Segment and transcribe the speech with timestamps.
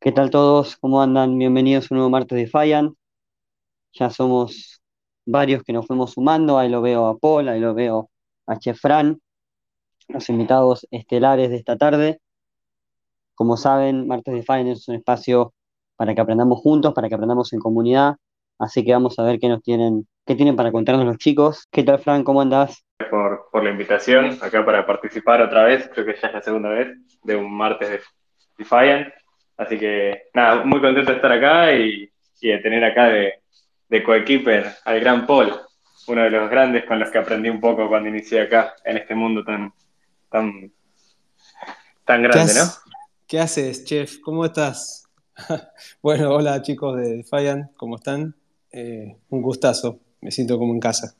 [0.00, 0.76] ¿Qué tal todos?
[0.76, 1.36] ¿Cómo andan?
[1.36, 2.94] Bienvenidos a un nuevo martes de Fallan.
[3.94, 4.80] Ya somos
[5.26, 6.56] varios que nos fuimos sumando.
[6.56, 8.08] Ahí lo veo a Paul, ahí lo veo
[8.46, 9.20] a Chefran,
[10.06, 12.20] los invitados estelares de esta tarde.
[13.34, 15.52] Como saben, martes de Fallan es un espacio
[15.96, 18.14] para que aprendamos juntos, para que aprendamos en comunidad.
[18.60, 21.66] Así que vamos a ver qué nos tienen, qué tienen para contarnos los chicos.
[21.72, 22.22] ¿Qué tal, Fran?
[22.22, 22.84] ¿Cómo andás?
[23.10, 26.68] Por, por la invitación acá para participar otra vez, creo que ya es la segunda
[26.68, 28.00] vez de un martes de
[28.58, 29.17] Defiant.
[29.58, 32.08] Así que nada, muy contento de estar acá y,
[32.40, 33.40] y de tener acá de,
[33.88, 35.52] de coequiper al gran Paul,
[36.06, 39.16] uno de los grandes con los que aprendí un poco cuando inicié acá en este
[39.16, 39.72] mundo tan,
[40.30, 40.72] tan,
[42.04, 42.60] tan grande, ¿no?
[43.26, 44.20] ¿Qué haces, chef?
[44.20, 45.08] ¿Cómo estás?
[46.02, 48.34] bueno, hola chicos de Defiant, ¿cómo están?
[48.70, 51.16] Eh, un gustazo, me siento como en casa.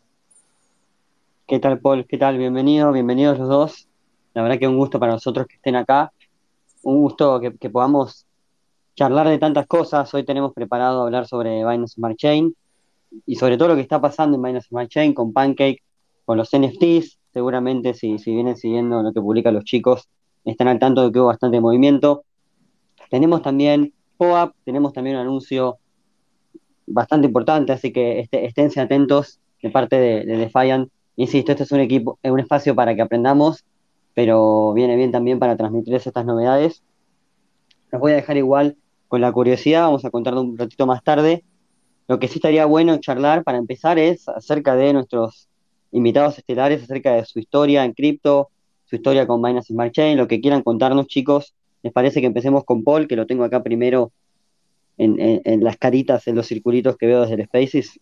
[1.47, 2.07] ¿Qué tal, Paul?
[2.07, 2.39] ¿Qué tal?
[2.39, 3.89] Bienvenido, bienvenidos los dos.
[4.35, 6.13] La verdad que es un gusto para nosotros que estén acá.
[6.83, 8.28] Un gusto que, que podamos
[8.99, 10.13] charlar de tantas cosas.
[10.13, 12.53] Hoy tenemos preparado hablar sobre Binance Smart Chain
[13.27, 15.85] y sobre todo lo que está pasando en Binance Smart Chain con Pancake,
[16.25, 17.17] con los NFTs.
[17.33, 20.09] Seguramente si, si vienen siguiendo lo que publican los chicos,
[20.45, 22.25] están al tanto de que hubo bastante movimiento.
[23.09, 25.79] Tenemos también POAP, tenemos también un anuncio
[26.89, 30.91] bastante importante, así que este, esténse atentos de parte de, de Defiant.
[31.15, 33.65] Insisto, este es un equipo, es un espacio para que aprendamos,
[34.15, 36.83] pero viene bien también para transmitirles estas novedades.
[37.93, 38.77] Los voy a dejar igual
[39.09, 41.43] con la curiosidad, vamos a contarlo un ratito más tarde.
[42.07, 45.49] Lo que sí estaría bueno charlar para empezar es acerca de nuestros
[45.93, 48.51] invitados estelares, acerca de su historia en cripto,
[48.85, 51.55] su historia con Binance Smart Chain, lo que quieran contarnos, chicos.
[51.83, 54.13] ¿Les parece que empecemos con Paul, que lo tengo acá primero
[54.99, 58.01] en, las caritas, en los circulitos que veo desde el Spaces?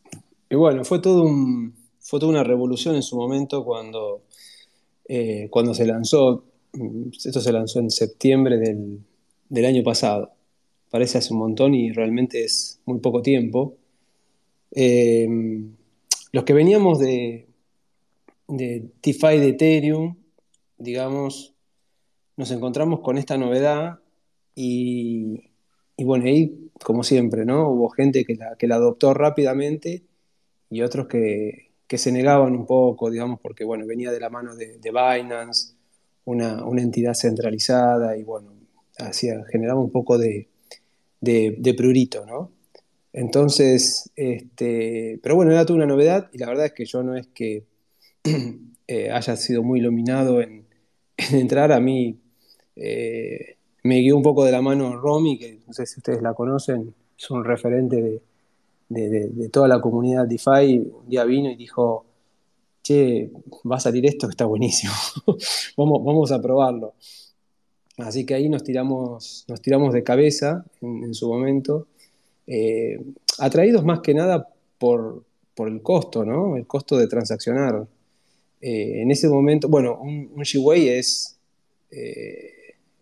[0.49, 1.75] Y bueno, fue todo un,
[2.09, 4.23] toda una revolución en su momento cuando,
[5.09, 6.45] eh, cuando se lanzó.
[7.12, 10.36] Esto se lanzó en septiembre del año pasado
[10.97, 13.77] parece hace un montón y realmente es muy poco tiempo.
[14.70, 15.28] Eh,
[16.33, 17.47] los que veníamos de,
[18.48, 20.16] de TIFI de Ethereum,
[20.78, 21.53] digamos,
[22.38, 23.98] nos encontramos con esta novedad
[24.54, 25.50] y,
[25.98, 27.69] y, bueno, ahí, como siempre, ¿no?
[27.69, 30.03] Hubo gente que la, que la adoptó rápidamente
[30.71, 34.56] y otros que, que, se negaban un poco, digamos, porque, bueno, venía de la mano
[34.56, 35.75] de, de Binance,
[36.25, 38.54] una, una, entidad centralizada y, bueno,
[38.97, 40.48] hacía, generaba un poco de,
[41.21, 42.53] de, prurito, ¿no?
[43.12, 47.16] Entonces, este, pero bueno, era toda una novedad y la verdad es que yo no
[47.16, 47.65] es que
[48.88, 50.66] eh, haya sido muy iluminado en,
[51.16, 52.21] en entrar, a mí
[52.77, 56.34] eh, me guió un poco de la mano Romy, que no sé si ustedes la
[56.34, 58.21] conocen, es un referente de,
[58.88, 62.04] de, toda la comunidad DeFi, un día vino y dijo,
[62.83, 63.31] che,
[63.71, 64.93] va a salir esto está buenísimo,
[65.77, 66.94] vamos, vamos a probarlo.
[67.99, 71.87] Así que ahí nos tiramos, nos tiramos de cabeza en, su momento,
[72.47, 73.01] eh,
[73.39, 74.49] atraídos más que nada
[74.79, 75.25] por,
[75.55, 76.57] por, el costo, ¿no?
[76.57, 77.87] El costo de transaccionar.
[78.61, 81.39] Eh, en ese momento, bueno, un, un es,
[81.91, 82.51] eh,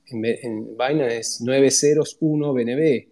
[0.07, 3.09] en, en, Binance es 901 BNB.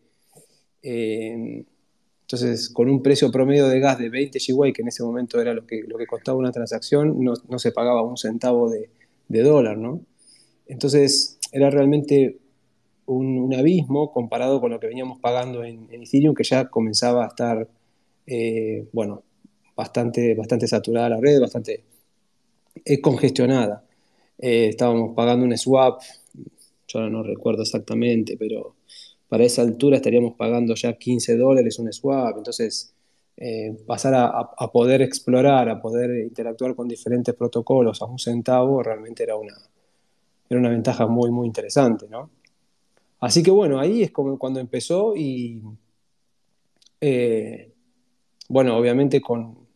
[0.83, 5.53] entonces, con un precio promedio de gas de 20 Shiwei, que en ese momento era
[5.53, 8.89] lo que, lo que costaba una transacción, no, no se pagaba un centavo de,
[9.29, 10.01] de dólar, ¿no?
[10.67, 12.39] Entonces, era realmente
[13.07, 17.69] un, abismo comparado con lo que veníamos pagando en, Ethereum, que ya comenzaba a estar,
[18.27, 19.23] eh, bueno,
[19.77, 21.85] bastante, bastante saturada la red, bastante
[22.85, 23.85] eh, congestionada.
[24.39, 26.03] Eh, estábamos pagando un swap,
[26.89, 28.77] yo no recuerdo exactamente, pero
[29.29, 32.95] para esa altura estaríamos pagando ya 15 dólares un swap, entonces
[33.37, 39.23] eh, pasar a, poder explorar, a poder interactuar con diferentes protocolos a un centavo, realmente
[39.23, 39.55] era una,
[40.53, 42.31] era una ventaja muy, muy interesante, ¿no?
[43.21, 45.63] Así que bueno, ahí es como cuando empezó y,
[47.01, 47.73] eh,
[48.49, 49.67] bueno, obviamente con,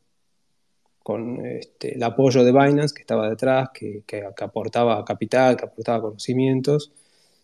[1.02, 5.64] con este, el apoyo de Binance que estaba detrás, que, que, que, aportaba capital, que
[5.64, 6.92] aportaba conocimientos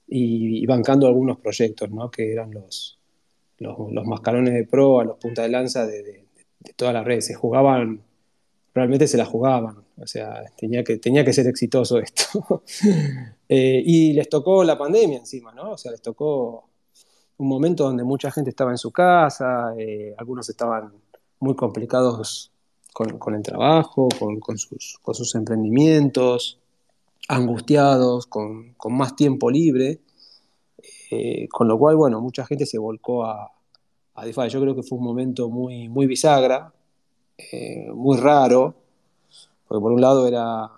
[0.09, 2.11] y, y bancando algunos proyectos, ¿no?
[2.11, 2.99] Que eran los,
[3.59, 6.27] los, los, mascarones de proa, los puntas de lanza de, de,
[6.61, 7.27] de todas las redes.
[7.27, 8.03] Se jugaban,
[8.75, 9.85] realmente se la jugaban.
[9.97, 12.63] O sea, tenía que, tenía que ser exitoso esto.
[13.49, 15.73] eh, y les tocó la pandemia encima, ¿no?
[15.73, 16.69] O sea, les tocó
[17.39, 20.93] un momento donde mucha gente estaba en su casa, eh, algunos estaban
[21.41, 22.53] muy complicados
[22.93, 26.61] con, el trabajo, con, sus, con, sus, emprendimientos,
[27.29, 30.01] angustiados, con, más tiempo libre.
[31.11, 33.51] Eh, con lo cual, bueno, mucha gente se volcó a,
[34.15, 34.47] a.
[34.49, 36.73] Yo creo que fue un momento muy, muy bisagra,
[37.51, 38.75] eh, muy raro,
[39.67, 40.71] porque por un lado era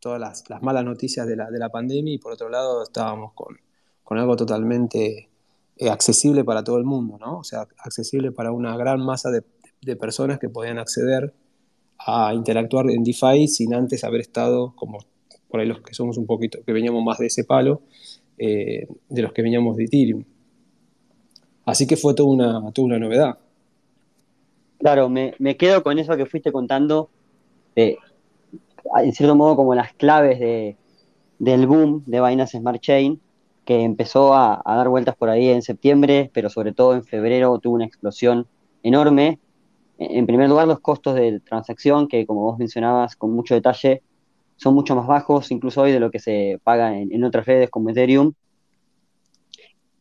[0.00, 3.32] todas las, las malas noticias de la, de la, pandemia y por otro lado estábamos
[3.34, 3.56] con,
[4.02, 5.30] con algo totalmente
[5.76, 7.38] eh, accesible para todo el mundo, ¿no?
[7.38, 9.42] O sea, accesible para una gran masa de,
[9.96, 11.34] personas que podían acceder
[11.98, 14.98] a interactuar en DeFi sin antes haber estado, como
[15.48, 17.82] por ahí los que somos un poquito, que veníamos más de ese palo,
[18.38, 20.24] eh, de los que veníamos de Ethereum.
[21.64, 23.38] Así que fue toda una, toda una novedad.
[24.82, 27.08] Claro, me, quedo con eso que fuiste contando,
[27.76, 30.76] en cierto modo como las claves de,
[31.38, 33.20] del boom de Binance Smart Chain,
[33.64, 37.76] que empezó a, dar vueltas por ahí en septiembre, pero sobre todo en febrero tuvo
[37.76, 38.48] una explosión
[38.82, 39.38] enorme.
[39.98, 44.02] En primer lugar, los costos de transacción, que como vos mencionabas con mucho detalle,
[44.56, 47.70] son mucho más bajos, incluso hoy de lo que se paga en, en otras redes
[47.70, 48.32] como Ethereum.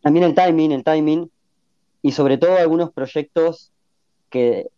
[0.01, 1.30] También el timing, el timing,
[2.01, 3.72] y sobre todo algunos proyectos
[4.31, 4.69] que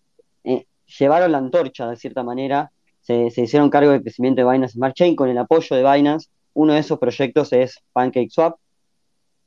[0.43, 0.65] eh,
[0.99, 2.71] llevaron la antorcha de cierta manera,
[3.03, 6.29] se, hicieron cargo del crecimiento de Binance Smart Chain con el apoyo de Binance.
[6.53, 8.55] Uno de esos proyectos es PancakeSwap.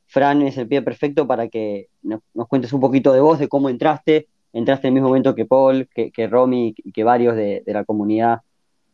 [0.06, 3.70] Fran es el pie perfecto para que nos, cuentes un poquito de vos, de cómo
[3.70, 4.28] entraste.
[4.52, 7.84] Entraste en el mismo momento que Paul, que, que Romy y que varios de, la
[7.84, 8.40] comunidad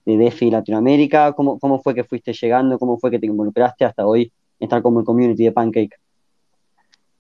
[0.07, 1.33] de DeFi Latinoamérica.
[1.33, 2.79] ¿Cómo, ¿Cómo fue que fuiste llegando?
[2.79, 6.02] ¿Cómo fue que te involucraste hasta hoy estar como el community de Pancake?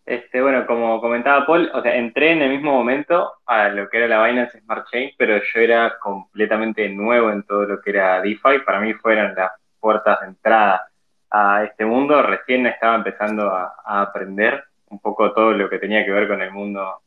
[0.05, 3.99] Este, bueno, como comentaba Paul, o sea, entré en el mismo momento a lo que
[3.99, 8.21] era la Binance Smart Chain, pero yo era completamente nuevo en todo lo que era
[8.21, 8.61] DeFi.
[8.67, 10.89] Para mí fueron las puertas de entrada
[11.31, 12.21] a este mundo.
[12.23, 16.51] Recién estaba empezando a, aprender un poco todo lo que tenía que ver con el
[16.51, 17.01] mundo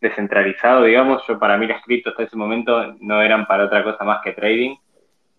[0.00, 1.26] descentralizado, digamos.
[1.26, 4.32] Yo para mí las criptos hasta ese momento no eran para otra cosa más que
[4.32, 4.76] trading.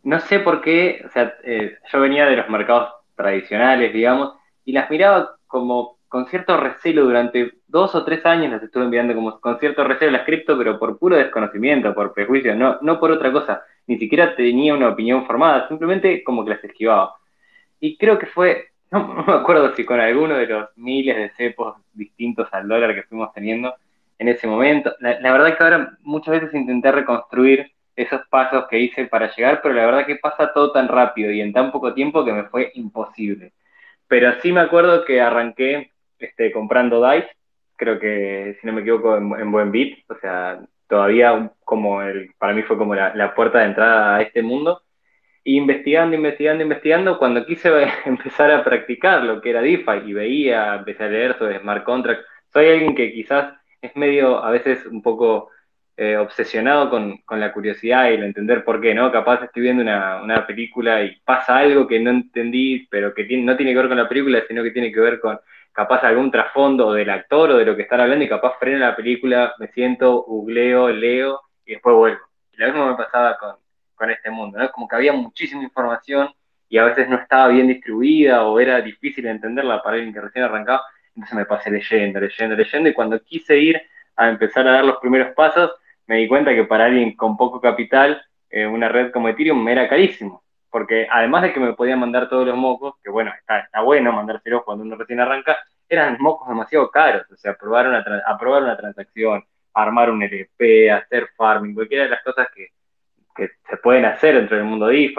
[0.04, 4.74] No sé por qué, o sea, eh, yo venía de los mercados tradicionales, digamos, y
[4.74, 9.40] las miraba como con cierto recelo durante dos o tres años las estuve enviando como
[9.40, 13.32] con cierto recelo las cripto, pero por puro desconocimiento, por prejuicio, no, no por otra
[13.32, 13.62] cosa.
[13.88, 17.16] Ni siquiera tenía una opinión formada, simplemente como que las esquivaba.
[17.80, 21.76] Y creo que fue, no, me acuerdo si con alguno de los miles de cepos
[21.94, 23.76] distintos al dólar que fuimos teniendo
[24.20, 24.94] en ese momento.
[25.00, 29.60] La, la verdad que ahora muchas veces intenté reconstruir esos pasos que hice para llegar,
[29.62, 32.44] pero la verdad que pasa todo tan rápido y en tan poco tiempo que me
[32.46, 33.54] fue imposible.
[34.08, 37.30] Pero sí me acuerdo que arranqué este, comprando DICE,
[37.78, 42.54] creo que, si no me equivoco, en, buen beat, o sea, todavía como el, para
[42.54, 44.82] mí fue como la, puerta de entrada a este mundo.
[45.44, 47.70] Y investigando, investigando, investigando, cuando quise
[48.06, 52.26] empezar a practicar lo que era DeFi y veía, empecé a leer sobre smart contracts,
[52.52, 55.52] soy alguien que quizás es medio, a veces un poco
[55.96, 59.12] eh, obsesionado con, la curiosidad y el entender por qué, ¿no?
[59.12, 63.56] Capaz estoy viendo una, una película y pasa algo que no entendí, pero que no
[63.56, 65.40] tiene que ver con la película, sino que tiene que ver con
[65.78, 68.96] capaz algún trasfondo del actor o de lo que están hablando y capaz freno la
[68.96, 72.22] película, me siento, googleo, leo y después vuelvo.
[72.52, 73.58] Y lo mismo me pasaba con,
[73.94, 74.72] con este mundo, ¿no?
[74.72, 76.30] Como que había muchísima información
[76.68, 80.46] y a veces no estaba bien distribuida o era difícil entenderla para alguien que recién
[80.46, 83.80] arrancaba, entonces me pasé leyendo, leyendo, leyendo y cuando quise ir
[84.16, 85.74] a empezar a dar los primeros pasos,
[86.08, 88.20] me di cuenta que para alguien con poco capital,
[88.50, 90.42] eh, una red como Ethereum era carísimo
[90.78, 94.12] porque además de que me podían mandar todos los mocos, que bueno, está, está bueno
[94.12, 95.58] mandárselos cuando uno recién arranca,
[95.90, 99.44] eran mocos demasiado caros, o sea, aprobar una, aprobar una transacción,
[99.74, 102.68] armar un LP, hacer farming, cualquiera de las cosas que,
[103.36, 105.16] se pueden hacer dentro del mundo DeFi,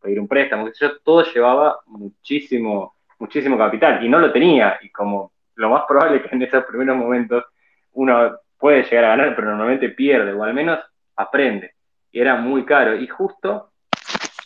[0.00, 5.32] pedir un préstamo, yo, todo llevaba muchísimo, muchísimo capital y no lo tenía, y como
[5.56, 7.44] lo más probable es que en esos primeros momentos
[7.92, 10.78] uno puede llegar a ganar, pero normalmente pierde, o al menos
[11.14, 11.74] aprende,
[12.10, 13.73] y era muy caro, y justo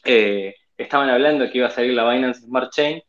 [0.08, 3.02] eh, estaban hablando que iba a salir la Binance Smart Chain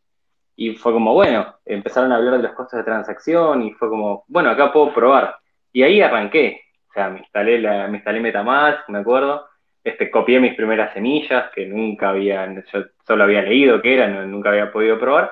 [0.55, 4.25] y fue como, bueno, empezaron a hablar de los costos de transacción y fue como,
[4.27, 5.37] bueno, acá puedo probar.
[5.71, 9.47] Y ahí arranqué, o sea, me instalé, la, me instalé Metamask, me acuerdo,
[9.83, 14.49] este, copié mis primeras semillas que nunca había, yo solo había leído que eran, nunca
[14.49, 15.31] había podido probar,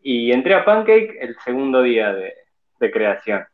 [0.00, 2.34] y entré a Pancake el segundo día de,
[2.92, 3.44] creación.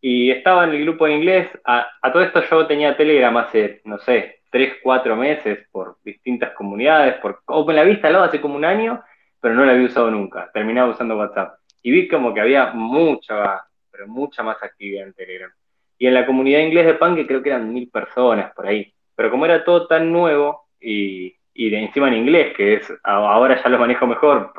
[0.00, 3.82] Y estaba en el grupo de inglés, a, a, todo esto yo tenía Telegram hace,
[3.84, 8.56] no sé, tres, cuatro meses por distintas comunidades, por, o la vista al hace como
[8.56, 9.02] un año,
[9.40, 11.58] pero no la había usado nunca, terminaba usando WhatsApp.
[11.82, 15.50] Y vi como que había mucha, pero mucha más actividad en.
[15.98, 18.92] Y en la comunidad inglés de Punk creo que eran mil personas por ahí.
[19.14, 23.62] Pero como era todo tan nuevo y, y de encima en inglés, que es ahora
[23.62, 24.52] ya lo manejo mejor,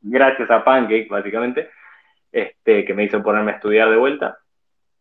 [0.00, 1.70] gracias a Pancake, básicamente,
[2.30, 4.38] este, que me hizo ponerme a estudiar de vuelta.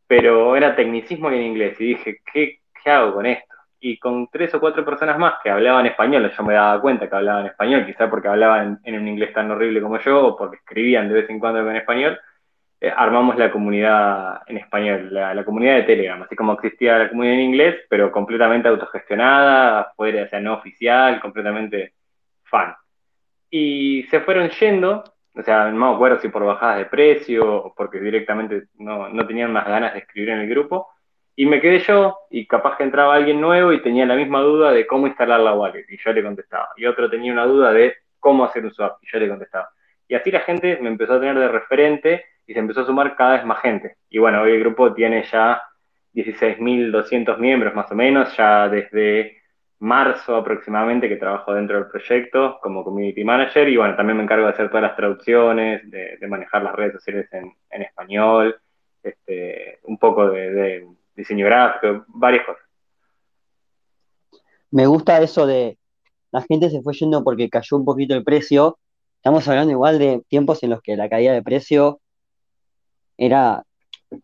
[0.07, 1.79] Pero era tecnicismo y en inglés.
[1.79, 3.53] Y dije, ¿qué, qué hago con esto?
[3.79, 7.15] Y con tres o cuatro personas más que hablaban español, yo me daba cuenta que
[7.15, 11.07] hablaban español, quizá porque hablaban en un inglés tan horrible como yo, o porque escribían
[11.07, 12.19] de vez en cuando en español,
[12.81, 17.35] eh, armamos la comunidad en español, la, comunidad de Telegram, así como existía la comunidad
[17.35, 21.93] en inglés, pero completamente autogestionada, fuera, o sea, no oficial, completamente
[22.43, 22.75] fan.
[23.49, 25.03] Y se fueron yendo
[25.39, 29.25] o sea, no me acuerdo si por bajadas de precio o porque directamente no, no
[29.25, 30.89] tenían más ganas de escribir en el grupo.
[31.39, 34.73] Y me quedé yo, y capaz que entraba alguien nuevo y tenía la misma duda
[34.73, 36.67] de cómo instalar la wallet, y yo le contestaba.
[36.75, 39.69] Y otro tenía una duda de cómo hacer un swap, y yo le contestaba.
[40.09, 43.15] Y así la gente me empezó a tener de referente y se empezó a sumar
[43.15, 43.95] cada vez más gente.
[44.09, 45.61] Y bueno, hoy el grupo tiene ya
[46.13, 49.37] 16.200 miembros más o menos, ya desde
[49.79, 54.45] marzo aproximadamente que trabajo dentro del proyecto como community manager y bueno, también me encargo
[54.45, 58.59] de hacer todas las traducciones, de, manejar las redes sociales en, español,
[59.01, 60.85] este, un poco de,
[61.19, 62.63] diseño gráfico, varias cosas.
[64.71, 65.77] Me gusta eso de
[66.31, 68.77] la gente se fue yendo porque cayó un poquito el precio.
[69.17, 71.99] Estamos hablando igual de tiempos en los que la caída de precio
[73.17, 73.63] era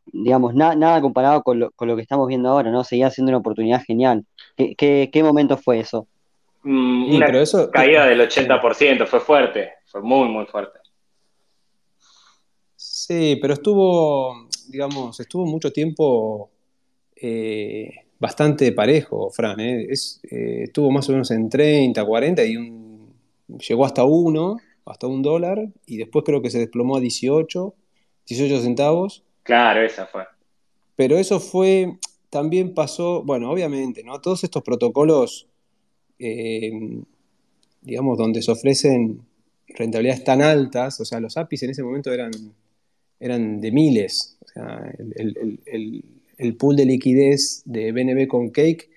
[0.06, 2.84] digamos, nada comparado con lo, con lo, que estamos viendo ahora, ¿no?
[2.84, 4.26] Seguía siendo una oportunidad genial.
[4.56, 4.76] ¿Qué,
[5.12, 6.08] qué, momento fue eso?
[6.64, 7.28] Mm, una
[7.72, 10.80] caída del 80%, fue fuerte, fue muy, muy fuerte.
[12.76, 16.50] Sí, pero estuvo, digamos, estuvo mucho tiempo
[17.28, 19.60] eh, bastante parejo, Fran.
[19.60, 19.88] ¿eh?
[19.90, 23.14] Es, eh, estuvo más o menos en 30, 40 y un,
[23.68, 27.74] llegó hasta 1, hasta un dólar, y después creo que se desplomó a 18,
[28.28, 30.24] 18 centavos Claro, esa fue.
[30.96, 32.00] Pero eso fue,
[32.32, 34.20] también pasó, bueno, obviamente, ¿no?
[34.20, 35.48] Todos estos protocolos,
[36.18, 36.72] eh,
[37.82, 39.22] digamos, donde se ofrecen
[39.68, 42.32] rentabilidades tan altas, o sea, los APIs en ese momento eran,
[43.20, 44.40] eran de miles.
[44.42, 46.04] O sea, el,
[46.58, 48.90] pool de liquidez de BNB con Cake,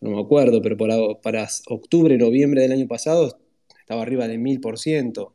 [0.00, 3.38] no me acuerdo, pero para, octubre, noviembre del año pasado
[3.78, 5.32] estaba arriba de mil por ciento.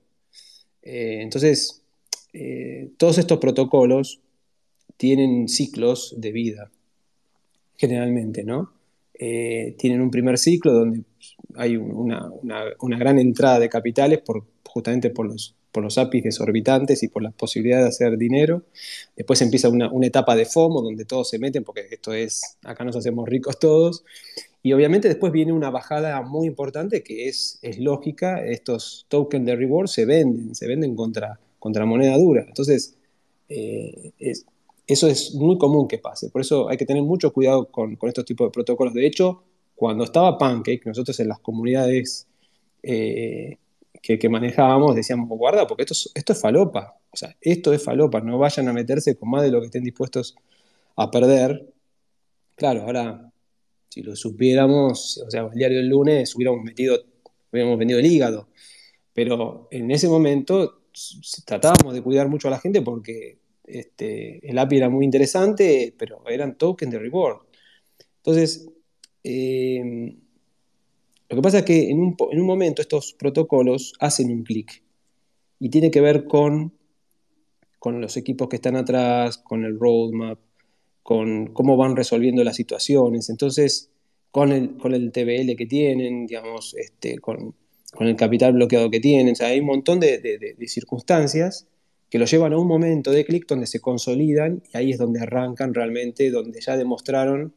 [0.81, 1.83] Eh, entonces,
[2.33, 4.21] eh, todos estos protocolos
[4.97, 6.71] tienen ciclos de vida,
[7.77, 8.73] generalmente, ¿no?
[9.13, 11.03] Eh, tienen un primer ciclo donde
[11.55, 12.29] hay una,
[12.81, 17.29] gran entrada de capitales por, justamente por los, por los APIs desorbitantes y por la
[17.29, 18.63] posibilidad de hacer dinero.
[19.15, 22.95] Después empieza una, etapa de FOMO donde todos se meten, porque esto es, acá nos
[22.95, 24.03] hacemos ricos todos.
[24.63, 29.55] Y obviamente después viene una bajada muy importante que es, es lógica, estos tokens de
[29.55, 32.43] reward se venden, se venden contra contra moneda dura.
[32.47, 32.97] Entonces,
[33.47, 34.13] eh,
[34.87, 36.31] eso es muy común que pase.
[36.31, 38.95] Por eso hay que tener mucho cuidado con, estos tipos de protocolos.
[38.95, 39.43] De hecho,
[39.75, 42.25] cuando estaba Pancake, nosotros en las comunidades
[42.81, 43.57] eh,
[44.01, 46.97] que, manejábamos decíamos, guarda, porque esto es, esto es falopa.
[47.11, 48.21] O sea, esto es falopa.
[48.21, 50.35] No vayan a meterse con más de lo que estén dispuestos
[50.95, 51.73] a perder.
[52.55, 53.31] Claro, ahora,
[53.89, 57.03] si lo supiéramos, o sea, el diario del lunes hubiéramos metido,
[57.51, 58.49] hubiéramos vendido el hígado.
[59.13, 60.83] Pero en ese momento
[61.45, 66.23] tratábamos de cuidar mucho a la gente porque este, el API era muy interesante, pero
[66.27, 67.41] eran tokens de reward.
[68.17, 68.69] Entonces,
[69.23, 70.17] eh,
[71.29, 74.81] lo que pasa es que en un, momento estos protocolos hacen un clic
[75.59, 76.73] y tiene que ver con,
[77.79, 80.39] con los equipos que están atrás, con el roadmap,
[81.03, 83.29] con cómo van resolviendo las situaciones.
[83.29, 83.91] Entonces,
[84.31, 87.55] con el, con el TBL que tienen, digamos, este, con,
[87.93, 89.33] con el capital bloqueado que tienen.
[89.33, 91.67] O sea, hay un montón de, circunstancias
[92.09, 95.19] que lo llevan a un momento de clic donde se consolidan y ahí es donde
[95.19, 97.53] arrancan realmente, donde ya demostraron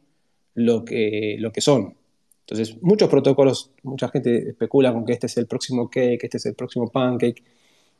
[0.55, 1.95] lo que, lo que son.
[2.51, 6.45] Entonces, muchos protocolos, mucha gente especula con que este es el próximo cake, este es
[6.47, 7.41] el próximo pancake,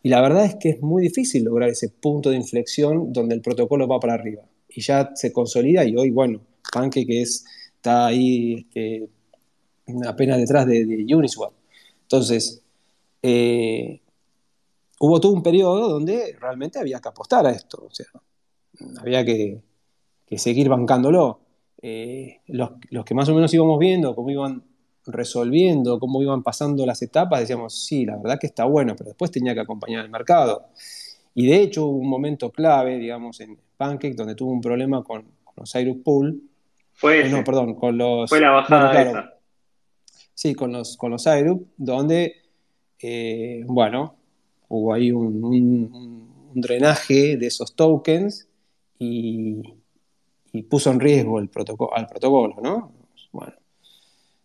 [0.03, 3.41] y la verdad es que es muy difícil lograr ese punto de inflexión donde el
[3.41, 4.43] protocolo va para arriba.
[4.67, 6.41] Y ya se consolida y hoy, bueno,
[6.73, 9.07] pancake es, está ahí este,
[10.05, 11.53] apenas detrás de, de Uniswap.
[12.01, 12.61] Entonces,
[13.23, 14.01] eh,
[14.99, 17.87] hubo todo un periodo donde realmente había que apostar a esto,
[18.99, 19.61] había que,
[20.35, 21.39] seguir bancándolo.
[21.81, 22.71] Eh, los,
[23.05, 24.63] que más o menos íbamos viendo cómo iban
[25.07, 29.31] resolviendo, cómo iban pasando las etapas, decíamos, sí, la verdad que está bueno, pero después
[29.31, 30.67] tenía que acompañar el mercado.
[31.33, 35.25] Y de hecho hubo un momento clave, digamos, en Pancake, donde tuvo un problema con,
[35.55, 36.41] los Cyrus Pool.
[36.93, 38.29] Fue eh, no, perdón, con los...
[38.29, 39.39] Fue la bajada
[40.33, 41.27] Sí, con los, con los
[41.77, 42.35] donde,
[43.01, 44.15] eh, bueno,
[44.69, 48.47] hubo ahí un, drenaje de esos tokens
[48.99, 49.61] y,
[50.69, 52.91] puso en riesgo el protocolo, al protocolo, ¿no?
[53.31, 53.53] Bueno.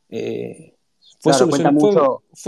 [0.09, 0.73] Eh,
[1.19, 1.33] fue,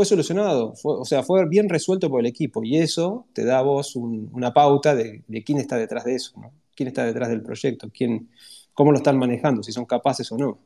[0.04, 3.96] solucionado, o sea, fue bien resuelto por el equipo y eso te da a vos
[3.96, 6.52] una pauta de, quién está detrás de eso, ¿no?
[6.76, 8.30] quién está detrás del proyecto, quién,
[8.74, 10.58] cómo lo están manejando, si son capaces o no.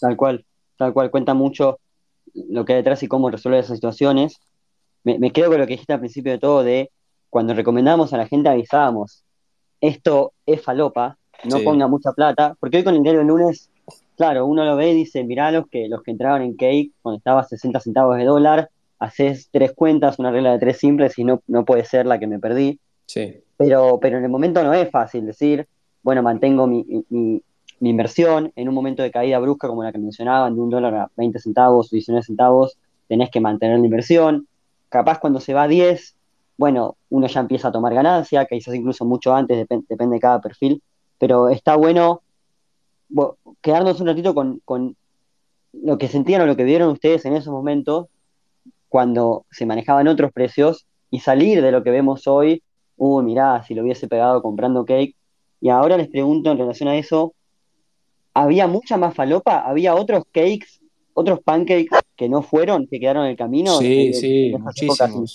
[0.00, 0.46] Tal cual
[0.76, 1.78] tal cual cuenta mucho
[2.34, 4.40] lo que hay detrás y cómo resolver esas situaciones.
[5.04, 6.90] Me, quedo con lo que dijiste al principio de todo de
[7.28, 9.24] cuando recomendamos a la gente avisábamos,
[9.80, 13.70] esto es falopa, no ponga mucha plata, porque hoy con el diario del lunes,
[14.16, 17.18] claro, uno lo ve y dice, mirá los que, los que entraban en Cake cuando
[17.18, 21.24] estaba a 60 centavos de dólar, haces tres cuentas, una regla de tres simples y
[21.24, 22.78] no, no puede ser la que me perdí.
[23.06, 23.42] Sí.
[23.56, 25.66] Pero, pero en el momento no es fácil decir,
[26.02, 27.42] bueno, mantengo mi, mi,
[27.80, 30.94] mi inversión en un momento de caída brusca como la que mencionaban, de un dólar
[30.94, 34.46] a 20 centavos o 19 centavos, tenés que mantener la inversión.
[34.88, 36.16] Capaz cuando se va a 10,
[36.56, 40.82] bueno, uno ya empieza a tomar ganancia, quizás incluso mucho antes, depende de cada perfil,
[41.18, 42.22] pero está bueno
[43.60, 44.96] quedarnos un ratito con, con
[45.72, 48.06] lo que sentían o lo que vieron ustedes en esos momentos
[48.88, 52.62] cuando se manejaban otros precios y salir de lo que vemos hoy,
[52.96, 55.16] uy, mirá, si lo hubiese pegado comprando cake.
[55.60, 57.34] Y ahora les pregunto en relación a eso,
[58.34, 59.60] ¿había mucha más falopa?
[59.60, 60.80] ¿Había otros cakes,
[61.14, 63.78] otros pancakes que no fueron, que quedaron en el camino?
[63.78, 65.34] Sí, sí, muchísimos.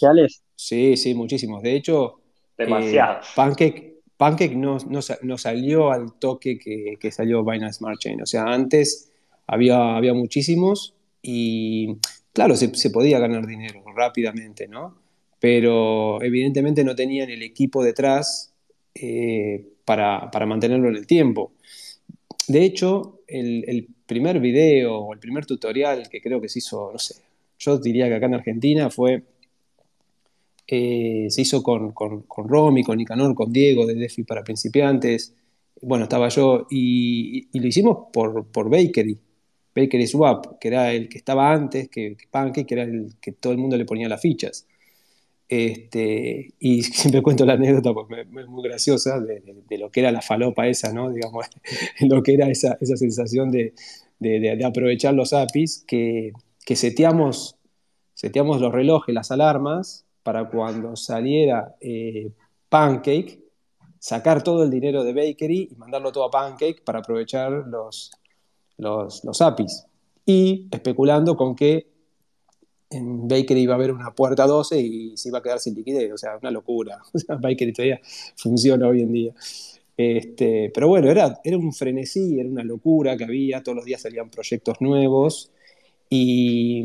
[0.56, 1.62] Sí, sí, muchísimos.
[1.62, 2.20] De hecho,
[2.58, 3.26] demasiados.
[3.26, 8.22] Eh, pancake, pancake no, no, salió al toque que, que, salió Binance Smart Chain.
[8.22, 9.10] O sea, antes
[9.48, 11.96] había, había muchísimos y
[12.34, 14.98] claro, se, podía ganar dinero rápidamente, ¿no?
[15.40, 18.54] Pero evidentemente no tenían el equipo detrás
[18.94, 21.54] eh, para, para mantenerlo en el tiempo.
[22.50, 27.00] De hecho, el, primer video o el primer tutorial que creo que se hizo, no
[27.00, 27.16] sé,
[27.58, 29.24] yo diría que acá en Argentina fue,
[30.72, 35.34] eh, se hizo con, con, con, Romy, con Nicanor, con Diego de DeFi para principiantes,
[35.82, 39.18] bueno, estaba yo, y, lo hicimos por, por Bakery,
[39.76, 43.54] Bakery Swap, que era el que estaba antes que, Pancake, que era el que todo
[43.54, 44.68] el mundo le ponía las fichas.
[45.48, 49.42] Este, y siempre cuento la anécdota porque es muy graciosa de,
[49.80, 51.10] lo que era la falopa esa, ¿no?
[51.14, 51.46] Digamos,
[52.02, 53.74] lo que era esa, esa sensación de,
[54.20, 56.34] de, aprovechar los APIs, que,
[56.66, 57.58] que seteamos,
[58.14, 62.32] seteamos los relojes, las alarmas, para cuando saliera eh,
[62.68, 63.44] Pancake,
[64.00, 68.12] sacar todo el dinero de Bakery y mandarlo todo a Pancake para aprovechar los,
[68.78, 69.86] los, los APIs.
[70.26, 71.88] Y especulando con que
[72.90, 76.12] en Bakery iba a haber una puerta 12 y se iba a quedar sin liquidez,
[76.12, 77.00] o sea, una locura.
[77.14, 78.02] O sea, Bakery todavía
[78.36, 79.34] funciona hoy en día.
[79.98, 84.02] Este, pero bueno, era, era un frenesí, era una locura que había, todos los días
[84.02, 85.52] salían proyectos nuevos
[86.10, 86.84] y,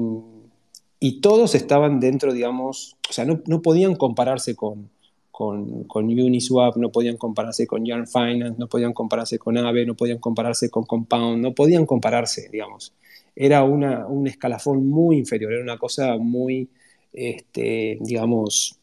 [1.06, 4.90] y todos estaban dentro, digamos, o sea, no, podían compararse con,
[5.30, 10.18] con, Uniswap, no podían compararse con Yarn Finance, no podían compararse con Aave, no podían
[10.18, 12.92] compararse con Compound, no podían compararse, digamos
[13.36, 16.68] era una, un escalafón muy inferior, era una cosa muy,
[17.12, 18.78] este, digamos,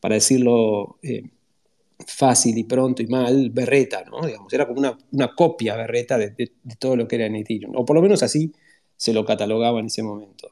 [0.00, 1.24] para decirlo eh,
[2.06, 4.26] fácil y pronto y mal, berreta, ¿no?
[4.26, 7.84] Digamos, era como una, copia berreta de, de, todo lo que era en Ethereum, o
[7.84, 8.52] por lo menos así
[8.96, 10.48] se lo catalogaba en ese momento.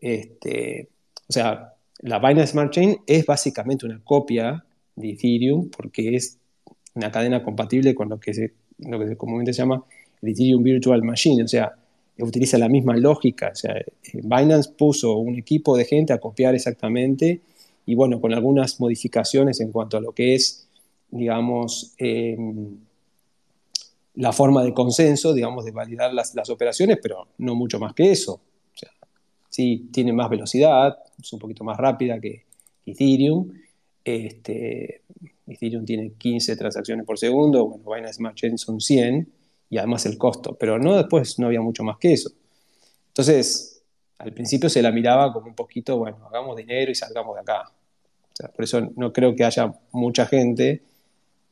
[0.00, 0.88] Este,
[1.28, 6.38] o sea, la Binance Smart Chain es básicamente una copia de Ethereum porque es
[6.94, 8.52] una cadena compatible con lo que, se,
[9.16, 9.84] comúnmente se llama
[10.22, 11.74] el Ethereum Virtual Machine, o sea,
[12.18, 13.50] utiliza la misma lógica.
[13.52, 17.40] O sea, eh, Binance puso un equipo de gente a copiar exactamente
[17.84, 20.68] y bueno, con algunas modificaciones en cuanto a lo que es,
[21.10, 22.76] digamos, em,
[24.14, 28.40] la forma de consenso, digamos, de validar las, operaciones, pero no mucho más que eso.
[29.56, 32.44] O sea, sí, tiene más velocidad, es un poquito más rápida que
[32.84, 33.50] Ethereum.
[34.04, 35.02] Este,
[35.46, 39.28] Ethereum tiene 15 transacciones por segundo, bueno, Binance Smart Chain son 100
[39.70, 42.30] y además el costo, pero no después no había mucho más que eso.
[43.08, 43.82] Entonces,
[44.18, 47.72] al principio se la miraba como un poquito, bueno, hagamos dinero y salgamos de acá.
[48.54, 50.82] por eso no creo que haya mucha gente,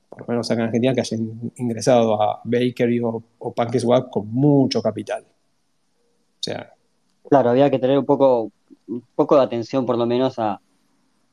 [0.08, 1.16] por lo menos acá en Argentina, que haya
[1.56, 5.22] ingresado a Bakery o, o PancakeSwap con mucho capital.
[5.22, 6.74] O sea,
[7.28, 8.50] claro, había que tener un poco,
[8.86, 10.60] un poco de atención por lo menos a,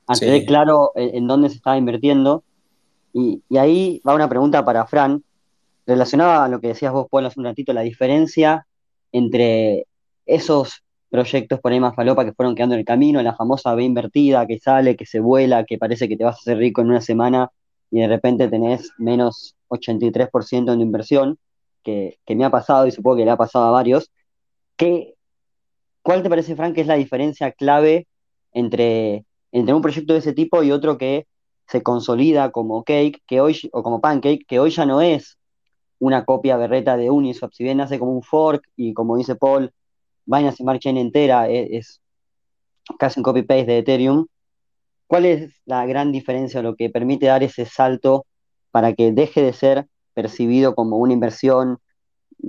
[0.08, 2.44] a tener claro en, dónde se estaba invirtiendo.
[3.14, 5.24] Y, y, ahí va una pregunta para Fran,
[5.86, 8.66] relacionaba a lo que decías vos, Paul, hace un ratito, la diferencia
[9.12, 9.86] entre
[10.26, 13.84] esos proyectos por ahí más falopa que fueron quedando en el camino, la famosa B
[13.84, 16.88] invertida que sale, que se vuela, que parece que te vas a hacer rico en
[16.88, 17.52] una semana
[17.92, 21.38] y de repente tenés menos 83% en inversión,
[21.84, 24.10] que, que, me ha pasado y supongo que le ha pasado a varios.
[24.78, 25.16] ¿Qué,
[26.02, 28.08] ¿Cuál te parece, Frank, que es la diferencia clave
[28.54, 31.28] entre, entre un proyecto de ese tipo y otro que
[31.68, 35.38] se consolida como Cake, que hoy, o como Pancake, que hoy ya no es
[36.00, 39.72] una copia berreta de Uniswap, si bien nace como un fork y como dice Paul,
[40.26, 42.02] Binance Smart Chain entera es,
[42.98, 44.26] casi un copy-paste de Ethereum,
[45.08, 48.26] ¿cuál es la gran diferencia, lo que permite dar ese salto
[48.72, 51.78] para que deje de ser percibido como una inversión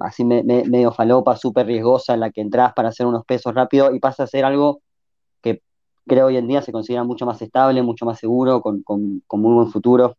[0.00, 4.00] así medio falopa, súper riesgosa, en la que entras para hacer unos pesos rápido y
[4.00, 4.83] pasa a ser algo
[5.42, 5.61] que
[6.07, 9.40] creo hoy en día se considera mucho más estable, mucho más seguro, con, con, con
[9.40, 10.16] muy buen futuro?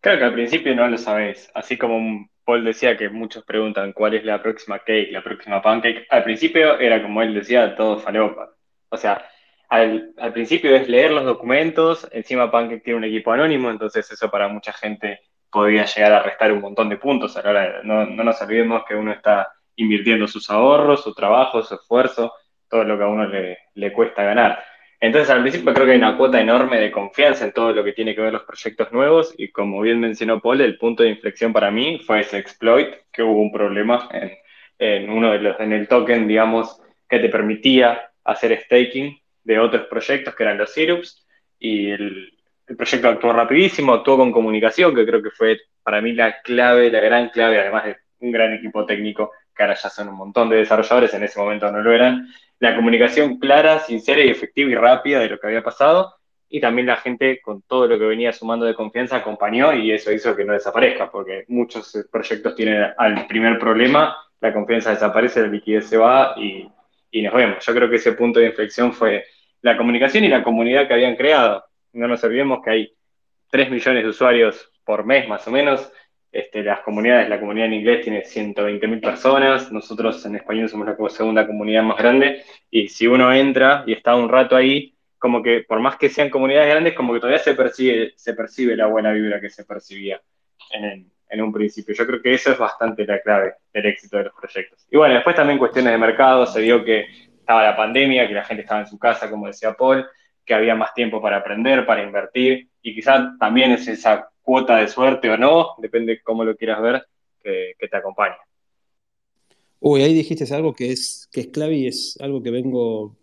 [0.00, 4.14] Creo que al principio no lo sabés, así como Paul decía que muchos preguntan cuál
[4.14, 6.06] es la próxima cake, la próxima pancake.
[6.10, 8.50] Al principio era como él decía, todo falopa.
[8.88, 9.24] O sea,
[9.68, 14.30] al, al, principio es leer los documentos, encima Pancake tiene un equipo anónimo, entonces eso
[14.30, 15.20] para mucha gente
[15.52, 17.36] podría llegar a restar un montón de puntos.
[17.36, 22.32] Ahora no, no nos olvidemos que uno está invirtiendo sus ahorros, su trabajo, su esfuerzo,
[22.68, 24.64] todo lo que a uno le, le cuesta ganar.
[24.98, 27.92] Entonces, al principio creo que hay una cuota enorme de confianza en todo lo que
[27.92, 31.52] tiene que ver los proyectos nuevos y como bien mencionó Paul, el punto de inflexión
[31.52, 34.32] para mí fue ese exploit, que hubo un problema en,
[34.78, 39.86] en uno de los, en el token, digamos, que te permitía hacer staking de otros
[39.86, 41.26] proyectos que eran los Syrups
[41.58, 42.31] y el,
[42.66, 46.90] el proyecto actuó rapidísimo, actuó con comunicación, que creo que fue para mí la clave,
[46.90, 50.48] la gran clave, además de un gran equipo técnico, que ahora ya son un montón
[50.48, 52.28] de desarrolladores, en ese momento no lo eran,
[52.60, 56.14] la comunicación clara, sincera y efectiva y rápida de lo que había pasado,
[56.48, 60.12] y también la gente con todo lo que venía sumando de confianza acompañó y eso
[60.12, 65.48] hizo que no desaparezca, porque muchos proyectos tienen al primer problema, la confianza desaparece, la
[65.48, 66.68] liquidez se va y,
[67.10, 67.64] y nos vemos.
[67.64, 69.24] Yo creo que ese punto de inflexión fue
[69.62, 71.64] la comunicación y la comunidad que habían creado.
[71.92, 72.94] No nos olvidemos que hay
[73.50, 75.92] 3 millones de usuarios por mes más o menos,
[76.32, 80.86] este, las comunidades, la comunidad en inglés tiene 120 mil personas, nosotros en español somos
[80.86, 85.42] la segunda comunidad más grande, y si uno entra y está un rato ahí, como
[85.42, 88.86] que por más que sean comunidades grandes, como que todavía se percibe, se percibe la
[88.86, 90.20] buena vibra que se percibía
[90.70, 91.94] en, en un principio.
[91.94, 94.86] Yo creo que eso es bastante la clave del éxito de los proyectos.
[94.90, 97.06] Y bueno, después también cuestiones de mercado, se vio que
[97.38, 100.06] estaba la pandemia, que la gente estaba en su casa, como decía Paul,
[100.44, 104.88] que había más tiempo para aprender, para invertir, y quizás también es esa cuota de
[104.88, 107.06] suerte o no, depende cómo lo quieras ver,
[107.42, 108.36] que, te acompaña.
[109.80, 113.16] Uy, ahí dijiste algo que es, que es clave y es algo que vengo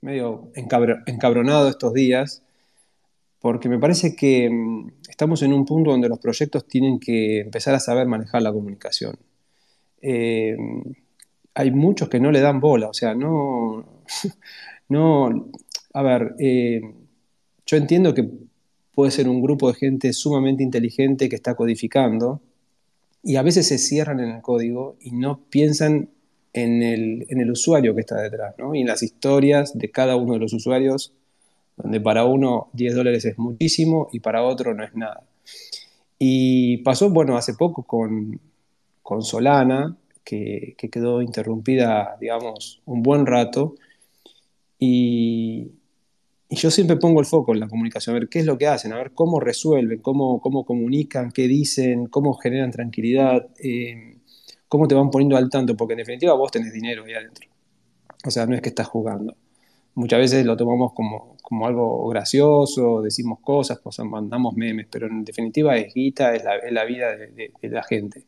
[0.00, 2.42] medio encabro, encabronado estos días,
[3.40, 7.74] porque me parece que mm, estamos en un punto donde los proyectos tienen que empezar
[7.74, 9.18] a saber manejar la comunicación.
[10.00, 10.56] Eh,
[11.54, 14.02] hay muchos que no le dan bola, o sea, no,
[14.88, 15.50] no,
[15.94, 16.80] a ver, eh,
[17.66, 18.28] yo entiendo que
[18.94, 22.40] puede ser un grupo de gente sumamente inteligente que está codificando
[23.22, 26.10] y a veces se cierran en el código y no piensan
[26.52, 28.74] en el, en el usuario que está detrás, ¿no?
[28.74, 31.12] Y en las historias de cada uno de los usuarios,
[31.76, 35.22] donde para uno 10 dólares es muchísimo y para otro no es nada.
[36.18, 38.40] Y pasó, bueno, hace poco con,
[39.02, 43.76] con Solana, que, que, quedó interrumpida, digamos, un buen rato,
[44.78, 45.72] y,
[46.48, 48.66] y yo siempre pongo el foco en la comunicación, a ver qué es lo que
[48.66, 54.16] hacen, a ver cómo resuelven, cómo, cómo comunican, qué dicen, cómo generan tranquilidad, eh,
[54.66, 57.48] cómo te van poniendo al tanto, porque en definitiva vos tenés dinero ahí adentro.
[58.24, 59.36] O sea, no es que estás jugando.
[59.94, 65.24] Muchas veces lo tomamos como, como algo gracioso, decimos cosas, pues mandamos memes, pero en
[65.24, 68.24] definitiva es guita, es la, vida de la gente.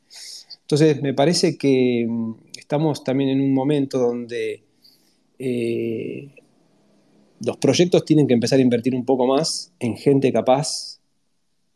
[0.62, 4.62] Entonces, me parece que mm, estamos también en un momento donde
[5.38, 6.28] eh,
[7.40, 11.00] los proyectos tienen que empezar a invertir un poco más en gente capaz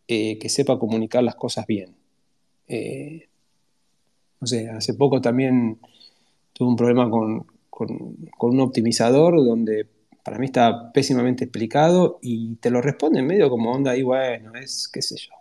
[0.06, 1.94] eh, que sepa comunicar las cosas bien.
[2.68, 3.28] Eh,
[4.40, 5.78] no sé, hace poco también
[6.52, 9.86] tuve un problema con, con, un optimizador donde
[10.22, 14.54] para mí está pésimamente explicado y te lo responde en medio como onda y bueno,
[14.54, 15.32] es qué sé yo.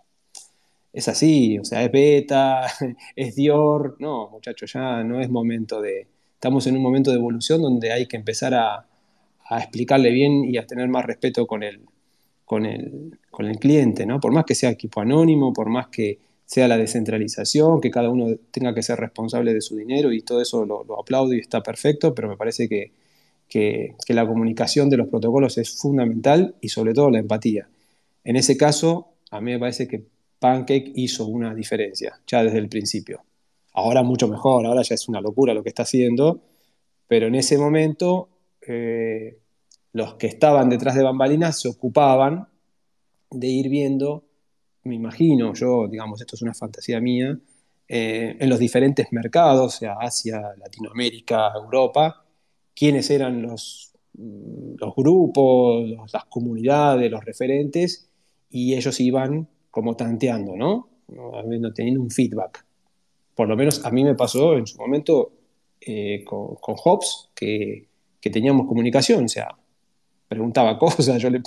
[0.92, 2.66] Es así, o sea, es beta,
[3.16, 3.96] es Dior.
[3.98, 6.06] No, muchachos, ya no es momento de...
[6.34, 8.86] Estamos en un momento de evolución donde hay que empezar a,
[9.44, 11.80] a explicarle bien y a tener más respeto con el,
[12.44, 14.20] con el, con el cliente, ¿no?
[14.20, 18.36] Por más que sea equipo anónimo, por más que sea la descentralización, que cada uno
[18.50, 21.62] tenga que ser responsable de su dinero y todo eso lo, lo aplaudo y está
[21.62, 22.92] perfecto, pero me parece que,
[23.48, 27.68] que, que, la comunicación de los protocolos es fundamental y sobre todo la empatía.
[28.24, 30.04] En ese caso, a mí me parece que
[30.38, 33.22] Pancake hizo una diferencia ya desde el principio.
[33.72, 36.40] Ahora mucho mejor, ahora ya es una locura lo que está haciendo,
[37.08, 38.28] pero en ese momento
[38.66, 39.38] eh,
[39.92, 42.48] los que estaban detrás de bambalinas se ocupaban
[43.30, 44.24] de ir viendo,
[44.84, 47.38] me imagino yo, digamos, esto es una fantasía mía,
[47.88, 52.24] eh, en los diferentes mercados, sea, Asia, Latinoamérica, Europa,
[52.74, 58.08] quiénes eran los, mm, los grupos, los, las comunidades, los referentes,
[58.50, 60.88] y ellos iban como tanteando, ¿no?
[61.74, 62.64] Teniendo un feedback.
[63.34, 65.32] Por lo menos a mí me pasó en su momento
[65.80, 67.88] eh, con, con Hobbes, que
[68.24, 69.54] que teníamos comunicación, o sea,
[70.26, 71.42] preguntaba cosas, yo le,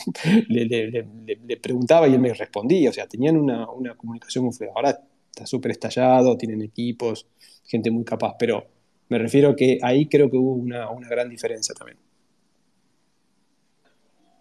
[0.48, 1.08] le,
[1.48, 4.74] le, preguntaba y él me respondía, o sea, tenían una, una comunicación muy fluida.
[4.76, 7.26] Ahora está súper estallado, tienen equipos,
[7.66, 8.68] gente muy capaz, pero
[9.10, 11.98] me refiero que ahí creo que hubo una, una gran diferencia también.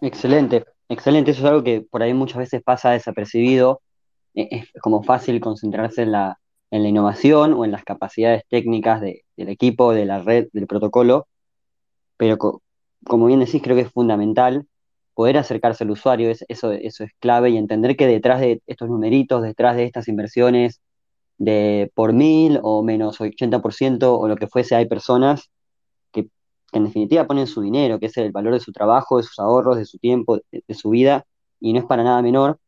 [0.01, 3.81] Excelente, excelente, eso es algo que por ahí muchas veces pasa desapercibido,
[4.35, 9.49] es como fácil concentrarse en la, en la innovación o en las capacidades técnicas del
[9.49, 11.25] equipo, de la red, del protocolo,
[12.17, 12.37] pero
[13.05, 14.67] como bien decís, creo que es fundamental
[15.13, 19.41] poder acercarse al usuario, eso, eso es clave y entender que detrás de estos numeritos,
[19.41, 20.81] detrás de estas inversiones
[21.37, 25.49] de por mil o menos 80% o lo que fuese, hay personas
[26.11, 26.29] que,
[26.73, 29.77] en definitiva ponen su dinero, que es el valor de su trabajo, de sus ahorros,
[29.77, 31.25] de su tiempo, de, su vida,
[31.59, 32.59] y no es para nada menor.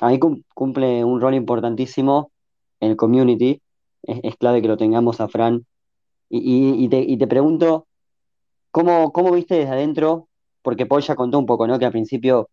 [0.00, 0.18] Ahí
[0.54, 2.32] cumple un rol importantísimo
[2.80, 3.62] el community,
[4.02, 5.66] es, clave que lo tengamos a Fran.
[6.28, 7.86] Y, te, pregunto,
[8.72, 10.28] ¿cómo, ¿cómo viste desde adentro?
[10.62, 11.78] Porque Paul ya contó un poco, ¿no?
[11.78, 12.50] Que al principio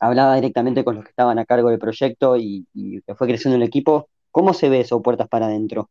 [0.00, 2.66] hablaba directamente con los que estaban a cargo del proyecto y,
[3.06, 4.10] que fue creciendo el equipo.
[4.30, 5.88] ¿Cómo se ve eso, puertas para adentro?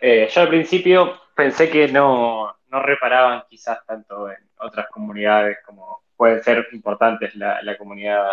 [0.00, 6.02] Eh, yo al principio pensé que no, no, reparaban quizás tanto en otras comunidades como
[6.16, 8.26] pueden ser importantes la, la comunidad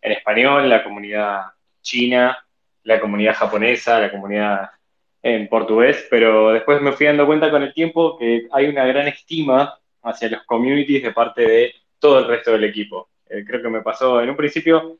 [0.00, 1.42] en español, la comunidad
[1.82, 2.36] china,
[2.84, 4.70] la comunidad japonesa, la comunidad
[5.22, 9.08] en portugués, pero después me fui dando cuenta con el tiempo que hay una gran
[9.08, 13.08] estima hacia los communities de parte de todo el resto del equipo.
[13.28, 14.98] Eh, creo que me pasó, en un principio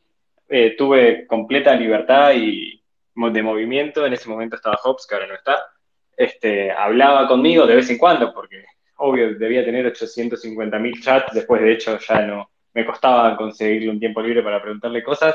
[0.48, 2.80] eh, tuve completa libertad y
[3.14, 5.58] de movimiento, en ese momento estaba Hobbs, que ahora no está,
[6.16, 8.64] este, hablaba conmigo de vez en cuando, porque
[8.96, 13.98] obvio debía tener 850 mil chats, después de hecho ya no, me costaba conseguirle un
[13.98, 15.34] tiempo libre para preguntarle cosas,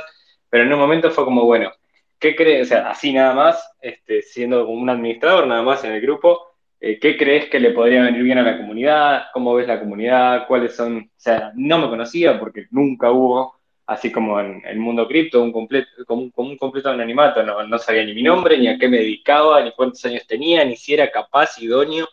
[0.50, 1.72] pero en un momento fue como, bueno,
[2.20, 2.68] ¿qué crees?
[2.68, 7.00] O sea, así nada más, este, siendo un administrador nada más en el grupo, eh,
[7.00, 9.26] ¿qué crees que le podría venir bien a la comunidad?
[9.34, 10.48] ¿Cómo ves la comunidad?
[10.48, 10.98] ¿Cuáles son?
[10.98, 15.52] O sea, no me conocía porque nunca hubo, así como en el mundo cripto, un
[15.52, 18.98] completo, como, un completo anonimato, no, no sabía ni mi nombre, ni a qué me
[18.98, 22.08] dedicaba, ni cuántos años tenía, ni si era capaz, idóneo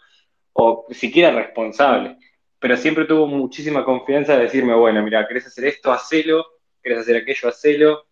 [0.52, 2.16] o siquiera responsable.
[2.58, 5.92] Pero siempre tuvo muchísima confianza de decirme, bueno, mira, ¿querés hacer esto?
[5.92, 6.46] Hacelo,
[6.82, 7.48] ¿querés hacer aquello?
[7.48, 8.06] Hacelo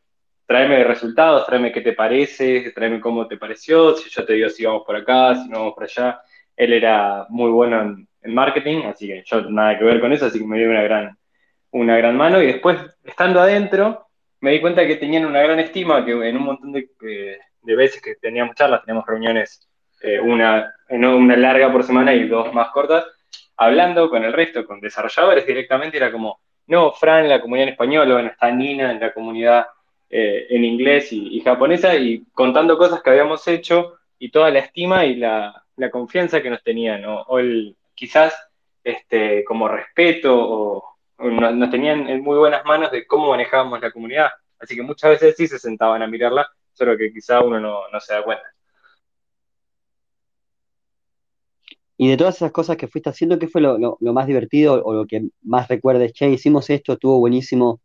[0.50, 4.64] tráeme resultados, tráeme qué te parece, tráeme cómo te pareció, si yo te digo si
[4.64, 6.20] vamos por acá, si no vamos por allá.
[6.56, 10.40] Él era muy bueno en, marketing, así que yo nada que ver con eso, así
[10.40, 11.16] que me dio una gran,
[11.70, 12.42] una gran mano.
[12.42, 14.08] Y después, estando adentro,
[14.40, 16.88] me di cuenta que tenían una gran estima, que en un montón de,
[17.62, 19.68] de veces que teníamos charlas, teníamos reuniones,
[20.02, 23.04] eh, una, una larga por semana y dos más cortas,
[23.56, 28.12] hablando con el resto, con desarrolladores directamente, era como, no, Fran la comunidad en español,
[28.12, 29.66] bueno, está Nina en la comunidad
[30.10, 35.06] eh, en inglés y, japonesa y contando cosas que habíamos hecho y toda la estima
[35.06, 38.34] y la, confianza que nos tenían, o el, quizás
[38.84, 44.30] este, como respeto, o, nos, tenían en muy buenas manos de cómo manejábamos la comunidad.
[44.58, 48.14] Así que muchas veces sí se sentaban a mirarla, solo que quizá uno no, se
[48.14, 48.44] da cuenta.
[51.96, 54.94] Y de todas esas cosas que fuiste haciendo, ¿qué fue lo, lo, más divertido o
[54.94, 56.14] lo que más recuerdes?
[56.14, 57.80] Che, hicimos esto, estuvo buenísimo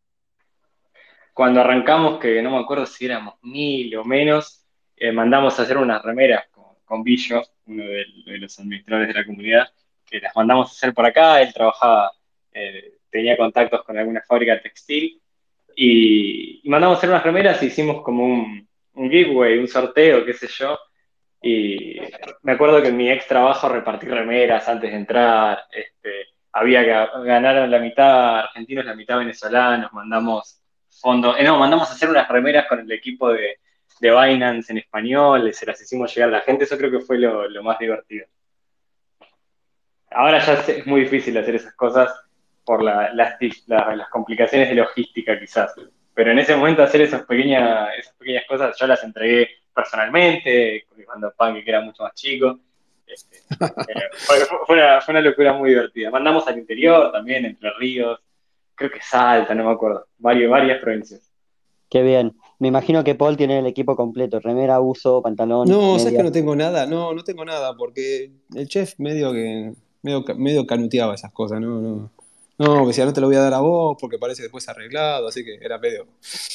[1.36, 5.78] cuando arrancamos, que no me acuerdo si éramos mil o menos, eh, mandamos a hacer
[5.78, 8.06] unas remeras con, con Billo, uno de,
[8.38, 9.68] los administradores de la comunidad,
[10.06, 12.14] que las mandamos a hacer por acá, él trabajaba,
[12.54, 15.22] eh, tenía contactos con alguna fábrica textil,
[15.76, 20.48] y, mandamos a hacer unas remeras y hicimos como un, giveaway, un sorteo, qué sé
[20.48, 20.80] yo,
[21.42, 22.00] y
[22.44, 27.26] me acuerdo que en mi ex trabajo repartí remeras antes de entrar, este, había que
[27.26, 30.62] ganar la mitad argentinos, la mitad venezolanos, mandamos
[31.06, 33.60] Eh, no, mandamos a hacer unas remeras con el equipo de,
[34.00, 37.20] de Binance en español, se las hicimos llegar a la gente, eso creo que fue
[37.20, 38.26] lo, más divertido.
[40.10, 42.12] Ahora ya es muy difícil hacer esas cosas
[42.64, 45.76] por las, las, complicaciones de logística quizás,
[46.14, 51.32] pero en ese momento hacer esas pequeñas, esas pequeñas cosas yo las entregué personalmente, cuando
[51.38, 52.60] Pan que era mucho más chico.
[53.06, 54.40] Este, eh, fue,
[54.70, 56.10] una, fue, una, locura muy divertida.
[56.10, 58.20] Mandamos al interior también, Entre Ríos,
[58.76, 61.32] creo que Salta, no me acuerdo, varias, varias provincias.
[61.90, 62.36] Qué bien.
[62.60, 65.68] Me imagino que Paul tiene el equipo completo, remera, uso, pantalón.
[65.68, 69.74] No, sabes que no tengo nada, no, no tengo nada, porque el chef medio que
[70.02, 72.12] medio, medio canuteaba esas cosas, no, no.
[72.58, 75.44] No, decía, no te lo voy a dar a vos porque parece después arreglado, así
[75.44, 76.08] que era medio.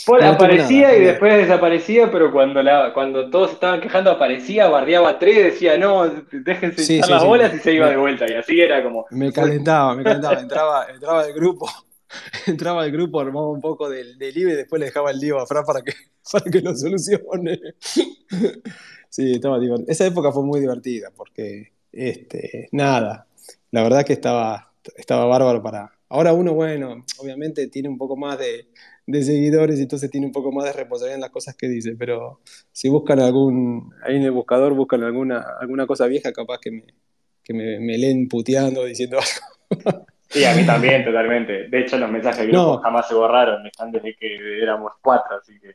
[0.06, 5.52] Paul aparecía y después desaparecía, pero cuando la, cuando todos estaban quejando aparecía, bardeaba tres,
[5.52, 8.24] decía, no, déjense echar las bolas y se iba de vuelta.
[8.26, 9.04] Y así era como.
[9.10, 11.68] Me calentaba, me calentaba, entraba, entraba del grupo
[12.46, 15.46] entraba al grupo, armaba un poco del, del y después le dejaba el lío a
[15.46, 15.92] Fran para que,
[16.32, 17.60] para que lo solucione.
[19.08, 19.90] sí, estaba divertido.
[19.90, 23.26] Esa época fue muy divertida porque, este, nada,
[23.70, 25.92] la verdad que estaba, estaba bárbaro para...
[26.12, 28.66] Ahora uno, bueno, obviamente tiene un poco más de,
[29.06, 31.94] de seguidores y entonces tiene un poco más de responsabilidad en las cosas que dice,
[31.96, 32.40] pero
[32.72, 36.84] si buscan algún, ahí en el buscador buscan alguna, alguna cosa vieja, capaz que me,
[37.44, 40.06] que me, me leen puteando, diciendo algo.
[40.30, 41.68] Sí, a mí también, totalmente.
[41.68, 45.58] De hecho, los mensajes de grupo jamás se borraron, están desde que éramos cuatro, así
[45.60, 45.74] que.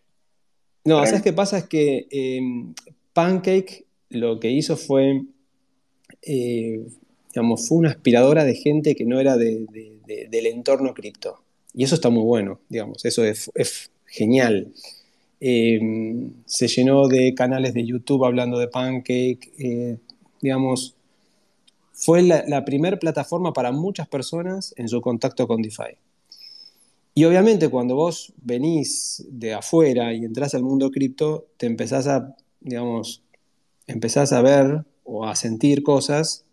[0.85, 1.57] No, ¿sabes qué pasa?
[1.57, 2.73] Es que em,
[3.11, 5.23] Pancake lo que hizo fue,
[6.21, 6.87] eh,
[7.33, 9.67] digamos, fue una aspiradora de gente que no era del
[10.31, 11.41] entorno cripto.
[11.73, 14.71] Y eso está muy bueno, digamos, eso es, genial.
[15.41, 19.97] Em, se llenó de canales de YouTube hablando de Pancake, eh,
[20.41, 20.95] digamos,
[21.95, 25.97] fue la, primera plataforma para muchas personas en su contacto con DeFi.
[27.13, 32.35] Y obviamente cuando vos venís de afuera y entras al mundo cripto, te empezás a,
[32.59, 33.23] digamos,
[33.87, 36.43] empezás a ver o a sentir cosas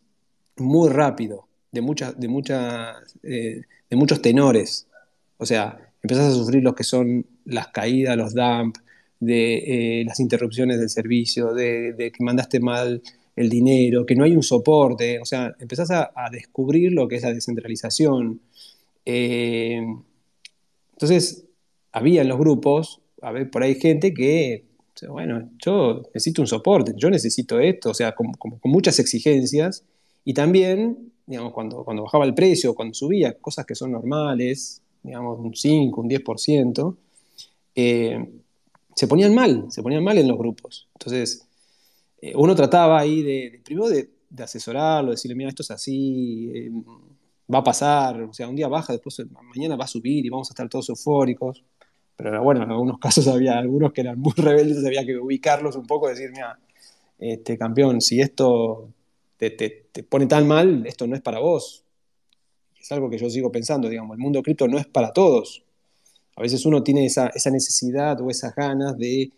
[0.57, 2.29] muy rápido, de, muchas, de,
[3.25, 4.87] eh, de muchos tenores.
[5.39, 8.81] O sea, empezás a sufrir lo que son las caídas, los dumps,
[9.23, 13.03] de eh, las interrupciones del servicio, de, que mandaste mal
[13.37, 15.18] el dinero, que no hay un soporte.
[15.21, 18.40] O sea, empezás a, descubrir lo que es la descentralización.
[19.05, 19.83] Eh,
[20.92, 21.45] entonces,
[21.92, 24.64] había en los grupos, a ver, por ahí gente que,
[25.09, 28.33] bueno, yo necesito un soporte, yo necesito esto, o sea, con,
[28.64, 29.85] muchas exigencias,
[30.25, 35.38] y también, digamos, cuando, cuando bajaba el precio, cuando subía, cosas que son normales, digamos,
[35.40, 36.97] un 5, un 10%,
[37.75, 38.29] eh,
[38.95, 40.88] se ponían mal, se ponían mal en los grupos.
[40.95, 41.47] Entonces,
[42.23, 44.09] eh, uno trataba ahí de, primero de,
[44.39, 46.71] asesorarlo, decirle, mira, esto es así, eh,
[47.53, 50.49] va a pasar, o sea, un día baja, después mañana va a subir y vamos
[50.49, 51.65] a estar todos eufóricos.
[52.17, 55.87] Pero bueno, en algunos casos había algunos que eran muy rebeldes, había que ubicarlos un
[55.87, 56.59] poco, decir, mira,
[57.19, 58.91] este campeón, si esto
[59.37, 61.85] te, te, pone tan mal, esto no es para vos.
[62.81, 65.65] Es algo que yo sigo pensando, digamos, el mundo cripto no es para todos.
[66.37, 69.33] A veces uno tiene esa, esa necesidad o esas ganas de,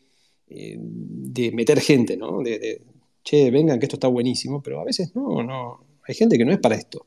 [0.48, 2.42] eh, de meter gente, ¿no?
[2.42, 2.82] De, de,
[3.22, 6.52] che, vengan, que esto está buenísimo, pero a veces no, no, hay gente que no
[6.52, 7.06] es para esto.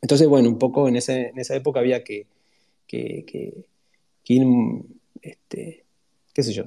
[0.00, 2.26] Entonces, bueno, un poco en, ese, en esa época había que,
[2.86, 4.46] que, que, ir,
[5.20, 5.84] este,
[6.32, 6.64] qué sé yo,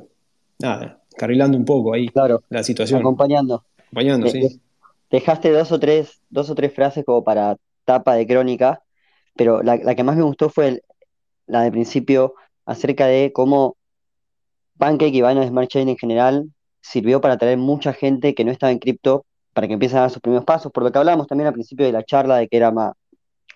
[0.59, 2.99] nada, carrilando un poco ahí claro, la situación.
[2.99, 3.63] Acompañando.
[3.77, 4.59] Acompañando, sí.
[5.09, 8.83] Dejaste dos o tres, dos o tres frases como para tapa de crónica,
[9.35, 10.83] pero la, la que más me gustó fue
[11.47, 13.77] la de principio acerca de cómo
[14.79, 16.49] Pancake y Binance Smart Chain en general
[16.81, 20.09] sirvió para atraer mucha gente que no estaba en cripto para que empiecen a dar
[20.09, 22.55] sus primeros pasos, por lo que hablábamos también al principio de la charla de que
[22.55, 22.93] era más,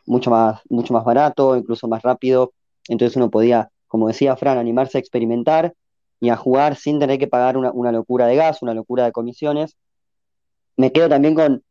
[0.06, 2.52] mucho más, mucho más barato, incluso más rápido.
[2.90, 5.74] Entonces uno podía, como decía Fran, animarse a experimentar
[6.20, 9.78] y a jugar sin tener que pagar una, locura de gas, una locura de comisiones.
[10.76, 11.64] Me quedo también con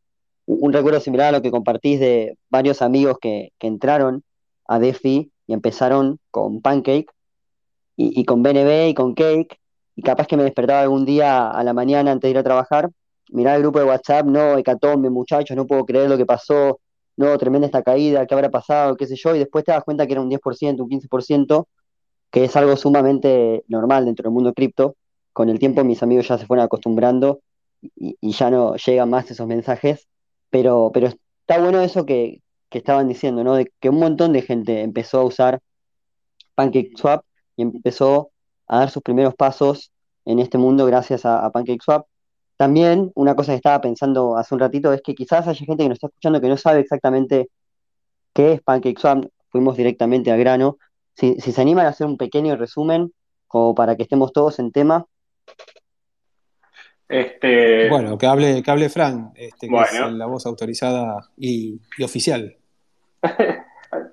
[0.46, 4.24] un recuerdo similar a lo que compartís de varios amigos que, entraron
[4.66, 7.06] a DeFi y empezaron con Pancake
[7.96, 9.58] y, con BNB y con Cake.
[9.94, 12.90] Y capaz que me despertaba algún día a la mañana antes de ir a trabajar,
[13.30, 16.80] miraba el grupo de WhatsApp, no, hecatombe, muchachos, no puedo creer lo que pasó,
[17.16, 20.06] no, tremenda esta caída, qué habrá pasado, qué sé yo, y después te das cuenta
[20.06, 21.66] que era un 10%, un 15%,
[22.30, 24.96] que es algo sumamente normal dentro del mundo cripto.
[25.32, 27.40] Con el tiempo mis amigos ya se fueron acostumbrando
[27.80, 30.08] y, ya no llegan más esos mensajes,
[30.50, 33.54] pero, pero está bueno eso que, estaban diciendo, ¿no?
[33.54, 35.60] De que un montón de gente empezó a usar
[36.54, 37.22] PancakeSwap
[37.56, 38.30] y empezó
[38.66, 39.92] a dar sus primeros pasos
[40.24, 42.06] en este mundo gracias a, a PancakeSwap.
[42.56, 45.88] También una cosa que estaba pensando hace un ratito es que quizás haya gente que
[45.88, 47.48] nos está escuchando que no sabe exactamente
[48.32, 50.78] qué es PancakeSwap, fuimos directamente al grano.
[51.14, 53.12] Si, se animan a hacer un pequeño resumen,
[53.46, 55.06] como para que estemos todos en tema.
[57.08, 57.90] Este...
[57.90, 62.56] Bueno, que hable, que hable Fran, este, que es la voz autorizada y, oficial.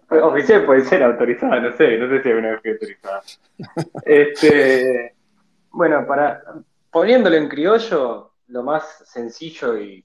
[0.10, 3.22] oficial puede ser autorizada, no sé, no sé si alguna vez fui autorizada.
[4.06, 5.16] este,
[5.72, 6.42] bueno, para
[6.92, 10.04] poniéndolo en criollo, lo más sencillo y,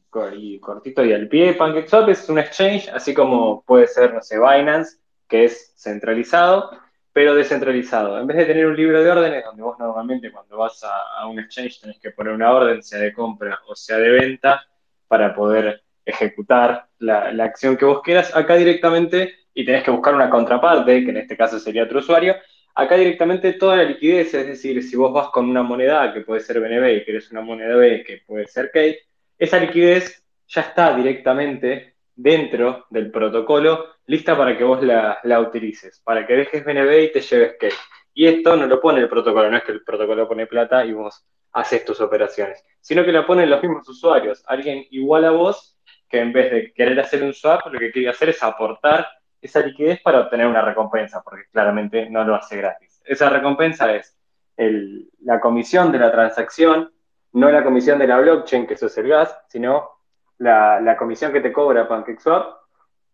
[0.61, 4.99] cortito y al pie, PancakeSwap es un exchange, así como puede ser, no sé, Binance,
[5.29, 6.71] que es centralizado,
[7.13, 8.19] pero descentralizado.
[8.19, 11.39] En vez de tener un libro de órdenes, donde vos normalmente cuando vas a, un
[11.39, 14.63] exchange tenés que poner una orden, sea de compra o sea de venta,
[15.09, 20.15] para poder ejecutar la, la acción que vos quieras, acá directamente, y tenés que buscar
[20.15, 22.35] una contraparte, que en este caso sería otro usuario,
[22.77, 26.41] Acá directamente toda la liquidez, es decir, si vos vas con una moneda que puede
[26.41, 28.99] ser BNB y querés una moneda B que puede ser Cake,
[29.39, 36.27] esa liquidez ya está directamente dentro del protocolo, lista para que vos la, utilices, para
[36.27, 37.77] que dejes BNB y te lleves Cake.
[38.13, 40.93] Y esto no lo pone el protocolo, no es que el protocolo pone plata y
[40.93, 45.79] vos haces tus operaciones, sino que lo ponen los mismos usuarios, alguien igual a vos,
[46.09, 49.07] que en vez de querer hacer un swap, lo que quiere hacer es aportar
[49.45, 53.03] esa liquidez para obtener una recompensa, porque claramente no lo hace gratis.
[53.05, 54.19] Esa recompensa es
[54.57, 56.91] la comisión de la transacción,
[57.33, 59.91] no la comisión de la blockchain, que eso es el gas, sino
[60.39, 62.57] la, comisión que te cobra PancakeSwap,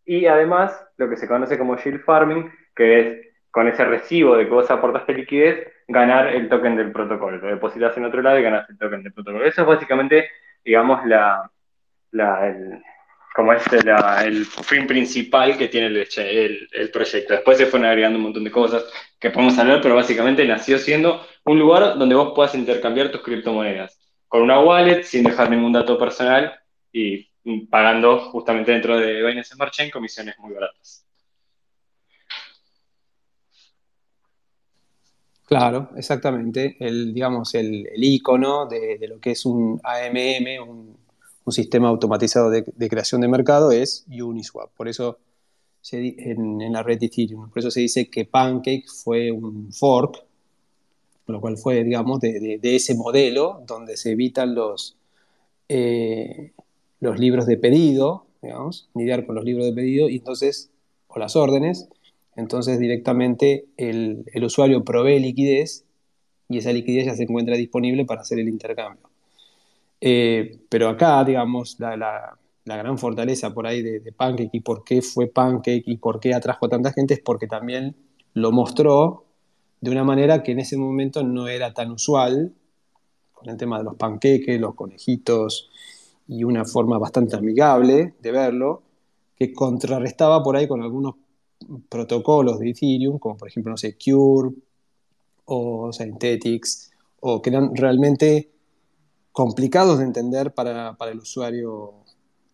[0.05, 4.45] y además lo que se conoce como yield farming, que es con ese recibo de
[4.45, 7.39] que vos aportaste liquidez, ganar el token del protocolo.
[7.39, 9.45] Lo depositas en otro lado y ganas el token del protocolo.
[9.45, 10.31] Eso es básicamente,
[10.65, 11.51] digamos, la,
[13.41, 13.63] como es
[14.23, 17.33] el fin principal que tiene el, el, proyecto.
[17.33, 18.85] Después se fueron agregando un montón de cosas
[19.19, 23.99] que podemos hablar, pero básicamente nació siendo un lugar donde vos puedas intercambiar tus criptomonedas
[24.29, 26.53] con una wallet sin dejar ningún dato personal
[26.93, 27.31] y
[27.71, 31.07] pagando justamente dentro de Binance Smart Chain comisiones muy baratas.
[35.47, 36.77] Claro, exactamente.
[36.79, 41.00] El, digamos, el, icono de, lo que es un AMM, un,
[41.53, 44.71] sistema automatizado de, creación de mercado, es Uniswap.
[44.77, 45.19] Por eso
[45.93, 47.51] en, la red Ethereum.
[47.51, 50.25] Por eso se dice que Pancake fue un fork,
[51.27, 54.97] lo cual fue, digamos, de, ese modelo donde se evitan los,
[55.69, 56.53] eh,
[57.01, 60.71] los libros de pedido, digamos, lidiar con los libros de pedido y entonces,
[61.09, 61.89] o las órdenes,
[62.37, 65.85] entonces directamente el, usuario provee liquidez
[66.49, 69.10] y esa liquidez ya se encuentra disponible para hacer el intercambio.
[70.01, 75.27] Eh, pero acá, digamos, la, gran fortaleza por ahí de, Pancake y por qué fue
[75.27, 77.97] Pancake y por qué atrajo a tanta gente es porque también
[78.35, 79.25] lo mostró
[79.81, 82.55] de una manera que en ese momento no era tan usual,
[83.33, 85.71] con el tema de los panqueques, los conejitos
[86.29, 88.83] y una forma bastante amigable de verlo,
[89.37, 91.15] que contrarrestaba por ahí con algunos
[91.89, 94.55] protocolos de Ethereum, como por ejemplo, no sé, Cure
[95.47, 98.51] o Synthetics, o que eran realmente
[99.33, 101.95] complicados de entender para, el usuario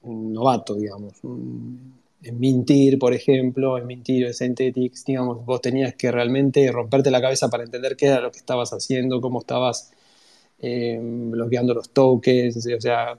[0.03, 1.15] novato, digamos.
[1.23, 7.11] En Mintir, por ejemplo, en Mintir o en Synthetics, digamos, vos tenías que realmente romperte
[7.11, 9.93] la cabeza para entender qué era lo que estabas haciendo, cómo estabas
[10.59, 13.19] eh, bloqueando los tokens, o sea,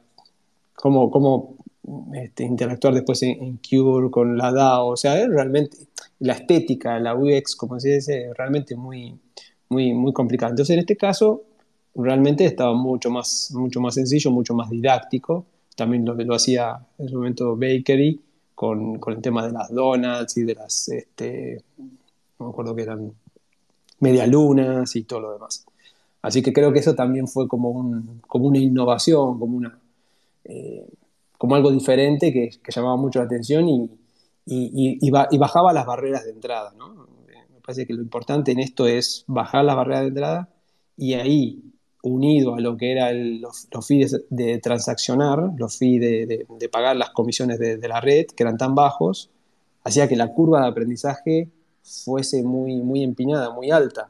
[0.75, 1.55] cómo, cómo
[2.13, 5.77] este, interactuar después en, Cure con la DAO, o sea, es realmente
[6.19, 9.17] la estética, la UX, como se dice, realmente muy,
[9.69, 10.49] muy, muy complicada.
[10.51, 11.43] Entonces, en este caso,
[11.97, 15.45] realmente estaba mucho más, mucho más sencillo, mucho más didáctico.
[15.75, 18.19] También lo, lo hacía en su momento Bakery
[18.55, 21.63] con, con, el tema de las donuts y de las, este,
[22.39, 23.11] no me acuerdo que eran
[23.99, 25.65] medialunas y todo lo demás.
[26.21, 29.79] Así que creo que eso también fue como, un, como una innovación, como una...
[30.45, 30.87] Eh,
[31.37, 33.89] como algo diferente que, llamaba mucho la atención y,
[34.45, 36.73] y, bajaba las barreras de entrada.
[36.75, 37.07] ¿no?
[37.27, 40.49] Me parece que lo importante en esto es bajar las barreras de entrada
[40.95, 41.61] y ahí,
[42.03, 47.59] unido a lo que eran los, fees de, transaccionar, los fees de, pagar las comisiones
[47.59, 49.29] de, la red, que eran tan bajos,
[49.83, 51.49] hacía que la curva de aprendizaje
[51.83, 54.09] fuese muy, muy empinada, muy alta.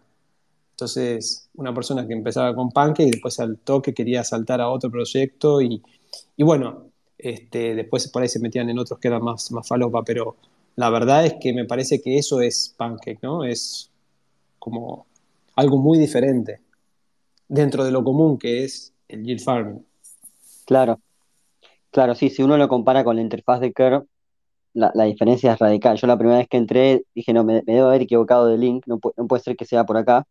[0.71, 4.91] Entonces, una persona que empezaba con Pancake y después al toque quería saltar a otro
[4.91, 5.81] proyecto y,
[6.35, 10.03] y bueno, este, después por ahí se metían en otros que eran más, más falopa,
[10.03, 10.35] pero
[10.75, 13.43] la verdad es que me parece que eso es Pancake, ¿no?
[13.43, 13.89] Es
[14.59, 15.07] como
[15.55, 16.61] algo muy diferente
[17.47, 19.85] dentro de lo común que es el yield farming.
[20.65, 20.99] Claro,
[21.91, 24.05] claro, sí, si uno lo compara con la interfaz de Curve,
[24.73, 25.97] la, diferencia es radical.
[25.97, 28.99] Yo la primera vez que entré dije, no, me, debo haber equivocado de link, no,
[28.99, 30.27] puede ser que sea por acá.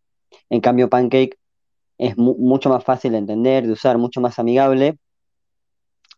[0.50, 1.36] En cambio, Pancake
[1.98, 4.98] es mucho más fácil de entender, de usar, mucho más amigable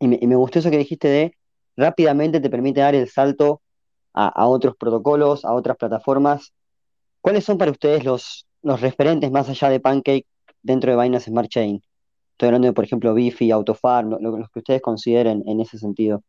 [0.00, 1.34] y me, gustó eso que dijiste de
[1.76, 3.62] rápidamente te permite dar el salto
[4.14, 6.52] a, otros protocolos, a otras plataformas.
[7.20, 10.26] ¿Cuáles son para ustedes los, los referentes más allá de Pancake
[10.62, 11.82] dentro de Binance Smart Chain?
[12.32, 16.22] Estoy hablando de, por ejemplo, Bifi, Autofarm, lo, lo que ustedes consideren en ese sentido.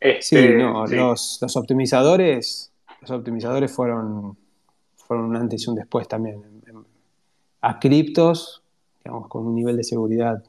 [0.00, 4.36] Este, sí, no, Los, optimizadores, los optimizadores fueron,
[4.96, 6.42] fueron un antes y un después también.
[7.60, 8.62] A criptos
[9.28, 10.44] con un nivel de seguridad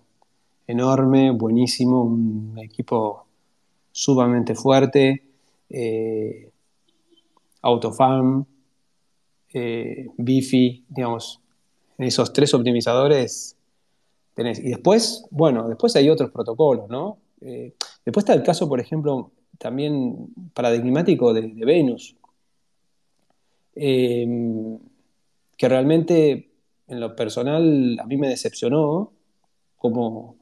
[0.67, 3.25] enorme, buenísimo, un equipo
[3.91, 5.23] sumamente fuerte,
[5.69, 6.51] eh,
[7.61, 8.45] Autofarm,
[9.53, 11.39] eh, Bifi, digamos,
[11.97, 13.55] esos tres optimizadores
[14.33, 14.59] tenés.
[14.59, 17.17] Y después, bueno, después hay otros protocolos, ¿no?
[17.41, 17.73] Eh,
[18.05, 22.15] después está el caso, por ejemplo, también paradigmático de, de Venus,
[23.75, 26.49] que realmente
[26.87, 29.13] en lo personal a mí me decepcionó
[29.77, 30.37] cómo,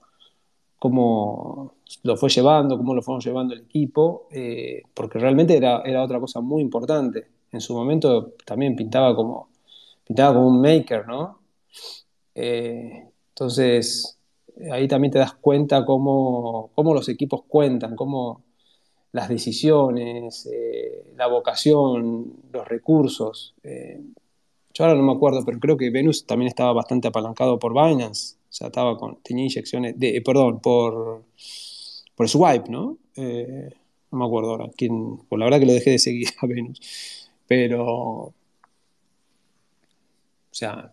[0.80, 6.03] cómo lo fue llevando, cómo lo fueron llevando el equipo, eh, porque realmente era, era,
[6.03, 7.28] otra cosa muy importante.
[7.51, 9.49] En su momento también pintaba como,
[10.05, 11.39] pintaba como un maker, ¿no?
[12.35, 14.19] Eh, entonces,
[14.71, 18.43] ahí también te das cuenta cómo, cómo los equipos cuentan, cómo
[19.11, 23.55] las decisiones, eh, la vocación, los recursos.
[24.77, 28.35] Yo ahora no me acuerdo, pero creo que Venus también estaba bastante apalancado por Binance.
[28.47, 31.23] O sea, estaba con, tenía inyecciones, de, eh, perdón, por,
[32.15, 32.99] por Swipe, ¿no?
[33.15, 33.69] Eh,
[34.11, 36.79] no me acuerdo ahora quién, por la verdad que lo dejé de seguir a Venus.
[37.47, 38.33] Pero,
[40.57, 40.91] sea,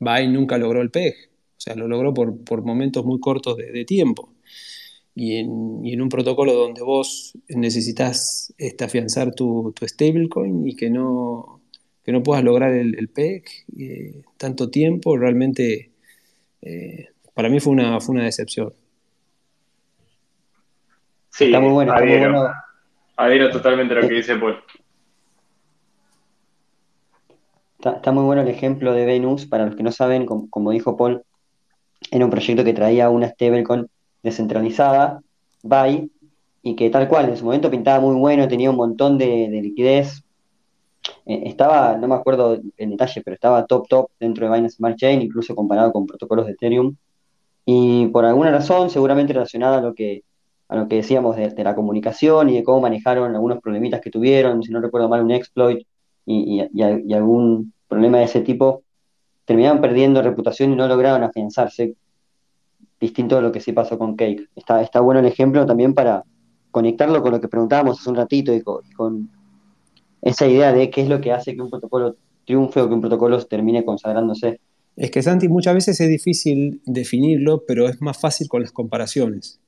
[0.00, 1.14] Bay nunca logró el PEG,
[1.56, 4.32] o sea, lo logró por, momentos muy cortos de, tiempo.
[5.14, 11.60] Y en, un protocolo donde vos necesitas este, afianzar tu, tu stablecoin y que no,
[12.04, 13.44] que no puedas lograr el, PEG
[13.78, 15.92] eh, tanto tiempo, realmente
[16.62, 18.72] eh, para mí fue una, fue una decepción.
[21.30, 21.92] Sí, está muy bueno.
[21.94, 22.52] Está muy bueno.
[23.16, 24.56] adhiero totalmente a lo que dice Paul.
[27.92, 31.22] Está, muy bueno el ejemplo de Venus, para los que no saben, como, dijo Paul,
[32.10, 33.86] era un proyecto que traía una stablecoin
[34.22, 35.20] descentralizada,
[35.62, 36.10] BY,
[36.62, 40.24] y que tal cual, en su momento pintaba muy bueno, tenía un montón de, liquidez,
[41.26, 44.96] eh, estaba, no me acuerdo en detalle, pero estaba top top dentro de Binance Smart
[44.96, 46.96] Chain, incluso comparado con protocolos de Ethereum,
[47.66, 50.22] y por alguna razón, seguramente relacionada a lo que,
[50.68, 54.62] a lo que decíamos de, la comunicación y de cómo manejaron algunos problemitas que tuvieron,
[54.62, 55.86] si no recuerdo mal, un exploit
[56.24, 56.60] y,
[57.12, 58.82] algún problema de ese tipo,
[59.44, 61.94] terminaban perdiendo reputación y no lograban afianzarse,
[63.00, 64.48] distinto de lo que sí pasó con Cake.
[64.56, 66.24] Está, está bueno el ejemplo también para
[66.70, 69.30] conectarlo con lo que preguntábamos hace un ratito y con,
[70.22, 72.16] esa idea de qué es lo que hace que un protocolo
[72.46, 74.58] triunfe o que un protocolo termine consagrándose.
[74.96, 79.60] Es que Santi, muchas veces es difícil definirlo, pero es más fácil con las comparaciones.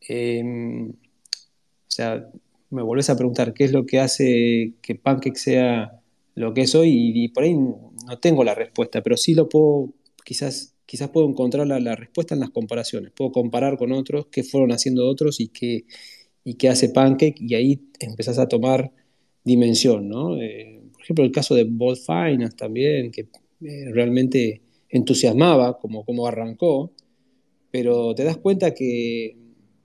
[0.00, 2.28] Em, o sea,
[2.70, 6.01] me volvés a preguntar qué es lo que hace que Pancake sea
[6.34, 9.92] lo que es hoy y, por ahí no tengo la respuesta, pero sí lo puedo,
[10.24, 13.12] quizás, quizás puedo encontrar la, respuesta en las comparaciones.
[13.12, 15.84] Puedo comparar con otros, qué fueron haciendo otros y qué,
[16.44, 18.92] y qué hace Pancake y ahí empezás a tomar
[19.44, 20.40] dimensión, ¿no?
[20.40, 23.28] Eh, por ejemplo, el caso de Bold Finance también, que
[23.62, 26.92] eh, realmente entusiasmaba como, como arrancó,
[27.70, 29.36] pero te das cuenta que,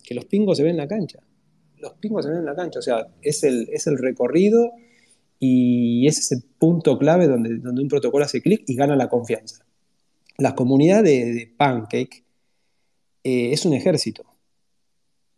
[0.04, 1.20] que los pingos se ven en la cancha
[1.80, 4.72] los pingos se ven en la cancha, o sea, es el, es el recorrido
[5.40, 9.66] y es ese punto clave donde, donde un protocolo hace clic y gana la confianza.
[10.38, 12.24] La comunidad de, Pancake
[13.24, 14.24] eh, es un ejército.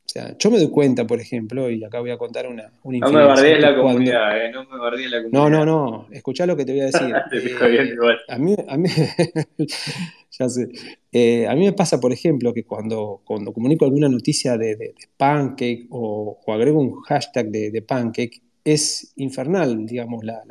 [0.10, 2.98] O sea, yo me doy cuenta, por ejemplo, y acá voy a contar una, una
[2.98, 5.40] No me bardees la comunidad, eh, no me bardees la comunidad.
[5.40, 7.14] No, no, no, escuchá lo que te voy a decir.
[7.32, 8.90] eh, a mí, a mí
[10.40, 10.68] ya sé.
[11.12, 15.86] Eh, a mí me pasa, por ejemplo, que cuando, cuando comunico alguna noticia de, Pancake
[15.92, 18.42] o, agrego un hashtag de, Pancake,
[18.74, 20.44] es infernal, digamos, la,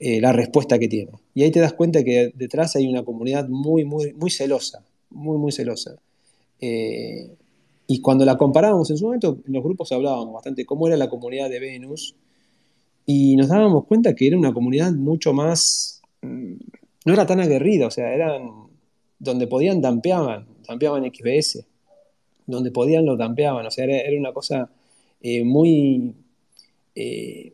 [0.00, 1.12] eh, la, respuesta que tiene.
[1.34, 5.38] Y ahí te das cuenta que detrás hay una comunidad muy, muy, muy celosa, muy,
[5.38, 5.96] muy celosa.
[6.60, 7.30] Eh,
[7.86, 11.08] y cuando la comparábamos en su momento, en los grupos hablábamos bastante cómo era la
[11.08, 12.14] comunidad de Venus
[13.06, 16.54] y nos dábamos cuenta que era una comunidad mucho más, mm,
[17.04, 18.50] no era tan aguerrida, o sea, eran
[19.18, 21.66] donde podían dampeaban, dampeaban XBS,
[22.46, 24.70] donde podían lo dampeaban, o sea, era, una cosa
[25.22, 26.14] eh, muy,
[26.94, 27.52] eh,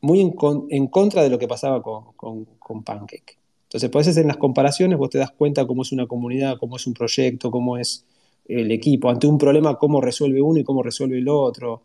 [0.00, 3.38] muy en, contra de lo que pasaba con, con, Pancake.
[3.64, 6.86] Entonces, pues en las comparaciones vos te das cuenta cómo es una comunidad, cómo es
[6.86, 8.04] un proyecto, cómo es
[8.46, 11.82] el equipo, ante un problema, cómo resuelve uno y cómo resuelve el otro.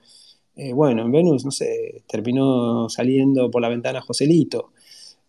[0.55, 4.71] Eh, bueno, en Venus, no sé, terminó saliendo por la ventana Joselito.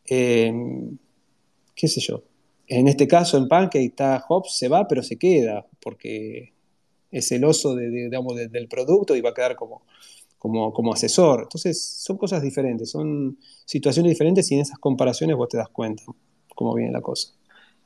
[0.09, 0.53] Eh,
[1.75, 2.23] ¿Qué sé yo?
[2.69, 6.53] En este caso, en Pancake está Hobbs, se va, pero se queda, porque
[7.11, 9.83] es celoso de, digamos, del producto y va a quedar como,
[10.47, 11.41] como, como asesor.
[11.43, 16.05] Entonces, son cosas diferentes, son situaciones diferentes y en esas comparaciones vos te das cuenta
[16.55, 17.33] cómo viene la cosa.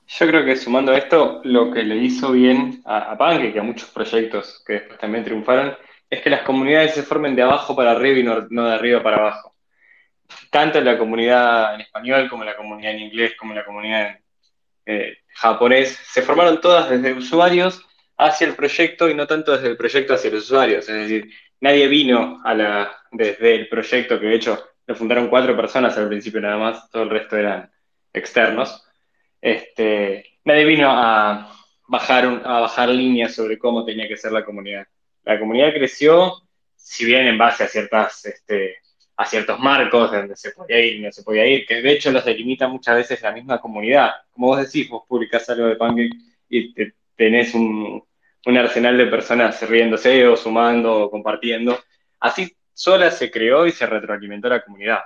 [0.07, 3.59] Yo creo que sumando a esto, lo que le hizo bien a, a Pancake y
[3.59, 5.75] a muchos proyectos que después también triunfaron,
[6.11, 9.19] es que las comunidades se formen de abajo para arriba y no, de arriba para
[9.19, 9.55] abajo.
[10.51, 13.65] Tanto en la comunidad en español como en la comunidad en inglés, como en la
[13.65, 14.19] comunidad
[14.87, 17.87] eh, japonés, se formaron todas desde usuarios
[18.19, 20.89] hacia el proyecto y no tanto desde el proyecto hacia los usuarios.
[20.89, 21.31] Es decir,
[21.61, 26.09] nadie vino a la, desde el proyecto, que de hecho lo fundaron cuatro personas al
[26.09, 27.71] principio nada más, todo el resto eran
[28.13, 28.85] externos
[29.41, 31.53] este, nadie vino a
[31.89, 34.87] bajar, a bajar líneas sobre cómo tenía que ser la comunidad.
[35.25, 36.35] La comunidad creció,
[36.77, 38.77] si bien en base a, ciertas, este,
[39.17, 41.93] a ciertos marcos de donde se podía ir y no se podía ir, que de
[41.93, 44.13] hecho los delimita muchas veces la misma comunidad.
[44.31, 46.11] Como vos decís, vos publicás algo de Pancake
[46.49, 46.75] y
[47.17, 48.03] tenés un,
[48.47, 51.79] un arsenal de personas riéndose o sumando o compartiendo.
[52.21, 55.01] Así sola se creó y se retroalimentó la comunidad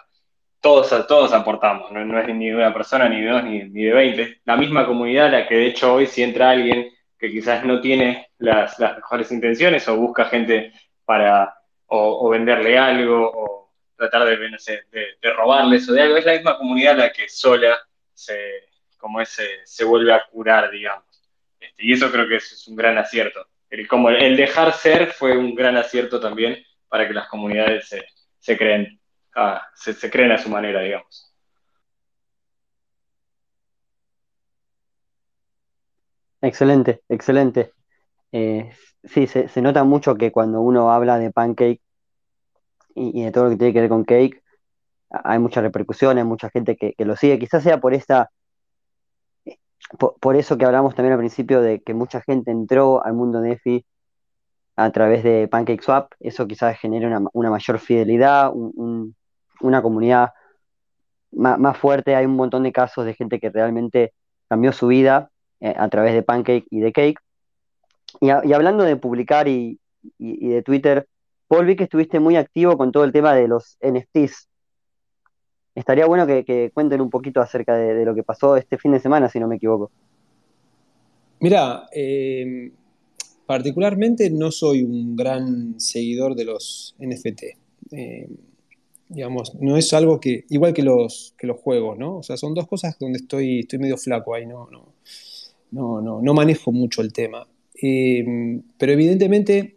[0.64, 4.40] todos, todos aportamos, no, es ni de una persona, ni de dos, ni, de veinte.
[4.46, 8.30] La misma comunidad, la que de hecho hoy si entra alguien que quizás no tiene
[8.38, 10.72] las, mejores intenciones o busca gente
[11.04, 11.54] para
[11.88, 16.32] o, venderle algo o tratar de, no sé, de, robarles o de algo, es la
[16.32, 17.76] misma comunidad la que sola
[18.14, 21.13] se, como ese, se vuelve a curar, digamos.
[21.64, 23.46] Este, y eso creo que es, es un gran acierto.
[23.70, 26.58] El, como el, dejar ser fue un gran acierto también
[26.88, 28.04] para que las comunidades se,
[28.38, 29.00] se creen,
[29.74, 31.32] se, creen a su manera, digamos.
[36.40, 37.72] Excelente, excelente.
[38.30, 38.70] Eh,
[39.02, 41.80] sí, se, nota mucho que cuando uno habla de pancake
[42.94, 44.42] y, de todo lo que tiene que ver con cake,
[45.10, 47.38] hay mucha repercusión, hay mucha gente que, que lo sigue.
[47.38, 48.30] Quizás sea por esta
[50.20, 53.52] por, eso que hablamos también al principio de que mucha gente entró al mundo de
[53.52, 53.84] EFI
[54.76, 56.12] a través de PancakeSwap.
[56.20, 59.16] Eso quizás genere una, mayor fidelidad, un- un-
[59.60, 60.30] una comunidad
[61.32, 62.14] más, fuerte.
[62.16, 64.12] Hay un montón de casos de gente que realmente
[64.48, 67.20] cambió su vida eh, a través de Pancake y de Cake.
[68.20, 69.80] Y, hablando de publicar y,
[70.18, 71.06] y- y de Twitter,
[71.48, 74.48] Paul, vi que estuviste muy activo con todo el tema de los NFTs.
[75.74, 79.28] Estaría bueno que, cuenten un poquito acerca de, lo que pasó este fin de semana,
[79.28, 79.90] si no me equivoco.
[81.40, 82.70] Mira, eh,
[83.46, 87.42] particularmente no soy un gran seguidor de los NFT.
[87.92, 88.28] Eh,
[89.08, 92.18] digamos, no es algo que, igual que los, que los juegos, ¿no?
[92.18, 94.94] O sea, son dos cosas donde estoy, estoy medio flaco ahí, no, no,
[95.72, 97.46] no, no, no manejo mucho el tema.
[97.82, 98.24] Eh,
[98.78, 99.76] pero evidentemente,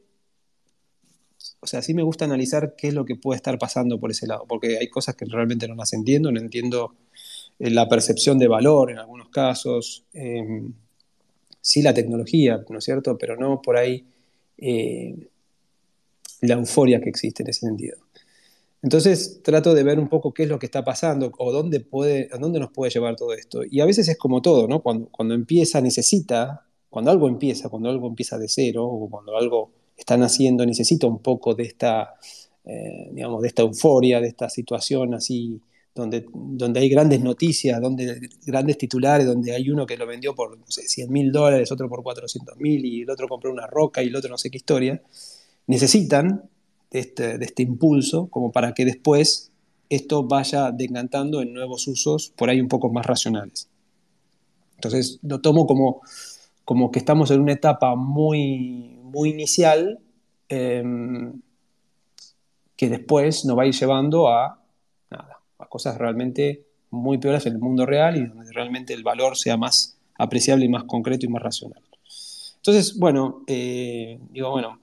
[1.60, 4.28] o sea, sí me gusta analizar qué es lo que puede estar pasando por ese
[4.28, 6.96] lado, porque hay cosas que realmente no las entiendo, no entiendo
[7.60, 10.64] eh, la percepción de valor en algunos casos, eh,
[11.62, 13.18] sí la tecnología, ¿no es cierto?
[13.18, 14.06] Pero no por ahí
[14.58, 15.30] eh,
[16.42, 17.98] la euforia que existe en ese sentido.
[18.84, 22.30] Entonces trato de ver un poco qué es lo que está pasando o dónde, puede,
[22.32, 23.62] a dónde nos puede llevar todo esto.
[23.70, 24.82] Y a veces es como todo, ¿no?
[24.82, 29.72] Cuando, cuando empieza, necesita, cuando algo empieza, cuando algo empieza de cero o cuando algo
[29.98, 32.14] está naciendo, necesita un poco de esta,
[32.64, 35.60] eh, digamos, de esta euforia, de esta situación así,
[35.96, 40.58] donde, donde hay grandes noticias, donde grandes titulares, donde hay uno que lo vendió por,
[40.58, 44.04] no sé, 100 mil dólares, otro por 400 mil y el otro compró una roca
[44.04, 45.02] y el otro no sé qué historia.
[45.66, 46.50] Necesitan
[46.92, 49.52] de este, de este impulso como para que después
[49.90, 53.70] esto vaya decantando en nuevos usos por ahí un poco más racionales.
[54.76, 56.02] Entonces lo tomo como,
[56.64, 60.00] como que estamos en una etapa muy, muy inicial
[60.50, 60.84] eh,
[62.78, 64.62] que después nos va a ir llevando a,
[65.70, 69.98] cosas realmente muy peores en el mundo real y donde realmente el valor sea más
[70.18, 71.84] apreciable y más concreto y más racional.
[72.56, 74.80] Entonces, bueno, eh, digo, bueno,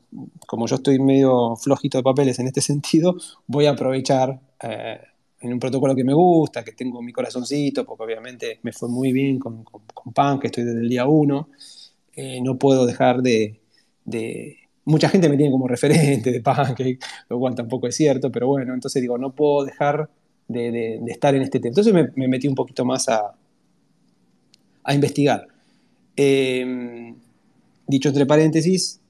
[0.46, 3.16] como yo estoy medio flojito de papeles en este sentido,
[3.46, 5.00] voy a aprovechar eh,
[5.40, 9.12] en un protocolo que me gusta, que tengo mi corazoncito, porque obviamente me fue muy
[9.12, 11.48] bien con, con, con Pan, que estoy desde el día uno.
[12.14, 13.60] Eh, no puedo dejar de,
[14.04, 16.98] de, Mucha gente me tiene como referente de Pancake,
[17.30, 20.10] lo cual tampoco es cierto, pero bueno, entonces digo, no puedo dejar
[20.46, 21.70] de, estar en este tema.
[21.70, 23.34] Entonces me, me, metí un poquito más a,
[24.82, 25.48] a investigar.
[26.16, 27.14] Eh,
[27.86, 29.00] dicho entre paréntesis,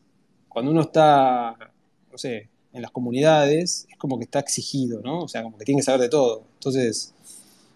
[0.48, 1.56] cuando uno está,
[2.10, 5.22] no sé, en las comunidades, es como que está exigido, ¿no?
[5.22, 6.44] O sea, como que tiene que saber de todo.
[6.54, 7.14] Entonces,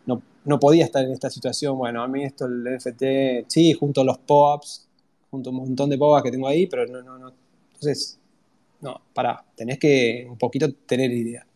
[0.07, 4.03] no, no podía estar en esta situación, bueno, a mí esto, el NFT, sí, junto
[4.03, 4.88] a los POAPs,
[5.31, 7.33] junto a un montón de POAPs que tengo ahí, pero no, no, no.
[7.75, 8.19] Entonces,
[8.81, 11.47] no, pará, tenés que un poquito tener idea.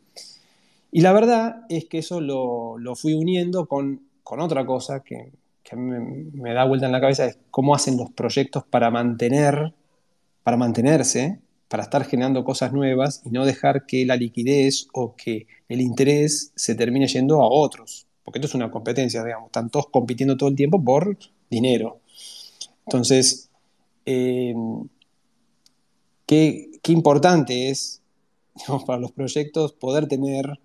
[0.90, 5.32] Y la verdad es que eso lo, lo fui uniendo con, con otra cosa que,
[5.62, 9.72] que me, me, da vuelta en la cabeza, es cómo hacen los proyectos para mantener,
[10.42, 15.46] para mantenerse, para estar generando cosas nuevas y no dejar que la liquidez o que
[15.70, 18.06] el interés se termine yendo a otros.
[18.22, 21.16] Porque esto es una competencia, digamos, están todos compitiendo todo el tiempo por
[21.48, 22.00] dinero.
[22.86, 23.50] Entonces,
[24.06, 24.54] eh,
[26.26, 28.02] qué, qué, importante es
[28.86, 30.58] para los proyectos poder tener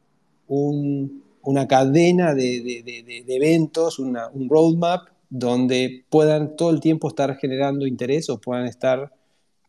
[0.48, 8.30] un, una cadena de, eventos, un roadmap donde puedan todo el tiempo estar generando interés
[8.30, 9.14] o puedan estar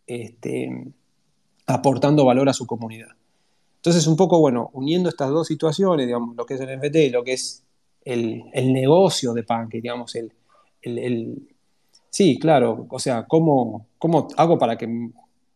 [0.06, 0.92] este,
[1.66, 3.10] aportando valor a su comunidad.
[3.76, 7.22] Entonces, un poco, bueno, uniendo estas dos situaciones, lo que es el NFT y lo
[7.22, 7.62] que es
[8.04, 10.32] el, negocio de Pancake, digamos, el,
[10.82, 11.48] el,
[12.10, 15.10] Sí, claro, o sea, ¿cómo, cómo hago para que,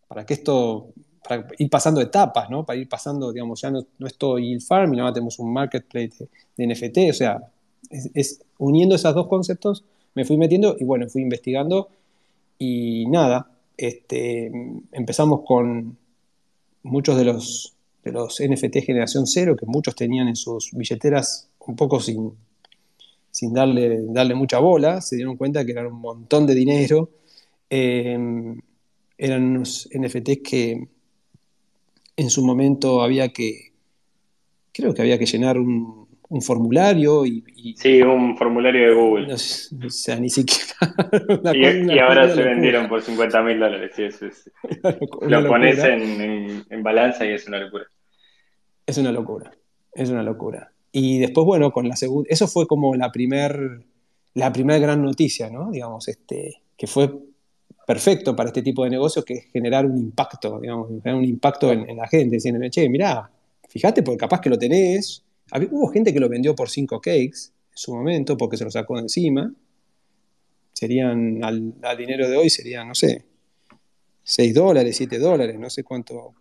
[0.08, 0.88] para que esto
[1.26, 2.64] para ir pasando etapas, ¿no?
[2.66, 6.28] Para ir pasando, digamos, ya no, no es todo yield farming, ahora tenemos un marketplace
[6.56, 7.40] de, NFT, o sea,
[7.90, 9.84] es, uniendo esos dos conceptos
[10.14, 11.88] me fui metiendo y bueno, fui investigando
[12.58, 14.50] y nada, este,
[14.92, 15.96] empezamos con
[16.82, 17.74] muchos de los,
[18.04, 22.32] de los NFT generación cero que muchos tenían en sus billeteras un poco sin,
[23.32, 27.10] sin darle, darle mucha bola, se dieron cuenta que eran un montón de dinero,
[27.68, 28.16] eh,
[29.18, 30.88] eran unos NFTs que
[32.16, 33.72] en su momento había que,
[34.72, 39.26] creo que había que llenar un, un formulario y, y, Sí, un formulario de Google.
[39.28, 40.72] No, o sea, ni siquiera...
[41.54, 44.50] Y, ahora se vendieron por 50 mil dólares, sí, eso es.
[45.22, 47.86] Lo pones en, en, en, balanza y es una locura.
[48.84, 49.52] Es una locura,
[49.94, 50.71] es una locura.
[50.92, 52.28] Y después, bueno, con la segunda...
[52.30, 53.80] Eso fue como la primer,
[54.34, 55.70] la primera gran noticia, ¿no?
[55.70, 57.10] Digamos, este, que fue
[57.86, 61.72] perfecto para este tipo de negocios, que es generar un impacto, digamos, generar un impacto
[61.72, 63.30] en, la gente, diciendo, che, mirá,
[63.68, 65.24] fíjate, porque capaz que lo tenés.
[65.70, 68.96] hubo gente que lo vendió por 5 cakes en su momento, porque se lo sacó
[68.96, 69.52] de encima.
[70.72, 73.24] Serían, al, dinero de hoy, serían, no sé,
[74.24, 76.34] 6 dólares, 7 dólares, no sé cuánto.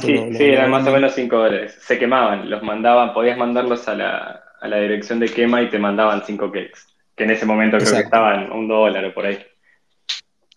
[0.00, 1.76] sí, sí eran más o menos 5 dólares.
[1.80, 5.78] Se quemaban, los mandaban, podías mandarlos a la, a la dirección de quema y te
[5.78, 6.80] mandaban 5 cakes,
[7.16, 9.38] que en ese momento creo que estaban un dólar o por ahí.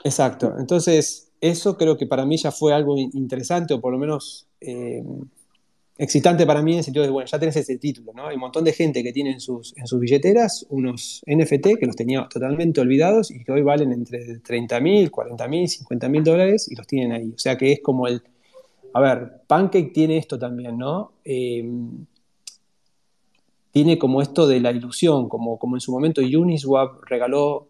[0.04, 0.56] Exacto.
[0.58, 5.04] Entonces, eso creo que para mí ya fue algo interesante, o por lo menos eh,
[5.98, 8.28] excitante para mí en el sentido de, bueno, ya tenés ese título, ¿no?
[8.28, 11.86] Hay un montón de gente que tiene en sus, en sus billeteras unos NFT que
[11.86, 16.24] los tenía totalmente olvidados y que hoy valen entre 30 mil, 40 mil, 50 mil
[16.24, 17.32] dólares y los tienen ahí.
[17.36, 18.22] O sea que es como el...
[18.94, 21.14] A ver, Pancake tiene esto también, ¿no?
[21.24, 21.64] Eh,
[23.72, 27.68] tiene como esto de la ilusión, como, como en su momento Uniswap regaló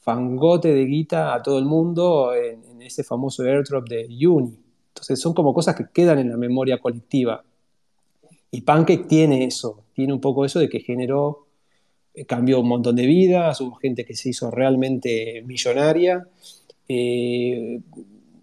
[0.00, 4.58] fangote de guita a todo el mundo en, ese famoso airdrop de Uni.
[4.90, 7.44] Entonces son como cosas que quedan en la memoria colectiva.
[8.50, 11.46] Y Pancake tiene eso, tiene un poco eso de que generó,
[12.14, 16.26] eh, cambió un montón de vidas, hubo gente que se hizo realmente millonaria,
[16.88, 17.80] eh,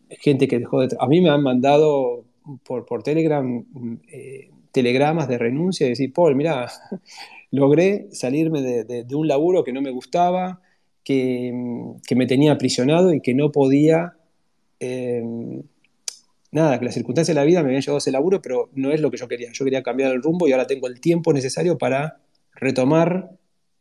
[0.09, 0.95] gente que dejó de...
[0.99, 2.23] A mí me han mandado
[2.63, 3.65] por, por Telegram
[4.07, 6.69] eh, telegramas de renuncia y decir, Paul, mira,
[7.51, 10.61] logré salirme de, un laburo que no me gustaba,
[11.03, 11.51] que,
[12.15, 14.13] me tenía aprisionado y que no podía,
[16.57, 18.91] nada, que las circunstancias de la vida me habían llevado a ese laburo, pero no
[18.91, 19.51] es lo que yo quería.
[19.53, 22.19] Yo quería cambiar el rumbo y ahora tengo el tiempo necesario para
[22.53, 23.31] retomar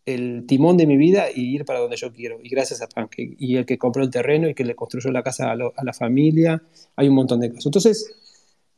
[0.04, 2.38] el timón de mi vida y ir para donde yo quiero.
[2.42, 3.34] Y gracias a Pancake.
[3.38, 5.92] Y el que compró el terreno y que le construyó la casa a, a la
[5.92, 6.62] familia.
[6.94, 7.66] Hay un montón de casos.
[7.66, 8.14] Entonces,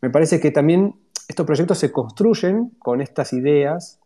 [0.01, 0.95] me parece que también
[1.29, 4.01] estos proyectos se construyen con estas ideas,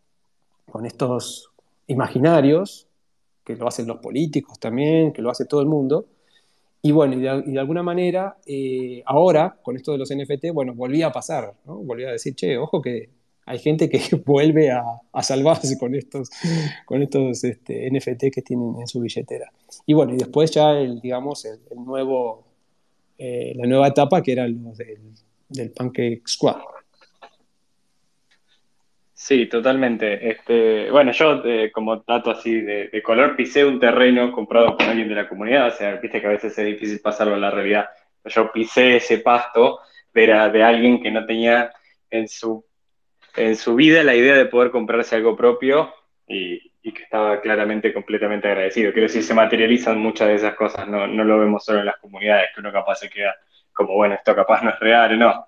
[0.69, 1.51] con estos
[1.87, 2.87] imaginarios
[3.43, 6.05] que lo hacen los políticos también, que lo hace todo el mundo.
[6.85, 11.07] Y bueno, y de, alguna manera, eh, ahora, con esto de los NFT, bueno, volvía
[11.07, 11.77] a pasar, ¿no?
[11.77, 13.09] Volvía a decir, che, ojo que
[13.45, 14.83] hay gente que vuelve a,
[15.21, 16.29] salvarse con estos,
[16.85, 19.49] con estos este, NFT que tienen en su billetera.
[19.85, 22.43] Y bueno, y después ya, el, digamos, el, nuevo,
[23.17, 25.13] eh, la nueva etapa que era los del,
[25.47, 26.57] del Pancake Squad.
[29.23, 30.31] Sí, totalmente.
[30.31, 35.07] Este, bueno, yo eh, como dato así de, color pisé un terreno comprado por alguien
[35.07, 37.89] de la comunidad, o sea, viste que a veces es difícil pasarlo a la realidad.
[38.25, 39.79] Yo pisé ese pasto
[40.13, 41.71] de, de alguien que no tenía
[42.09, 42.65] en su,
[43.37, 45.93] en su vida la idea de poder comprarse algo propio
[46.27, 48.91] y, que estaba claramente completamente agradecido.
[48.91, 51.97] Quiero decir, se materializan muchas de esas cosas, no, no lo vemos solo en las
[51.97, 53.33] comunidades, que uno capaz se queda
[53.71, 55.47] como, bueno, esto capaz no es real, no.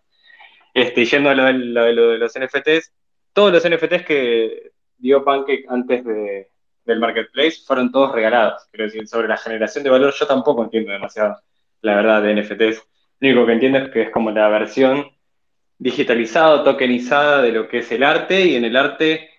[0.74, 2.94] Este, yendo a lo de, lo de los NFTs,
[3.36, 8.66] todos los NFTs que dio Pancake antes del marketplace fueron todos regalados.
[8.72, 11.36] Quiero decir, sobre la generación de valor yo tampoco entiendo demasiado
[11.82, 12.82] la verdad de NFTs.
[13.20, 15.12] Lo único que entiendo es que es como la versión
[15.78, 19.30] digitalizada, tokenizada de lo que es el arte y en el arte,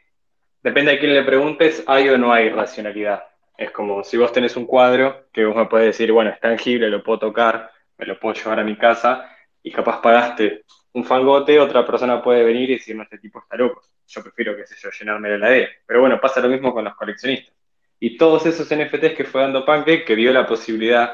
[0.62, 3.24] depende de quién le preguntes, hay o no hay racionalidad.
[3.57, 6.90] Es como si vos tenés un cuadro que vos me puedes decir, bueno, es tangible,
[6.90, 9.30] lo puedo tocar, me lo puedo llevar a mi casa
[9.62, 10.64] y capaz pagaste
[10.97, 13.82] un fangote, otra persona puede venir y decir, no, este tipo está loco.
[14.09, 15.68] Yo prefiero, qué sé yo, llenarme la heladera.
[15.84, 17.55] Pero bueno, pasa lo mismo con los coleccionistas.
[18.01, 21.12] Y todos esos NFTs que fue dando Pancake, que dio la posibilidad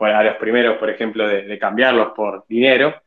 [0.00, 3.00] a los primeros, por ejemplo, de, cambiarlos por dinero,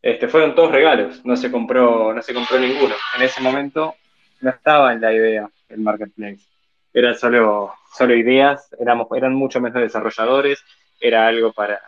[0.00, 2.94] este, fueron todos regalos, no se, compró, no se compró ninguno.
[3.16, 3.96] En ese momento
[4.42, 6.46] no estaba en la idea el marketplace.
[6.94, 10.62] Era solo, solo ideas, éramos, eran mucho menos desarrolladores,
[11.00, 11.80] era algo para,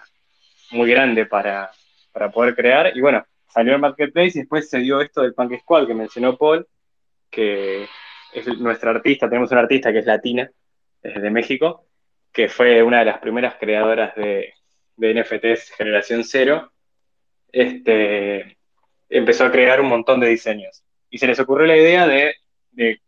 [0.72, 1.70] muy grande para,
[2.10, 2.96] para poder crear.
[2.96, 6.36] Y bueno, salió el marketplace y después se dio esto del Punk Squad que mencionó
[6.36, 6.66] Paul,
[7.30, 7.88] que
[8.32, 10.50] es nuestra artista, tenemos una artista que es latina,
[11.02, 11.86] es de México,
[12.32, 14.54] que fue una de las primeras creadoras de,
[15.00, 16.72] NFTs generación cero,
[17.52, 18.58] este,
[19.08, 20.82] empezó a crear un montón de diseños.
[21.08, 22.34] Y se les ocurrió la idea de,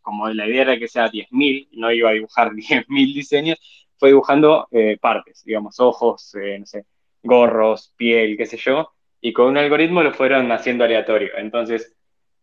[0.01, 3.59] como la idea era que sea 10.000, no iba a dibujar 10.000 diseños,
[3.97, 6.85] fue dibujando eh, partes, digamos, ojos, eh, no sé,
[7.21, 11.31] gorros, piel, qué sé yo, y con un algoritmo lo fueron haciendo aleatorio.
[11.37, 11.95] Entonces,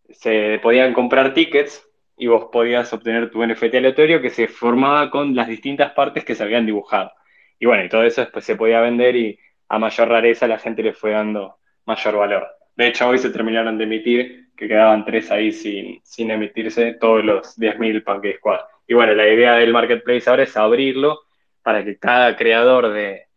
[0.09, 1.85] se podían comprar tickets
[2.16, 6.35] y vos podías obtener tu NFT aleatorio que se formaba con las distintas partes que
[6.35, 7.12] se habían dibujado.
[7.59, 10.83] Y bueno, y todo eso después se podía vender y a mayor rareza la gente
[10.83, 12.47] le fue dando mayor valor.
[12.76, 17.24] De hecho, hoy se terminaron de emitir, que quedaban tres ahí sin, sin emitirse, todos
[17.24, 18.61] los 10.000 Pancake Squad.
[18.87, 21.20] Y bueno, la idea del marketplace ahora es abrirlo
[21.62, 23.28] para que cada creador de,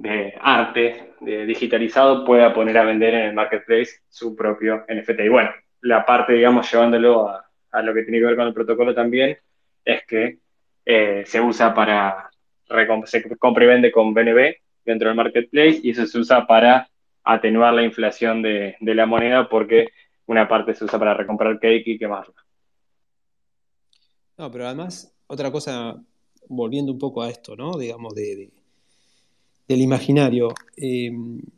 [0.00, 5.20] de arte de digitalizado pueda poner a vender en el marketplace su propio NFT.
[5.20, 5.50] Y bueno,
[5.82, 9.36] la parte, digamos, llevándolo a, lo que tiene que ver con el protocolo también,
[9.84, 10.38] es que
[10.86, 12.30] eh, se usa para,
[13.04, 16.88] se compra y vende con BNB, dentro del marketplace y eso se usa para
[17.22, 19.88] atenuar la inflación de, la moneda porque
[20.26, 22.34] una parte se usa para recomprar cake y quemarlo.
[24.38, 26.02] No, pero además, otra cosa,
[26.48, 27.76] volviendo un poco a esto, ¿no?
[27.76, 28.50] Digamos, de,
[29.70, 31.12] del imaginario, eh,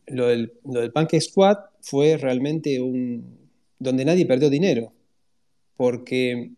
[0.08, 3.48] lo, del, lo Pancake Squad fue realmente un...
[3.78, 4.92] donde nadie perdió dinero,
[5.78, 6.50] porque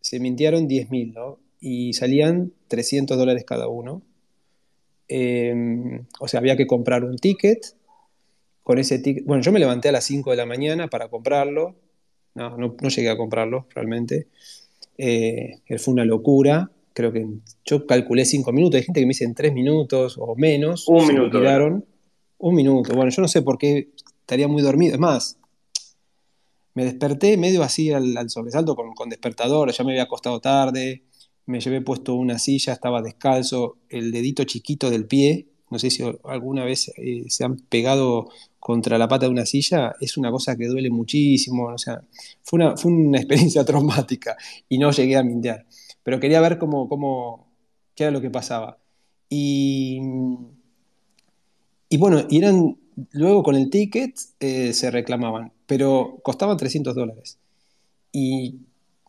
[0.00, 1.40] se mintieron 10.000, ¿no?
[1.60, 4.02] Y salían 300 dólares cada uno.
[5.08, 5.52] Eh,
[6.20, 7.74] o sea, había que comprar un ticket
[8.62, 9.24] con ese ticket.
[9.24, 11.74] Bueno, yo me levanté a las 5 de la mañana para comprarlo.
[12.34, 14.28] No, no, llegué a comprarlo realmente.
[14.96, 16.70] Eh, fue una locura.
[16.98, 17.24] Creo que
[17.64, 18.78] yo calculé 5 minutos.
[18.78, 20.88] Hay gente que me dice en 3 minutos o menos.
[20.88, 21.38] Un minuto.
[22.38, 22.92] Un minuto.
[22.92, 23.90] Bueno, yo no sé por qué
[24.20, 24.94] estaría muy dormido.
[24.94, 25.38] Es más,
[26.74, 29.70] me desperté medio así al, sobresalto con, con, despertador.
[29.70, 31.04] Ya me había acostado tarde.
[31.46, 33.76] Me llevé puesto una silla, estaba descalzo.
[33.88, 35.46] El dedito chiquito del pie.
[35.70, 38.28] No sé si alguna vez eh, se han pegado
[38.58, 42.02] contra la pata de una silla es una cosa que duele muchísimo, o sea,
[42.42, 44.36] fue una, fue una experiencia traumática
[44.68, 45.64] y no llegué a mintear,
[46.08, 47.46] pero quería ver cómo,
[47.94, 48.78] qué era lo que pasaba.
[49.28, 50.00] Y,
[51.98, 52.78] bueno, eran,
[53.12, 57.36] luego con el ticket eh, se reclamaban, pero costaban 300 dólares.
[58.10, 58.54] Y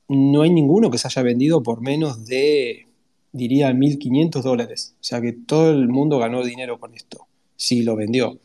[0.09, 2.87] no hay ninguno que se haya vendido por menos de,
[3.31, 4.93] diría, 1.500 dólares.
[4.99, 8.39] O sea que todo el mundo ganó dinero con esto, si lo vendió.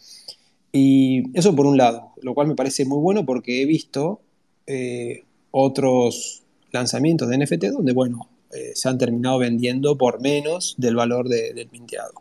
[0.71, 4.21] Y eso por un lado, lo cual me parece muy bueno porque he visto
[4.69, 10.97] eh, otros lanzamientos de NFT donde, bueno, eh, se han terminado vendiendo por menos del
[10.97, 12.13] valor del minteado.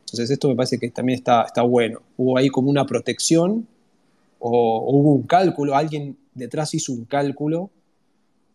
[0.00, 2.02] Entonces esto me parece que también está, está bueno.
[2.16, 3.66] Hubo ahí como una protección
[4.38, 7.70] o, hubo un cálculo, alguien detrás hizo un cálculo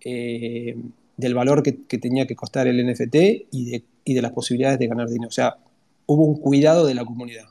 [0.04, 0.78] eh,
[1.18, 3.16] del valor que, tenía que costar el NFT
[3.52, 5.30] y de, y de las posibilidades de ganar dinero.
[5.30, 5.58] O sea,
[6.06, 7.48] hubo un cuidado de la comunidad.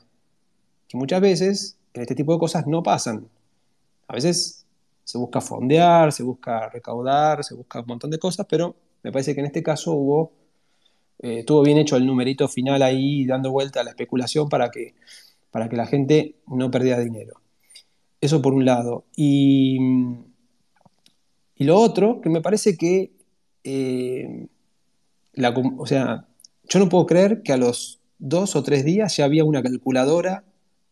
[0.87, 3.27] Que muchas veces en este tipo de cosas no pasan.
[4.07, 4.65] A veces
[5.03, 8.75] se busca fondear, se busca recaudar, se busca un montón de cosas, pero
[9.05, 10.31] me parece que en este caso hubo,
[11.19, 14.95] eh, estuvo bien hecho el numerito final ahí dando vuelta a la especulación para que,
[15.51, 17.39] para que la gente no perdiera dinero.
[18.19, 19.05] Eso por un lado.
[19.15, 19.77] Y,
[21.55, 23.11] y lo otro, que me parece que,
[23.63, 24.47] eh,
[25.77, 26.25] o sea,
[26.67, 30.45] yo no puedo creer que a los dos o tres días ya había una calculadora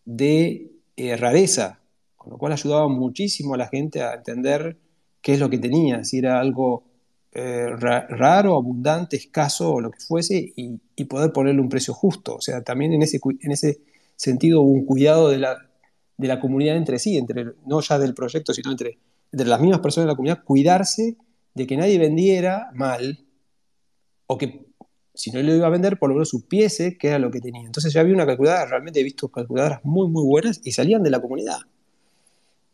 [0.06, 1.80] de eh, rareza,
[2.16, 4.78] con lo cual ayudaba muchísimo a la gente a entender
[5.24, 6.93] qué es lo que tenía, si era algo
[7.36, 12.36] eh, raro, abundante, escaso o lo que fuese, y, poder ponerle un precio justo.
[12.36, 13.82] O sea, también en ese, en ese
[14.16, 15.58] sentido hubo un cuidado de la,
[16.18, 19.00] de la comunidad entre sí, entre, no ya del proyecto, sino entre,
[19.32, 21.18] entre las mismas personas de la comunidad, cuidarse
[21.54, 23.26] de que nadie vendiera mal
[24.28, 24.66] o que
[25.14, 27.66] si no lo iba a vender, por lo menos supiese qué era lo que tenía.
[27.66, 31.12] Entonces ya había una calculadora, realmente he visto calculadoras muy, muy buenas y salían de
[31.12, 31.60] la comunidad.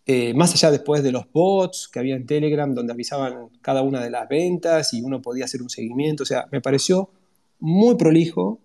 [0.06, 4.04] Eh, más allá después de los bots que había en Telegram, donde avisaban cada una
[4.04, 6.24] de las ventas y uno podía hacer un seguimiento.
[6.24, 7.12] O sea, me pareció
[7.60, 8.60] muy prolijo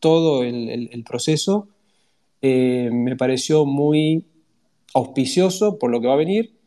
[0.00, 1.68] todo el, proceso.
[2.42, 4.24] Eh, me pareció muy
[4.94, 6.60] auspicioso por lo que va a venir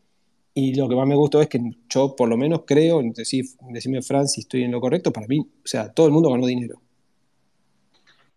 [0.54, 4.28] y lo que más me gustó es que yo, por lo menos, creo, decime, Fran,
[4.28, 6.80] si estoy en lo correcto, para mí, o sea, todo el mundo ganó dinero.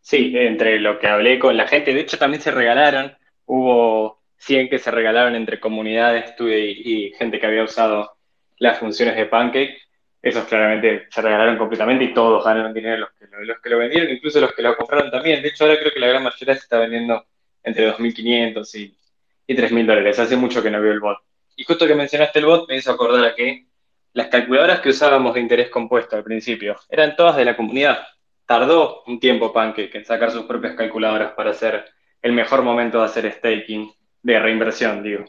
[0.02, 3.12] Sí, entre lo que hablé con la gente, de hecho también se regalaron,
[3.46, 8.18] hubo 100 que se regalaron entre comunidades y, y gente que había usado
[8.60, 9.78] las funciones de Pancake,
[10.22, 14.10] esos claramente se regalaron completamente y todos ganaron dinero los que, los que lo vendieron,
[14.10, 15.42] incluso los que lo compraron también.
[15.42, 17.26] De hecho, ahora creo que la gran mayoría se está vendiendo
[17.64, 18.98] entre 2.500 y,
[19.48, 20.20] y 3.000 dólares.
[20.20, 21.20] Hace mucho que no veo el bot.
[21.56, 23.68] Y justo que mencionaste el bot, me hizo acordar a que
[24.14, 28.08] las calculadoras que usábamos de interés compuesto al principio eran todas de la comunidad.
[28.46, 31.86] Tardó un tiempo Pancake en sacar sus propias calculadoras para hacer
[32.22, 33.92] el mejor momento de hacer staking,
[34.22, 35.26] de reinversión, digo.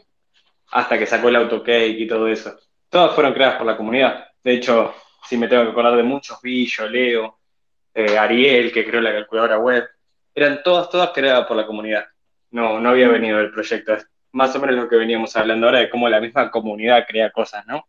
[0.71, 2.55] Hasta que sacó el AutoCake y todo eso.
[2.89, 4.27] Todas fueron creadas por la comunidad.
[4.43, 4.93] De hecho,
[5.27, 7.39] si me tengo que acordar de muchos, Billo, Leo,
[7.93, 9.87] eh, Ariel, que creó la calculadora web,
[10.33, 12.05] eran todas, todas creadas por la comunidad.
[12.51, 13.97] No, no había venido del proyecto
[14.31, 17.65] más o menos lo que veníamos hablando ahora de cómo la misma comunidad crea cosas,
[17.65, 17.83] ¿no?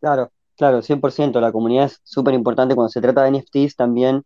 [0.00, 1.40] Claro, claro, 100%.
[1.40, 4.22] La comunidad es súper importante cuando se trata de NFTs también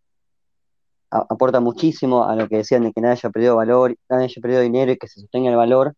[1.10, 4.60] aporta muchísimo a lo que decían de que nadie haya perdido valor, nadie haya perdido
[4.60, 5.94] dinero y que se sostenga el valor.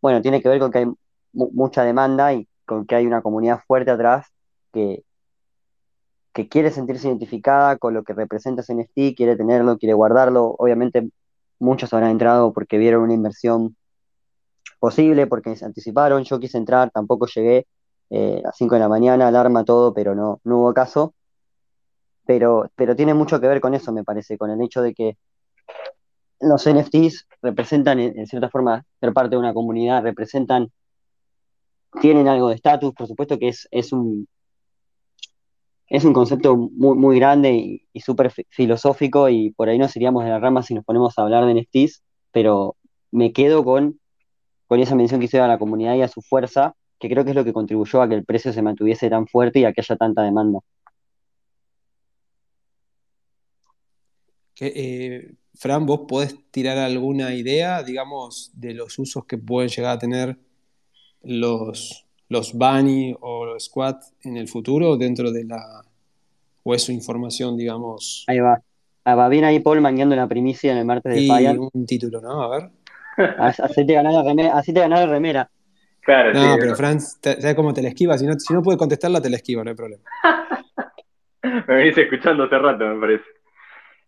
[0.00, 0.86] Bueno, tiene que ver con que hay
[1.32, 4.26] mucha demanda y con que hay una comunidad fuerte atrás
[4.72, 5.04] que,
[6.32, 10.54] que quiere sentirse identificada con lo que representa ese NFT, quiere tenerlo, quiere guardarlo.
[10.58, 11.08] Obviamente
[11.58, 13.76] muchos habrán entrado porque vieron una inversión
[14.78, 17.66] posible, porque se anticiparon, yo quise entrar, tampoco llegué
[18.10, 21.14] eh, a 5 de la mañana, alarma todo, pero no, no hubo caso.
[22.30, 25.16] Pero, pero tiene mucho que ver con eso, me parece, con el hecho de que
[26.38, 30.70] los NFTs representan, en, cierta forma, ser parte de una comunidad, representan,
[32.00, 34.28] tienen algo de estatus, por supuesto que es, es un,
[35.88, 40.22] es un concepto muy, muy grande y, y súper filosófico y por ahí no seríamos
[40.22, 42.76] de la rama si nos ponemos a hablar de NFTs, pero
[43.10, 43.98] me quedo con,
[44.68, 47.30] con esa mención que hizo a la comunidad y a su fuerza, que creo que
[47.30, 49.80] es lo que contribuyó a que el precio se mantuviese tan fuerte y a que
[49.80, 50.60] haya tanta demanda.
[54.60, 59.98] Eh, Fran, ¿vos podés tirar alguna idea, digamos, de los usos que pueden llegar a
[59.98, 60.36] tener
[61.22, 65.82] los, los Bunny o los Squad en el futuro dentro de la.
[66.62, 68.24] o es su información, digamos.
[68.28, 68.62] Ahí va.
[69.04, 72.20] Ah, va bien ahí Paul mangueando la primicia en el martes de y un título,
[72.20, 72.42] ¿no?
[72.42, 72.70] A ver.
[73.38, 74.56] Así te ganás la remera.
[74.56, 75.50] Así te la remera.
[76.02, 78.16] Claro, no, pero Franz, ¿sabes cómo te la esquiva?
[78.16, 80.02] Si no, si no puede contestarla, te la esquiva, no hay problema.
[81.42, 83.24] me venís escuchando hace rato, me parece.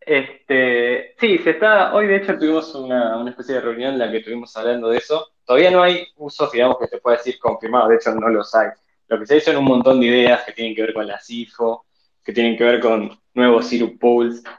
[0.06, 1.94] Este, sí, se está.
[1.94, 5.28] Hoy, de hecho, tuvimos una, especie de reunión en la que estuvimos hablando de eso.
[5.44, 8.68] Todavía no hay usos, digamos, que te pueda decir confirmados, de hecho, no los hay.
[9.08, 11.20] Lo que se hizo son un montón de ideas que tienen que ver con la
[11.20, 11.84] CIFO,
[12.24, 14.02] que tienen que ver con nuevos syrup.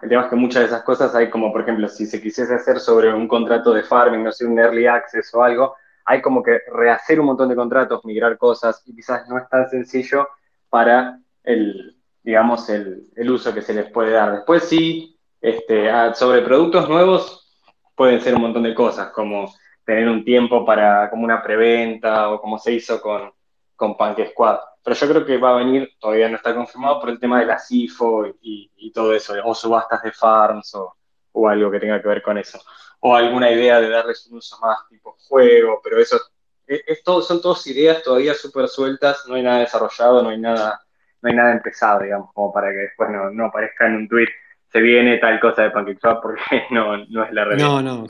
[0.01, 2.53] El tema es que muchas de esas cosas hay como, por ejemplo, si se quisiese
[2.53, 5.75] hacer sobre un contrato de farming, no sé, un early access o algo,
[6.05, 9.69] hay como que rehacer un montón de contratos, migrar cosas, y quizás no es tan
[9.69, 10.27] sencillo
[10.69, 14.33] para el, digamos, el, el uso que se les puede dar.
[14.33, 15.12] Después sí,
[15.43, 17.53] este, sobre productos nuevos
[17.95, 19.53] pueden ser un montón de cosas, como
[19.85, 23.31] tener un tiempo para, como una preventa, o como se hizo con,
[23.75, 27.09] con Punk Squad pero yo creo que va a venir, todavía no está confirmado, por
[27.09, 30.95] el tema de la CIFO y, todo eso, o subastas de farms o,
[31.47, 32.59] algo que tenga que ver con eso.
[32.99, 36.19] O alguna idea de darles un uso más tipo juego, pero eso
[36.67, 40.81] es, son todas ideas todavía súper sueltas, no hay nada desarrollado, no hay nada,
[41.21, 44.29] no hay nada empezado, digamos, como para que después no, no aparezca en un tweet
[44.74, 47.67] se viene tal cosa de PancakeSwap porque no, no es la realidad.
[47.67, 48.07] No, no,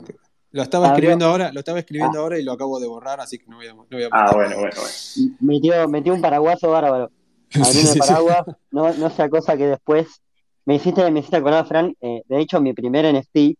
[0.50, 2.22] lo estaba escribiendo ahora, lo estaba escribiendo ah.
[2.22, 4.30] ahora y lo acabo de borrar, así que no voy a, no voy a Ah,
[4.32, 5.36] bueno, bueno, bueno.
[5.40, 7.10] Metió, metió un paraguaso bárbaro.
[7.54, 10.22] Abriendo el paraguas, no, no sea cosa que después.
[10.64, 11.94] Me hiciste, me hiciste acordar, Fran.
[12.00, 13.58] Eh, de hecho, mi primer NFT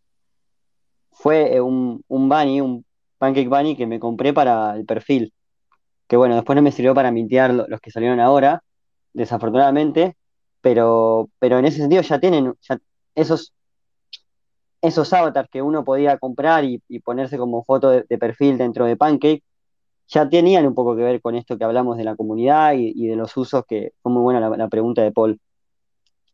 [1.10, 2.84] fue eh, un, un bunny, un
[3.18, 5.32] pancake bunny que me compré para el perfil.
[6.06, 8.62] Que bueno, después no me sirvió para mintear los que salieron ahora,
[9.12, 10.16] desafortunadamente.
[10.60, 12.78] Pero, pero en ese sentido ya tienen, ya
[13.14, 13.52] esos
[14.84, 19.42] esos avatars que uno podía comprar y, ponerse como foto de, perfil dentro de Pancake,
[20.08, 23.16] ya tenían un poco que ver con esto que hablamos de la comunidad y, de
[23.16, 25.40] los usos, que fue muy buena la, pregunta de Paul.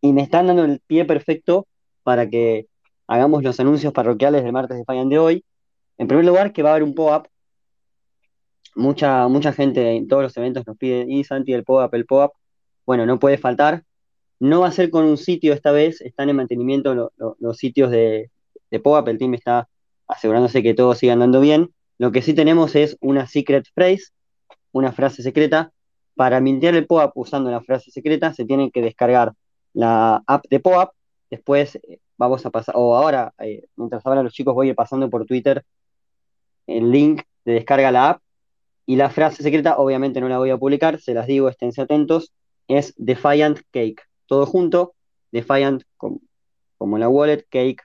[0.01, 1.69] Y me están dando el pie perfecto
[2.03, 2.67] para que
[3.07, 5.45] hagamos los anuncios parroquiales del martes de Fallan de hoy.
[5.97, 7.27] En primer lugar, que va a haber un POAP.
[8.75, 12.33] Mucha, mucha gente en todos los eventos nos pide, y Santi, el POAP, el POAP.
[12.85, 13.85] Bueno, no puede faltar.
[14.41, 18.31] No va a ser con un sitio esta vez, están en mantenimiento los sitios de,
[18.71, 19.69] de POAP, el team está
[20.09, 21.71] asegurándose que todo siga andando bien.
[21.99, 24.05] Lo que sí tenemos es una secret phrase,
[24.73, 25.73] una frase secreta.
[26.15, 29.33] Para mintear el POAP usando la frase secreta, se tienen que descargar
[29.73, 30.93] la app de POAP.
[31.31, 34.77] Después eh, vamos a pasar, o ahora, eh, mientras hablan los chicos, voy a ir
[34.77, 35.65] pasando por Twitter
[36.67, 38.23] el link de descarga la app.
[38.87, 42.33] Y la frase secreta, obviamente no la voy a publicar, se las digo, esténse atentos,
[42.67, 44.03] es Defiant Cake.
[44.31, 44.95] Todo junto,
[45.33, 46.21] Defiant como,
[46.79, 47.83] como la wallet, Cake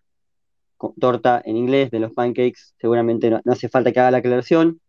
[0.99, 4.79] torta en inglés de los pancakes, seguramente no, hace falta que haga la aclaración,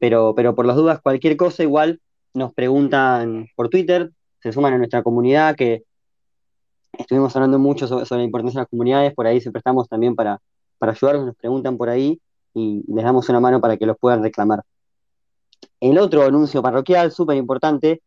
[0.00, 2.00] pero, pero por las dudas, cualquier cosa igual
[2.32, 4.10] nos preguntan por Twitter,
[4.40, 5.84] se suman a nuestra comunidad, que
[6.98, 10.40] estuvimos hablando mucho sobre, la importancia de las comunidades, por ahí siempre estamos también para,
[10.78, 12.20] para ayudarnos, nos preguntan por ahí
[12.54, 14.64] y les damos una mano para que los puedan reclamar.
[15.78, 18.02] El otro anuncio parroquial, súper importante,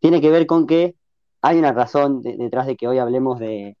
[0.00, 0.96] tiene que ver con que
[1.42, 3.76] hay una razón detrás de que hoy hablemos de,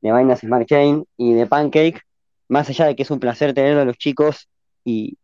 [0.00, 2.00] de Binance Smart Chain y de Pancake,
[2.48, 4.48] más allá de que es un placer tenerlo a los chicos
[4.84, 5.16] y,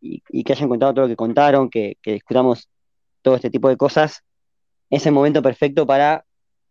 [0.43, 2.67] que hayan contado todo lo que contaron, que, discutamos
[3.21, 4.23] todo este tipo de cosas,
[4.89, 6.25] es el momento perfecto para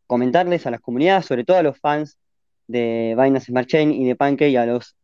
[0.08, 2.18] comentarles a las comunidades, sobre todo a los fans
[2.66, 4.96] de Binance Smart Chain y de Pancake y a los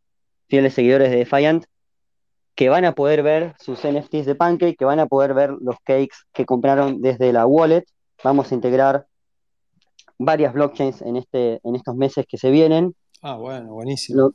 [0.49, 1.65] fieles seguidores de Defiant,
[2.55, 5.77] que van a poder ver sus NFTs de Pancake, que van a poder ver los
[5.83, 7.85] cakes que compraron desde la wallet.
[8.23, 9.07] Vamos a integrar
[10.17, 12.95] varias blockchains en, este, en estos meses que se vienen.
[13.21, 14.33] Ah, bueno, buenísimo.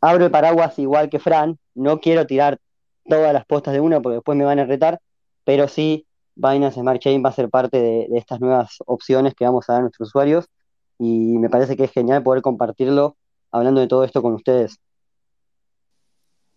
[0.00, 2.58] abro el paraguas igual que Fran, no quiero tirar
[3.08, 5.00] todas las postas de uno porque después me van a retar,
[5.44, 9.68] pero sí Binance Smart Chain va a ser parte de, estas nuevas opciones que vamos
[9.68, 10.46] a dar a nuestros usuarios
[10.98, 13.16] y me parece que es genial poder compartirlo
[13.50, 14.78] hablando de todo esto con ustedes.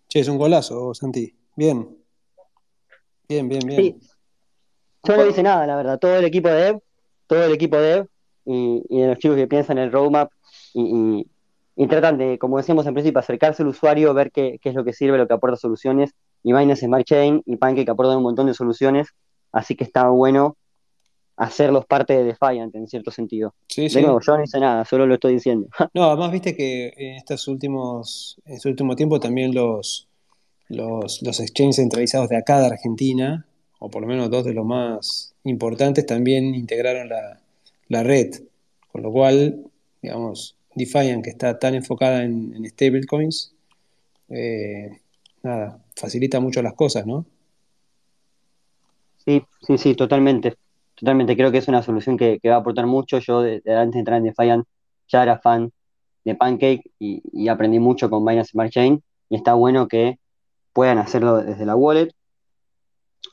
[0.08, 1.36] Che, es un golazo, Santi.
[1.56, 1.98] Bien.
[3.28, 3.82] Bien, bien, bien.
[3.82, 4.00] Sí.
[5.04, 6.00] Yo no hice nada, la verdad.
[6.00, 6.80] Todo el equipo de Dev,
[7.28, 8.10] todo el equipo de Dev
[8.48, 10.32] y, de los chicos que piensan en el roadmap
[10.74, 11.26] y,
[11.90, 15.18] tratan de, como decíamos en principio, acercarse al usuario, ver qué, es lo que sirve,
[15.18, 16.12] lo que aporta soluciones.
[16.44, 19.10] Y Binance Smart Chain y Pancake aportan un montón de soluciones,
[19.52, 20.56] así que está bueno
[21.36, 23.54] hacerlos parte de Defiant en cierto sentido.
[23.68, 25.68] Sí, yo no hice nada, solo lo estoy diciendo.
[25.94, 30.08] no, además viste que en estos últimos, en este último tiempo también los,
[30.70, 33.46] los, los exchanges centralizados de acá de Argentina,
[33.80, 37.40] o por lo menos dos de los más importantes, también integraron la,
[37.90, 38.34] la red.
[38.92, 39.64] Con lo cual,
[40.02, 43.54] digamos, Defiant, que está tan enfocada en, stablecoins,
[44.30, 45.02] eh,
[45.44, 47.26] nada, facilita mucho las cosas, ¿no?
[49.26, 50.56] Sí, sí, sí, totalmente.
[50.96, 53.20] Totalmente, creo que es una solución que, va a aportar mucho.
[53.20, 54.66] Yo, antes de entrar en Defiant,
[55.08, 55.72] ya era fan
[56.24, 59.04] de Pancake y, aprendí mucho con Binance Smart Chain.
[59.30, 60.20] Y está bueno que
[60.74, 62.10] puedan hacerlo desde la wallet.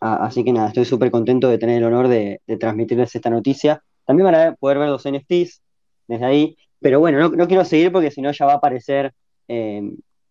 [0.01, 3.83] Así que nada, estoy súper contento de tener el honor de transmitirles esta noticia.
[4.05, 5.63] También van a poder ver los NFTs
[6.07, 6.57] desde ahí.
[6.81, 9.13] Pero bueno, no, quiero seguir porque si no ya va a aparecer
[9.49, 9.83] eh,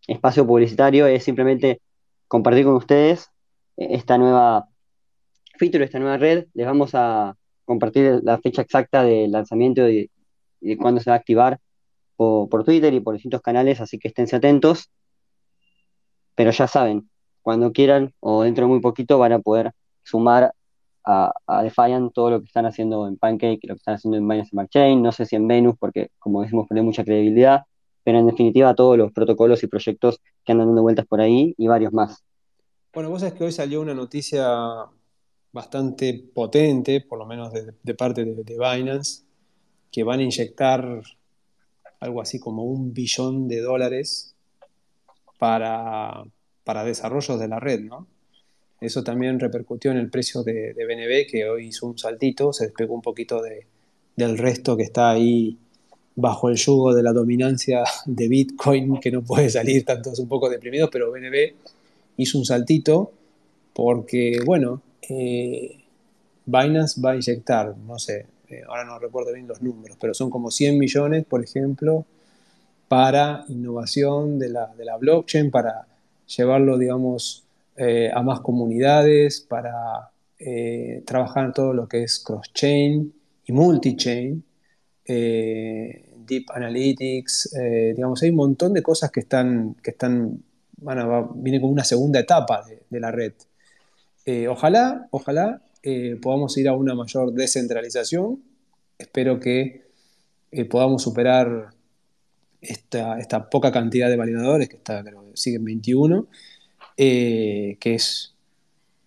[0.08, 1.08] espacio publicitario.
[1.08, 1.82] Es simplemente
[2.28, 3.30] compartir con ustedes
[3.78, 4.68] eh, esta nueva
[5.58, 6.46] feature, esta nueva red.
[6.54, 10.10] Les vamos a compartir la fecha exacta del lanzamiento y,
[10.62, 11.60] de cuándo se va a activar
[12.16, 14.90] por, por Twitter y por distintos canales, así que esténse atentos.
[16.36, 17.10] Pero ya saben,
[17.42, 20.54] cuando quieran o dentro de muy poquito van a poder sumar
[21.06, 24.50] a, Defiant todo lo que están haciendo en Pancake, lo que están haciendo en Binance
[24.52, 27.64] Smart Chain, no sé si en Venus, porque como decimos, tiene mucha credibilidad,
[28.04, 31.68] pero en definitiva todos los protocolos y proyectos que andan dando vueltas por ahí y
[31.68, 32.24] varios más.
[32.94, 34.46] Bueno, vos sabés que hoy salió una noticia
[35.52, 39.24] bastante potente, por lo menos de, parte de, Binance,
[39.92, 41.02] que van a inyectar
[42.00, 44.36] algo así como un billón de dólares
[45.38, 46.24] para,
[46.64, 48.08] para desarrollos de la red, ¿no?
[48.84, 52.94] Eso también repercutió en el precio de, BNB, que hoy hizo un saltito, se despegó
[52.94, 55.58] un poquito del resto que está ahí
[56.16, 60.50] bajo el yugo de la dominancia de Bitcoin, que no puede salir, tantos un poco
[60.50, 61.54] deprimidos, pero BNB
[62.18, 63.14] hizo un saltito
[63.74, 65.78] porque, bueno, eh,
[66.46, 70.30] Binance va a inyectar, no sé, eh, ahora no recuerdo bien los números, pero son
[70.30, 72.06] como 100 millones, por ejemplo,
[72.90, 75.88] para innovación de la, de la blockchain, para
[76.28, 77.43] llevarlo, digamos,
[77.76, 83.12] eh, a más comunidades, para eh, trabajar en todo lo que es cross-chain
[83.46, 84.44] y multi-chain,
[85.06, 87.56] eh, deep analytics,
[87.96, 90.44] digamos, hay un montón de cosas que están, que están,
[91.36, 93.34] viene como una segunda etapa de, la red.
[94.48, 95.62] ojalá, ojalá
[96.22, 98.42] podamos ir a una mayor descentralización.
[98.98, 99.82] Espero que
[100.70, 101.72] podamos superar
[102.62, 105.04] esta, esta, poca cantidad de validadores, que está,
[105.34, 106.28] siguen 21,
[106.98, 108.36] eh, que es,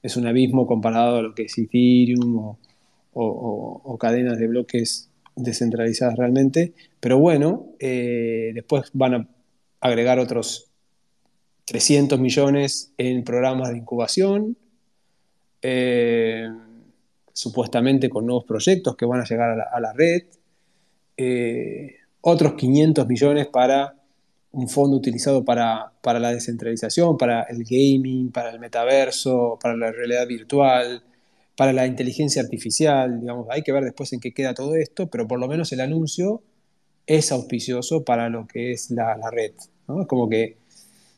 [0.02, 2.56] es un abismo comparado a lo que es Ethereum
[3.12, 6.74] o, cadenas de bloques descentralizadas realmente.
[7.00, 9.28] Pero bueno, eh, después van a
[9.80, 10.70] agregar otros
[11.66, 14.56] 300 millones en programas de incubación,
[15.62, 16.48] eh,
[17.32, 20.24] supuestamente con nuevos proyectos que van a llegar a la, a la red,
[22.20, 23.96] otros 500 millones para
[24.56, 30.26] un fondo utilizado para, la descentralización, para el gaming, para el metaverso, para la realidad
[30.26, 31.02] virtual,
[31.54, 35.28] para la inteligencia artificial, digamos, hay que ver después en qué queda todo esto, pero
[35.28, 36.42] por lo menos el anuncio
[37.06, 39.52] es auspicioso para lo que es la, red.
[39.52, 40.56] Es como que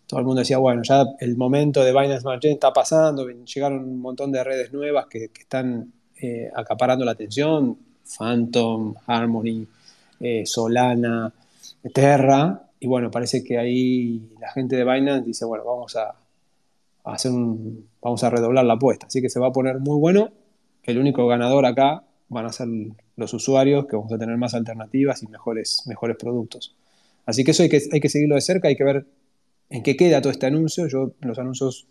[0.08, 3.84] todo el mundo decía, bueno, ya el momento de Binance Smart Chain está pasando, llegaron
[3.84, 7.78] un montón de redes nuevas que, están eh, acaparando la atención,
[8.18, 9.64] Phantom, Harmony,
[10.18, 11.32] eh, Solana,
[11.94, 16.14] Terra, y bueno, parece que ahí la gente de Binance dice, bueno, vamos a,
[17.04, 19.06] hacer un, vamos a redoblar la apuesta.
[19.06, 20.30] Así que se va a poner muy bueno.
[20.84, 22.68] El único ganador acá van a ser
[23.16, 26.76] los usuarios, que vamos a tener más alternativas y mejores, mejores productos.
[27.26, 29.06] Así que eso hay que, hay que seguirlo de cerca, hay que ver
[29.70, 30.86] en qué queda todo este anuncio.
[30.86, 31.86] Yo los anuncios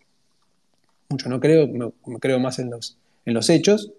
[1.09, 3.91] mucho no creo, no, creo más en los, en los hechos,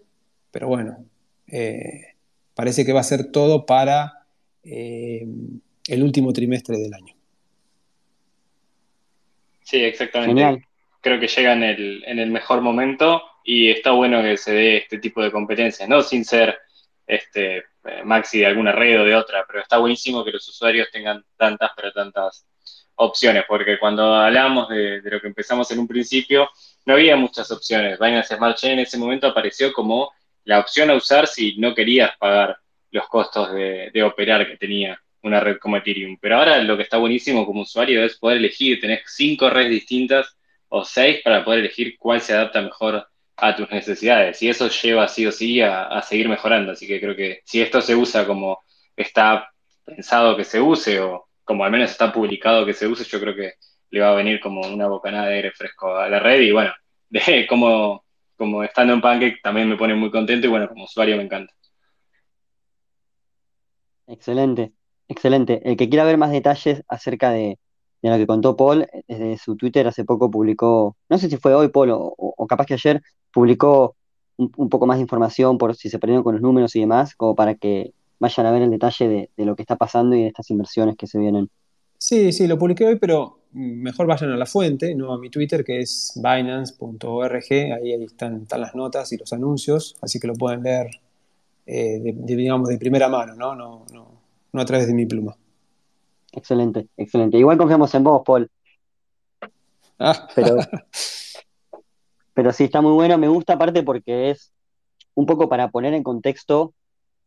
[0.51, 1.05] pero bueno,
[1.47, 2.15] eh,
[2.55, 4.27] parece que va a ser todo para
[4.63, 5.27] eh,
[5.89, 7.15] el último trimestre del año.
[9.63, 10.67] Sí, exactamente.
[11.01, 14.77] Creo que llega en el, en el mejor momento y está bueno que se dé
[14.79, 16.03] este tipo de competencias, ¿no?
[16.03, 16.59] Sin ser
[17.07, 17.65] este,
[18.05, 21.71] maxi de alguna red o de otra, pero está buenísimo que los usuarios tengan tantas,
[21.77, 22.47] pero tantas
[22.97, 26.51] opciones, porque cuando hablamos de, lo que empezamos en un principio,
[26.85, 27.99] no había muchas opciones.
[27.99, 30.11] Binance Smart Chain en ese momento apareció como
[30.45, 32.59] la opción a usar si no querías pagar
[32.91, 36.19] los costos de, de operar que tenía una red como Ethereum.
[36.21, 40.37] Pero ahora lo que está buenísimo como usuario es poder elegir, tener cinco redes distintas
[40.69, 44.43] o seis para poder elegir cuál se adapta mejor a tus necesidades.
[44.43, 46.73] Y eso lleva sí o sí a, seguir mejorando.
[46.73, 48.61] Así que creo que si esto se usa como
[48.97, 49.51] está
[49.85, 53.35] pensado que se use, o como al menos está publicado que se use, yo creo
[53.35, 53.55] que
[53.91, 56.73] le va a venir como una bocanada de aire fresco a la red y bueno,
[57.09, 58.05] de como,
[58.37, 61.55] como estando en Pancake también me pone muy contento y bueno, como usuario me encanta.
[64.07, 64.73] Excelente,
[65.09, 65.61] excelente.
[65.69, 67.59] El que quiera ver más detalles acerca de,
[68.03, 71.69] lo que contó Paul, desde su Twitter hace poco publicó, no sé si fue hoy
[71.69, 73.03] Paul o, capaz que ayer,
[73.33, 73.97] publicó
[74.37, 77.35] un, poco más de información por si se perdieron con los números y demás, como
[77.35, 80.51] para que vayan a ver el detalle de, lo que está pasando y de estas
[80.51, 81.49] inversiones que se vienen.
[81.99, 85.65] Sí, sí, lo publiqué hoy, pero mejor vayan a la fuente, no a mi Twitter,
[85.65, 90.35] que es binance.org, ahí, ahí están, están, las notas y los anuncios, así que lo
[90.35, 90.91] pueden leer,
[91.67, 93.55] eh, de, digamos, de primera mano, ¿no?
[93.55, 94.18] No, no,
[94.53, 95.37] no a través de mi pluma.
[96.33, 97.39] Excelente, excelente.
[97.39, 98.51] Igual confiamos en vos, Paul.
[99.99, 100.29] Ah.
[100.35, 100.57] Pero,
[102.35, 103.19] pero sí, está muy bueno.
[103.19, 104.53] Me gusta aparte porque es
[105.15, 106.75] un poco para poner en contexto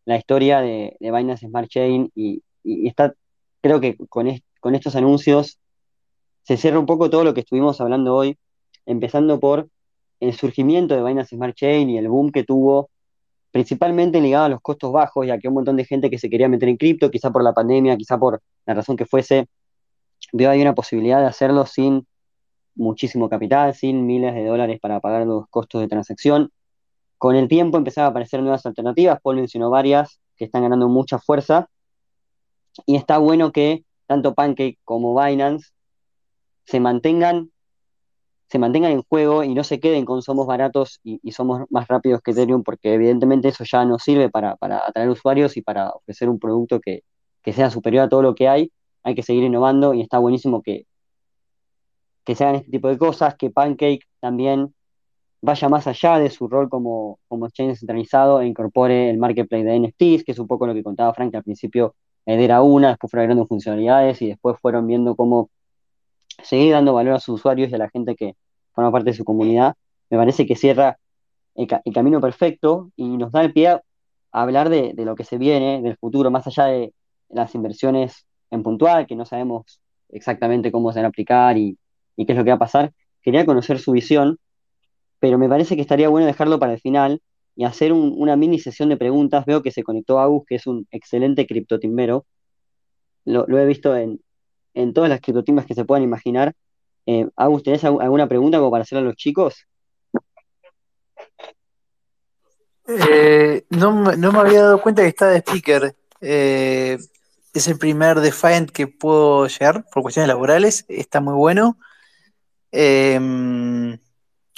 [0.05, 3.13] la historia de, de Binance Smart Chain y, y, está,
[3.61, 5.59] creo que con, est con estos anuncios
[6.43, 8.37] se cierra un poco todo lo que estuvimos hablando hoy,
[8.85, 9.67] empezando por
[10.19, 12.89] el surgimiento de Binance Smart Chain y el boom que tuvo,
[13.51, 16.47] principalmente ligado a los costos bajos, ya que un montón de gente que se quería
[16.47, 19.47] meter en cripto, quizá por la pandemia, quizá por la razón que fuese,
[20.31, 22.07] vio ahí una posibilidad de hacerlo sin
[22.75, 26.51] muchísimo capital, sin miles de dólares para pagar los costos de transacción.
[27.17, 31.19] Con el tiempo empezaban a aparecer nuevas alternativas, Paul mencionó varias que están ganando mucha
[31.19, 31.69] fuerza,
[32.85, 35.71] y está bueno que tanto Pancake como Binance
[36.65, 37.50] se mantengan,
[38.51, 42.21] se mantengan en juego y no se queden con somos baratos y, somos más rápidos
[42.21, 46.27] que Ethereum, porque evidentemente eso ya no sirve para, para atraer usuarios y para ofrecer
[46.27, 47.03] un producto que,
[47.41, 48.69] que, sea superior a todo lo que hay.
[49.03, 50.85] Hay que seguir innovando y está buenísimo que,
[52.25, 54.73] que se hagan este tipo de cosas, que Pancake también
[55.41, 59.79] vaya más allá de su rol como, como exchange centralizado e incorpore el marketplace de
[59.79, 61.95] NFTs, que es un poco lo que contaba Frank, que al principio
[62.25, 65.49] era una, después fueron agregando funcionalidades y después fueron viendo cómo
[66.43, 68.35] seguir dando valor a sus usuarios y a la gente que
[68.73, 69.75] forma parte de su comunidad,
[70.09, 70.97] me parece que cierra
[71.55, 73.81] el, ca el camino perfecto y nos da el pie a
[74.31, 76.93] hablar de, lo que se viene, del futuro, más allá de
[77.29, 81.77] las inversiones en puntual, que no sabemos exactamente cómo se van a aplicar y,
[82.17, 82.93] qué es lo que va a pasar.
[83.21, 84.37] Quería conocer su visión,
[85.19, 87.21] pero me parece que estaría bueno dejarlo para el final
[87.55, 89.45] y hacer un, una mini sesión de preguntas.
[89.45, 92.25] Veo que se conectó Agus, que es un excelente criptotimbero.
[93.25, 94.19] Lo he visto en,
[94.73, 96.53] en todas las criptotimbas que se puedan imaginar.
[97.05, 99.67] Eh, Agus, ¿tenés alguna pregunta como para hacerle a los chicos?
[102.87, 105.95] Eh, no, no, me había dado cuenta que está de speaker.
[106.19, 106.97] Eh,
[107.53, 110.85] es el primer Defiant que puedo llegar por cuestiones laborales.
[110.87, 111.77] Está muy bueno.
[112.71, 113.19] Eh,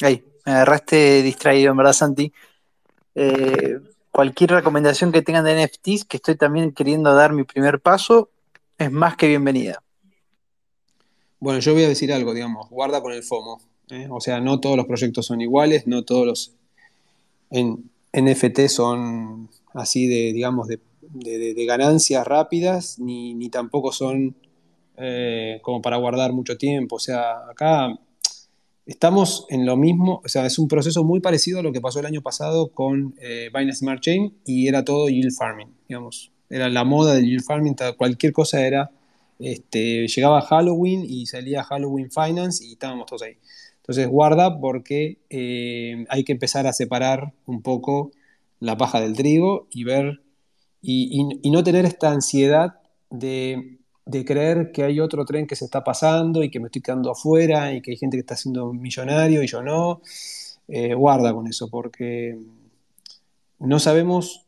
[0.02, 2.34] ay, me agarraste distraído, en verdad, Santi.
[3.15, 3.80] Eh,
[4.11, 8.30] cualquier recomendación que tengan de NFTs, que estoy también queriendo dar mi primer paso,
[8.77, 9.81] es más que bienvenida.
[11.44, 13.60] Bueno, yo voy a decir algo, digamos, guarda con el FOMO.
[13.90, 14.07] ¿eh?
[14.10, 16.53] O sea, no todos los proyectos son iguales, no todos los
[17.49, 24.38] en NFT son así de, digamos, de, ganancias rápidas, ni, ni tampoco son
[24.95, 26.95] eh, como para guardar mucho tiempo.
[26.95, 27.94] O sea, acá
[28.86, 31.99] estamos en lo mismo, o sea, es un proceso muy parecido a lo que pasó
[31.99, 36.32] el año pasado con eh, Binance Smart Chain y era todo yield farming, digamos.
[36.49, 38.91] Era la moda del yield farming, cualquier cosa era,
[39.44, 43.38] este, llegaba Halloween y salía Halloween Finance y estábamos todos ahí.
[43.78, 48.11] Entonces guarda porque eh, hay que empezar a separar un poco
[48.60, 50.22] la paja del trigo y ver,
[50.82, 52.76] y, no tener esta ansiedad
[53.10, 56.82] de de creer que hay otro tren que se está pasando y que me estoy
[56.82, 60.02] quedando afuera y que hay gente que está siendo millonario y yo no,
[60.68, 62.38] eh, guarda con eso, porque
[63.60, 64.43] no sabemos,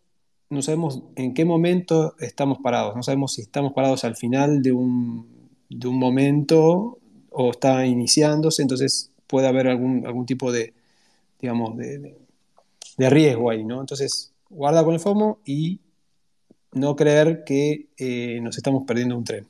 [0.49, 4.71] no sabemos en qué momento estamos parados, no sabemos si estamos parados al final de
[4.71, 6.99] un, de un momento
[7.31, 10.73] o está iniciándose, entonces puede haber algún, algún tipo de,
[11.41, 12.17] digamos, de, de,
[12.97, 13.81] de riesgo ahí, ¿no?
[13.81, 15.79] Entonces, guarda con el FOMO y
[16.75, 19.47] no creer que eh, nos estamos perdiendo un tren.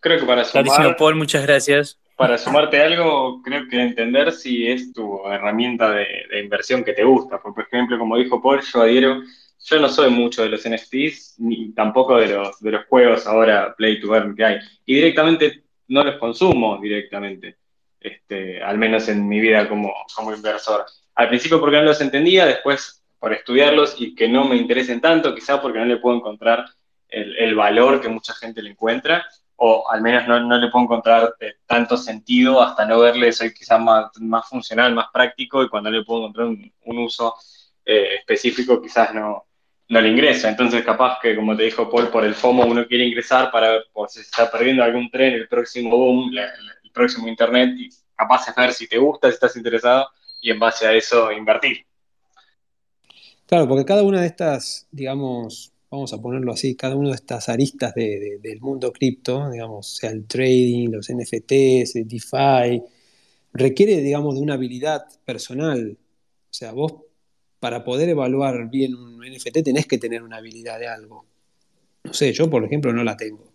[0.00, 1.98] Creo que para sumar, Paul, muchas gracias.
[2.18, 7.04] Para sumarte algo, creo que entender si es tu herramienta de, de, inversión que te
[7.04, 7.40] gusta.
[7.40, 9.22] Por ejemplo, como dijo Paul, yo adhiero,
[9.64, 13.72] yo no soy mucho de los NFTs, ni tampoco de los, de los juegos ahora
[13.76, 14.58] Play to Earn que hay.
[14.84, 17.58] Y directamente no los consumo directamente,
[18.00, 20.86] este, al menos en mi vida como, como inversor.
[21.14, 25.36] Al principio porque no los entendía, después por estudiarlos y que no me interesen tanto,
[25.36, 26.64] quizá porque no le puedo encontrar
[27.08, 29.24] el, el valor que mucha gente le encuentra,
[29.60, 33.52] o al menos no, no le puedo encontrar eh, tanto sentido hasta no verle, soy
[33.52, 37.34] quizás más, más funcional, más práctico, y cuando le puedo encontrar un, uso
[37.84, 39.46] eh, específico, quizás no,
[39.88, 40.48] no le ingresa.
[40.48, 43.86] Entonces, capaz que, como te dijo Paul, por el FOMO uno quiere ingresar para ver
[43.92, 48.46] por si se está perdiendo algún tren, el próximo boom, el próximo internet, y capaz
[48.46, 50.08] de ver si te gusta, si estás interesado,
[50.40, 51.84] y en base a eso invertir.
[53.44, 57.48] Claro, porque cada una de estas, digamos, vamos a ponerlo así, cada una de estas
[57.48, 62.82] aristas del mundo cripto, digamos, sea el trading, los NFTs, el DeFi,
[63.52, 65.96] requiere, digamos, de una habilidad personal.
[66.50, 66.94] O sea, vos
[67.60, 71.26] para poder evaluar bien un NFT tenés que tener una habilidad de algo.
[72.04, 73.52] No sé, yo por ejemplo no la tengo.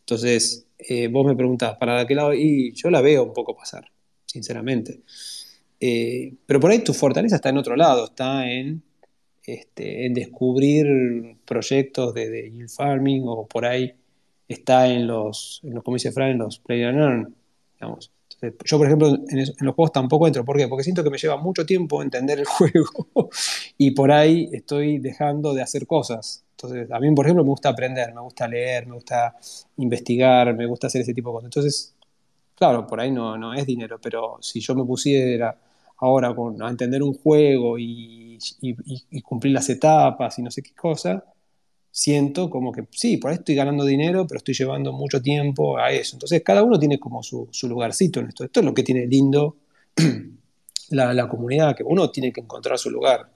[0.00, 2.34] Entonces, eh, vos me preguntás, ¿para qué lado?
[2.34, 3.90] Y yo la veo un poco pasar,
[4.26, 5.02] sinceramente.
[5.78, 8.82] Eh, pero por ahí tu fortaleza está en otro lado, está en,
[9.44, 13.94] este, en descubrir proyectos de, de yield farming o por ahí
[14.48, 17.34] está en los, en los como dice Fran, en los play and earn,
[17.74, 18.10] digamos.
[18.64, 20.44] Yo, por ejemplo, en, los juegos tampoco entro.
[20.44, 20.66] ¿Por qué?
[20.66, 23.30] Porque siento que me lleva mucho tiempo entender el juego
[23.76, 26.44] y por ahí estoy dejando de hacer cosas.
[26.52, 29.36] Entonces, a mí, por ejemplo, me gusta aprender, me gusta leer, me gusta
[29.76, 31.46] investigar, me gusta hacer ese tipo de cosas.
[31.46, 31.94] Entonces,
[32.54, 35.56] claro, por ahí no, no es dinero, pero si yo me pusiera
[35.98, 38.29] ahora con, a entender un juego y,
[38.60, 41.24] y cumplir las etapas y no sé qué cosa,
[41.90, 45.90] siento como que sí, por ahí estoy ganando dinero, pero estoy llevando mucho tiempo a
[45.90, 46.16] eso.
[46.16, 48.44] Entonces, cada uno tiene como su, lugarcito en esto.
[48.44, 49.56] Esto es lo que tiene lindo
[50.90, 53.30] la, comunidad, que uno tiene que encontrar su lugar.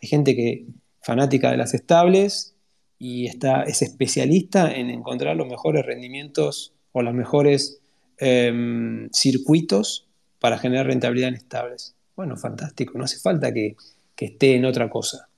[0.00, 0.66] Hay gente que
[1.00, 2.54] fanática de las estables
[2.98, 7.80] y está, es especialista en encontrar los mejores rendimientos o los mejores
[8.18, 10.06] em, circuitos
[10.38, 11.96] para generar rentabilidad en estables.
[12.14, 13.76] Bueno, fantástico, no hace falta que,
[14.22, 15.28] que esté en otra cosa.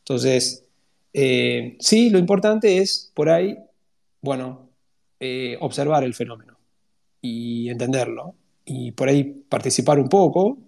[0.00, 0.66] Entonces,
[1.14, 3.56] eh, sí, lo importante es por ahí,
[4.20, 4.68] bueno,
[5.18, 6.58] eh, observar el fenómeno
[7.22, 8.34] y entenderlo.
[8.66, 10.58] Y por ahí participar un poco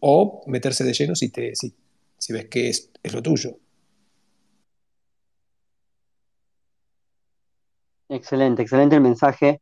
[0.00, 3.56] o meterse de lleno si, te, si, ves que es, lo tuyo.
[8.08, 9.60] Excelente, excelente el mensaje.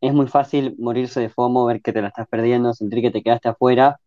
[0.00, 3.22] Es muy fácil morirse de FOMO, ver que te la estás perdiendo, sentir que te
[3.22, 4.00] quedaste afuera.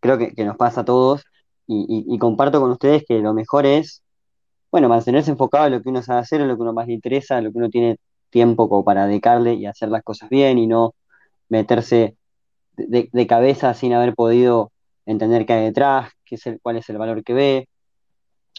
[0.00, 1.24] Creo que, nos pasa a todos.
[1.72, 4.02] Y, comparto con ustedes que lo mejor es
[4.70, 6.94] bueno, mantenerse enfocado en lo que uno sabe hacer, en lo que uno más le
[6.94, 7.98] interesa, en lo que uno tiene
[8.30, 10.94] tiempo como para dedicarle y hacer las cosas bien y no
[11.48, 12.16] meterse
[12.76, 14.72] de, cabeza sin haber podido
[15.06, 17.68] entender qué hay detrás, qué es el, cuál es el valor que ve.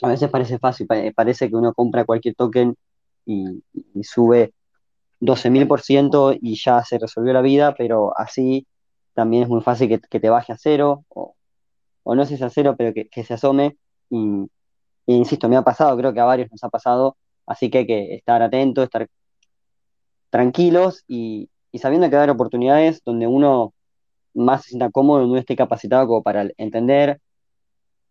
[0.01, 2.75] A veces parece fácil, parece que uno compra cualquier token
[3.25, 3.63] y,
[4.03, 4.53] sube
[5.21, 8.67] 12.000% y ya se resolvió la vida, pero así
[9.13, 11.05] también es muy fácil que, te baje a cero,
[12.05, 13.77] no sé si a cero, pero que, se asome.
[14.09, 14.47] Y,
[15.07, 18.15] insisto, me ha pasado, creo que a varios nos ha pasado, así que hay que
[18.15, 19.07] estar atentos, estar
[20.29, 23.73] tranquilos y, sabiendo que hay oportunidades donde uno
[24.33, 27.19] más se sienta cómodo, donde uno esté capacitado como para entender,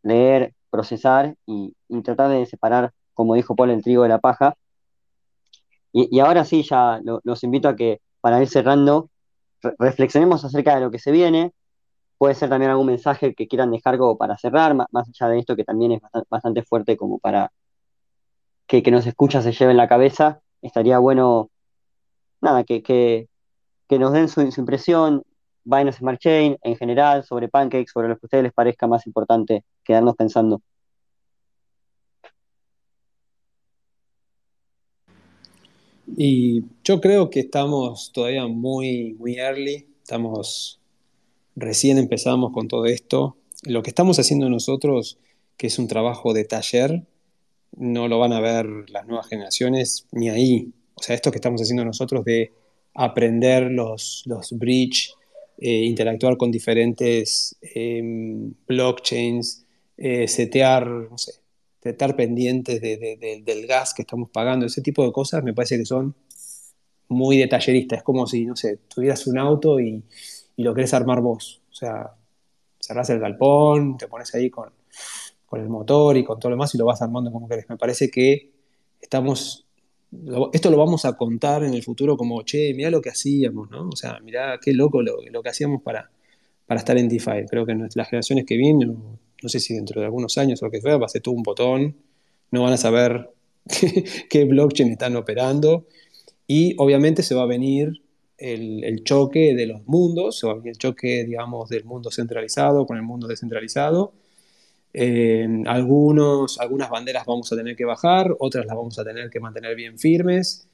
[0.03, 4.55] leer, procesar y, tratar de separar, como dijo Paul, el trigo de la paja.
[5.93, 9.11] Y, ahora sí, ya los invito a que, para ir cerrando,
[9.79, 11.53] reflexionemos acerca de lo que se viene,
[12.21, 15.57] puede ser también algún mensaje que quieran dejar como para cerrar, más, allá de esto
[15.57, 17.51] que también es bastante, fuerte como para
[18.67, 21.49] que, nos escucha se lleve en la cabeza, estaría bueno,
[22.43, 23.27] nada, que, que,
[23.99, 25.23] nos den su, impresión,
[25.65, 29.07] Binance Smart Chain en general, sobre Pancake, sobre lo que a ustedes les parezca más
[29.07, 30.61] importante quedarnos pensando.
[36.19, 40.80] Y yo creo que estamos todavía muy, muy early, estamos
[41.57, 43.37] recién empezamos con todo esto.
[43.65, 45.19] Lo que estamos haciendo nosotros,
[45.57, 47.03] que es un trabajo de taller,
[47.77, 50.73] no lo van a ver las nuevas generaciones ni ahí.
[50.95, 52.53] O sea, esto que estamos haciendo nosotros de
[52.95, 55.15] aprender los, los bridge,
[55.59, 59.65] eh, interactuar con diferentes em, blockchains,
[59.97, 61.35] eh, setear, no sé,
[61.83, 66.15] estar pendientes del gas que estamos pagando, ese tipo de cosas me parece que son
[67.09, 67.97] muy de tallerista.
[67.97, 70.03] Es como si, no sé, tuvieras un auto y
[70.61, 71.63] y lo querés armar vos.
[71.71, 72.13] O sea,
[72.79, 74.71] cerrás el galpón, te pones ahí con,
[75.53, 77.67] el motor y con todo lo demás y lo vas armando como querés.
[77.71, 78.51] Me parece que
[79.01, 79.67] estamos,
[80.53, 83.89] esto lo vamos a contar en el futuro como, che, mira lo que hacíamos, ¿no?
[83.89, 86.11] O sea, mira qué loco lo, que hacíamos para,
[86.67, 87.47] para estar en DeFi.
[87.49, 88.99] Creo que las generaciones que vienen,
[89.43, 91.35] no sé si dentro de algunos años o lo que sea, va a ser todo
[91.35, 91.97] un botón,
[92.51, 93.31] no van a saber
[94.29, 95.87] qué blockchain están operando
[96.47, 98.03] y obviamente se va a venir
[98.41, 103.29] el, choque de los mundos, o el choque, digamos, del mundo centralizado con el mundo
[103.29, 104.13] descentralizado.
[105.67, 109.77] algunos, algunas banderas vamos a tener que bajar, otras las vamos a tener que mantener
[109.77, 110.67] bien firmes.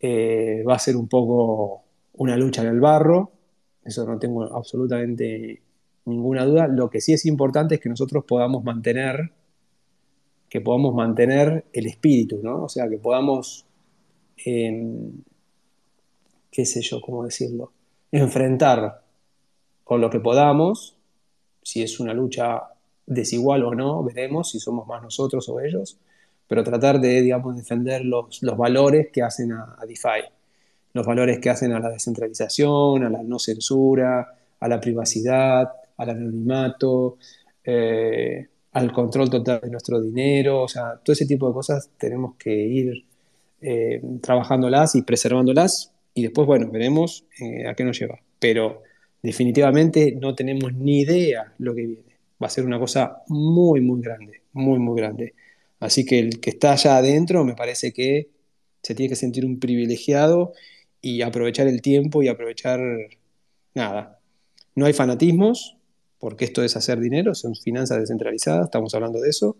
[0.00, 1.82] Eh, va a ser un poco
[2.14, 3.30] una lucha en el barro,
[3.84, 5.62] eso no tengo absolutamente
[6.06, 6.66] ninguna duda.
[6.68, 9.32] Lo que sí es importante es que nosotros podamos mantener
[10.52, 12.64] que podamos mantener el espíritu, ¿no?
[12.64, 13.64] O sea, que podamos,
[14.44, 15.22] em,
[16.52, 17.72] qué sé yo, cómo decirlo,
[18.12, 19.02] enfrentar
[19.82, 20.94] con lo que podamos,
[21.62, 22.62] si es una lucha
[23.06, 25.98] desigual o no, veremos si somos más nosotros o ellos,
[26.46, 30.28] pero tratar de, digamos, defender los, valores que hacen a, DeFi,
[30.92, 36.10] los valores que hacen a la descentralización, a la no censura, a la privacidad, al
[36.10, 37.16] anonimato,
[37.64, 42.34] eh, al control total de nuestro dinero, o sea, todo ese tipo de cosas tenemos
[42.36, 43.06] que ir
[43.62, 48.20] eh, trabajándolas y preservándolas y después, bueno, veremos eh, a qué nos lleva.
[48.38, 48.82] Pero
[49.22, 52.18] definitivamente no tenemos ni idea lo que viene.
[52.42, 55.34] Va a ser una cosa muy, muy grande, muy, muy grande.
[55.80, 58.30] Así que el que está allá adentro me parece que
[58.82, 60.52] se tiene que sentir un privilegiado
[61.00, 62.80] y aprovechar el tiempo y aprovechar
[63.74, 64.20] nada.
[64.74, 65.76] No hay fanatismos,
[66.18, 69.56] porque esto es hacer dinero, son finanzas descentralizadas, estamos hablando de eso.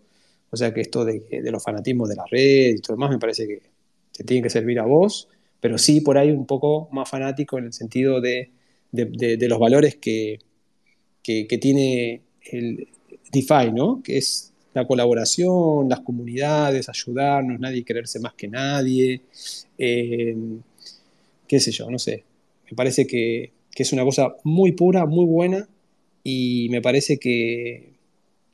[0.49, 3.19] O sea que esto de, los fanatismos de la red y todo lo demás me
[3.19, 3.61] parece que
[4.11, 5.27] se tiene que servir a vos,
[5.63, 8.51] pero sí por ahí un poco más fanático en el sentido de,
[8.91, 10.39] los valores que,
[11.23, 12.19] que, tiene
[12.51, 12.89] el
[13.31, 14.03] DeFi, ¿no?
[14.03, 19.21] Que es la colaboración, las comunidades, ayudarnos, nadie quererse más que nadie,
[19.77, 20.35] eh,
[21.47, 22.25] qué sé yo, no sé.
[22.69, 25.69] Me parece que, que, es una cosa muy pura, muy buena
[26.25, 27.93] y me parece que,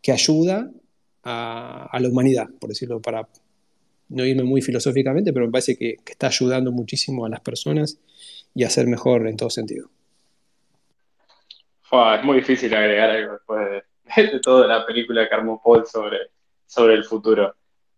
[0.08, 0.72] ayuda
[1.24, 3.28] a, la humanidad, por decirlo, para
[4.10, 8.00] no irme muy filosóficamente, pero me parece que, está ayudando muchísimo a las personas
[8.54, 9.90] y a ser mejor en todo sentido.
[11.92, 13.84] es muy difícil agregar algo después
[14.16, 16.18] de, toda la película que armó Paul sobre,
[16.66, 17.56] sobre el futuro.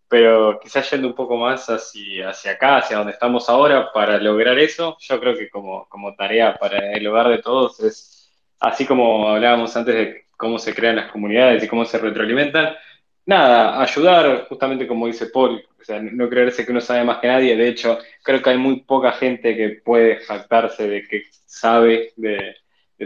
[0.09, 4.59] Pero quizás yendo un poco más hacia, hacia acá, hacia donde estamos ahora, para lograr
[4.59, 8.29] eso, yo creo que como, como tarea para el hogar de todos es
[8.59, 12.75] así como hablábamos antes de cómo se crean las comunidades y cómo se retroalimentan,
[13.25, 17.27] nada, ayudar, justamente como dice Paul, o sea, no creerse que uno sabe más que
[17.27, 22.13] nadie, de hecho, creo que hay muy poca gente que puede jactarse de que sabe
[22.15, 22.55] de,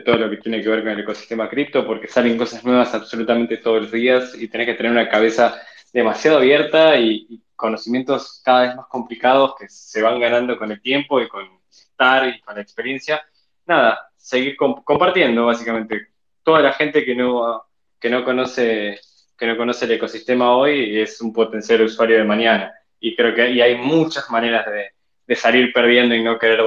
[0.03, 3.57] todo lo que tiene que ver con el ecosistema cripto, porque salen cosas nuevas absolutamente
[3.57, 5.61] todos los días y tenés que tener una cabeza
[5.93, 10.81] demasiado abierta y, y conocimientos cada vez más complicados que se van ganando con el
[10.81, 13.21] tiempo y con estar y con la experiencia.
[13.65, 16.09] Nada, seguir compartiendo, básicamente.
[16.43, 17.63] Toda la gente que no,
[17.99, 18.99] que no conoce
[19.37, 22.73] que no conoce el ecosistema hoy es un potencial usuario de mañana.
[22.99, 26.61] Y creo que hay muchas maneras de, salir perdiendo y no querer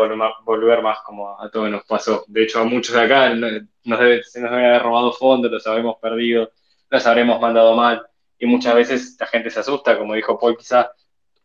[0.45, 2.24] volver, más como a todos nos pasó.
[2.27, 5.66] De hecho, a muchos de acá nos debe, se nos deben haber robado fondos, los
[5.66, 6.51] habremos perdido,
[6.90, 8.07] los habremos mandado mal.
[8.39, 10.90] Y muchas veces la gente se asusta, como dijo Paul, quizá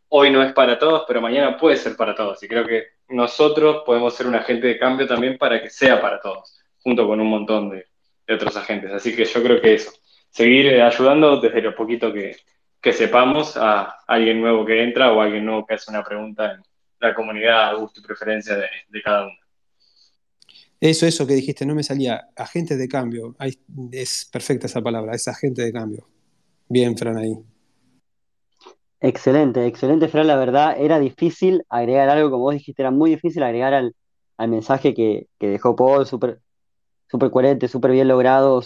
[0.08, 2.40] hoy no es para todos, pero mañana puede ser para todos.
[2.42, 6.20] Y creo que nosotros podemos ser un agente de cambio también para que sea para
[6.20, 7.86] todos, junto con un montón de,
[8.32, 8.92] otros agentes.
[8.92, 9.92] Así que yo creo que eso,
[10.34, 12.36] seguir eh, ayudando desde lo poquito que,
[12.92, 16.62] sepamos a alguien nuevo que entra o a alguien nuevo que hace una pregunta en
[17.00, 19.36] la comunidad a gusto y preferencia de, cada uno.
[20.80, 22.28] Eso, eso que dijiste, no me salía.
[22.36, 23.34] Agente de cambio.
[23.90, 26.06] es perfecta esa palabra, es agente de cambio.
[26.68, 27.38] Bien, Fran, ahí.
[29.00, 30.26] Excelente, excelente, Fran.
[30.26, 33.94] La verdad, era difícil agregar algo, como vos dijiste, era muy difícil agregar al,
[34.48, 36.40] mensaje que, dejó Paul, súper
[37.06, 38.60] super coherente, súper bien logrado,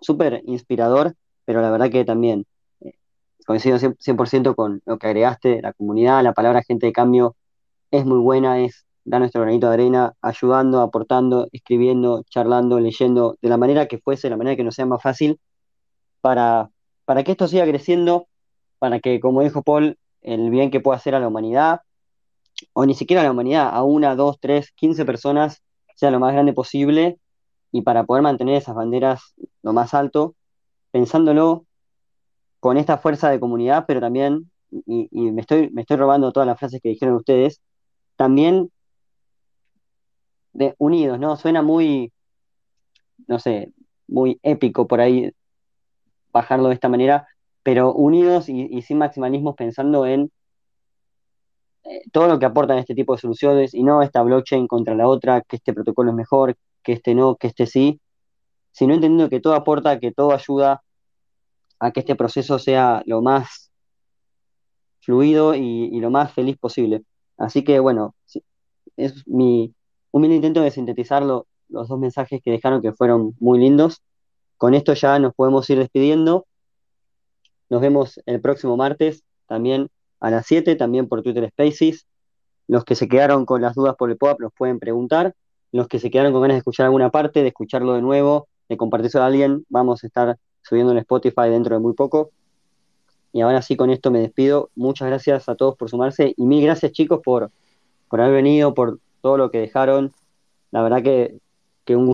[0.00, 1.14] súper inspirador,
[1.44, 2.46] pero la verdad que también
[2.80, 2.94] eh,
[3.46, 7.36] coincido 100%, con lo que agregaste, la comunidad, la palabra gente de cambio
[7.90, 13.48] es muy buena, es dar nuestro granito de arena, ayudando, aportando, escribiendo, charlando, leyendo, de
[13.48, 15.38] la manera que fuese, de la manera que nos sea más fácil,
[16.20, 16.70] para,
[17.04, 18.26] para que esto siga creciendo
[18.78, 21.80] para que, como dijo Paul, el bien que pueda hacer a la humanidad,
[22.72, 25.62] o ni siquiera a la humanidad, a una, dos, tres, quince personas,
[25.94, 27.18] sea lo más grande posible,
[27.76, 30.34] y para poder mantener esas banderas lo más alto,
[30.92, 31.66] pensándolo
[32.58, 36.58] con esta fuerza de comunidad, pero también, y, me, estoy, me estoy robando todas las
[36.58, 37.60] frases que dijeron ustedes,
[38.16, 38.70] también
[40.54, 41.36] de unidos, ¿no?
[41.36, 42.14] Suena muy,
[43.26, 43.74] no sé,
[44.08, 45.30] muy épico por ahí
[46.32, 47.28] bajarlo de esta manera,
[47.62, 50.32] pero unidos y, sin maximalismos pensando en
[51.84, 55.08] eh, todo lo que aportan este tipo de soluciones y no esta blockchain contra la
[55.08, 56.56] otra, que este protocolo es mejor,
[56.86, 58.00] que este no, que este sí,
[58.70, 60.84] sino entendiendo que todo aporta, que todo ayuda
[61.80, 63.72] a que este proceso sea lo más
[65.00, 67.02] fluido y, lo más feliz posible.
[67.38, 68.14] Así que bueno,
[68.96, 69.74] es mi
[70.12, 74.00] humilde intento de sintetizar los dos mensajes que dejaron que fueron muy lindos.
[74.56, 76.46] Con esto ya nos podemos ir despidiendo.
[77.68, 79.88] Nos vemos el próximo martes, también
[80.20, 82.06] a las 7, también por Twitter Spaces.
[82.68, 85.34] Los que se quedaron con las dudas por el POAP nos pueden preguntar.
[85.72, 88.76] Los que se quedaron con ganas de escuchar alguna parte, de escucharlo de nuevo, de
[88.76, 92.30] compartirlo a alguien, vamos a estar subiendo en Spotify dentro de muy poco.
[93.32, 94.70] y ahora sí con esto me despido.
[94.74, 97.50] Muchas gracias a todos por sumarse y mil gracias chicos por,
[98.08, 100.12] por haber venido, por todo lo que dejaron.
[100.70, 101.38] La verdad que,
[101.84, 102.04] que un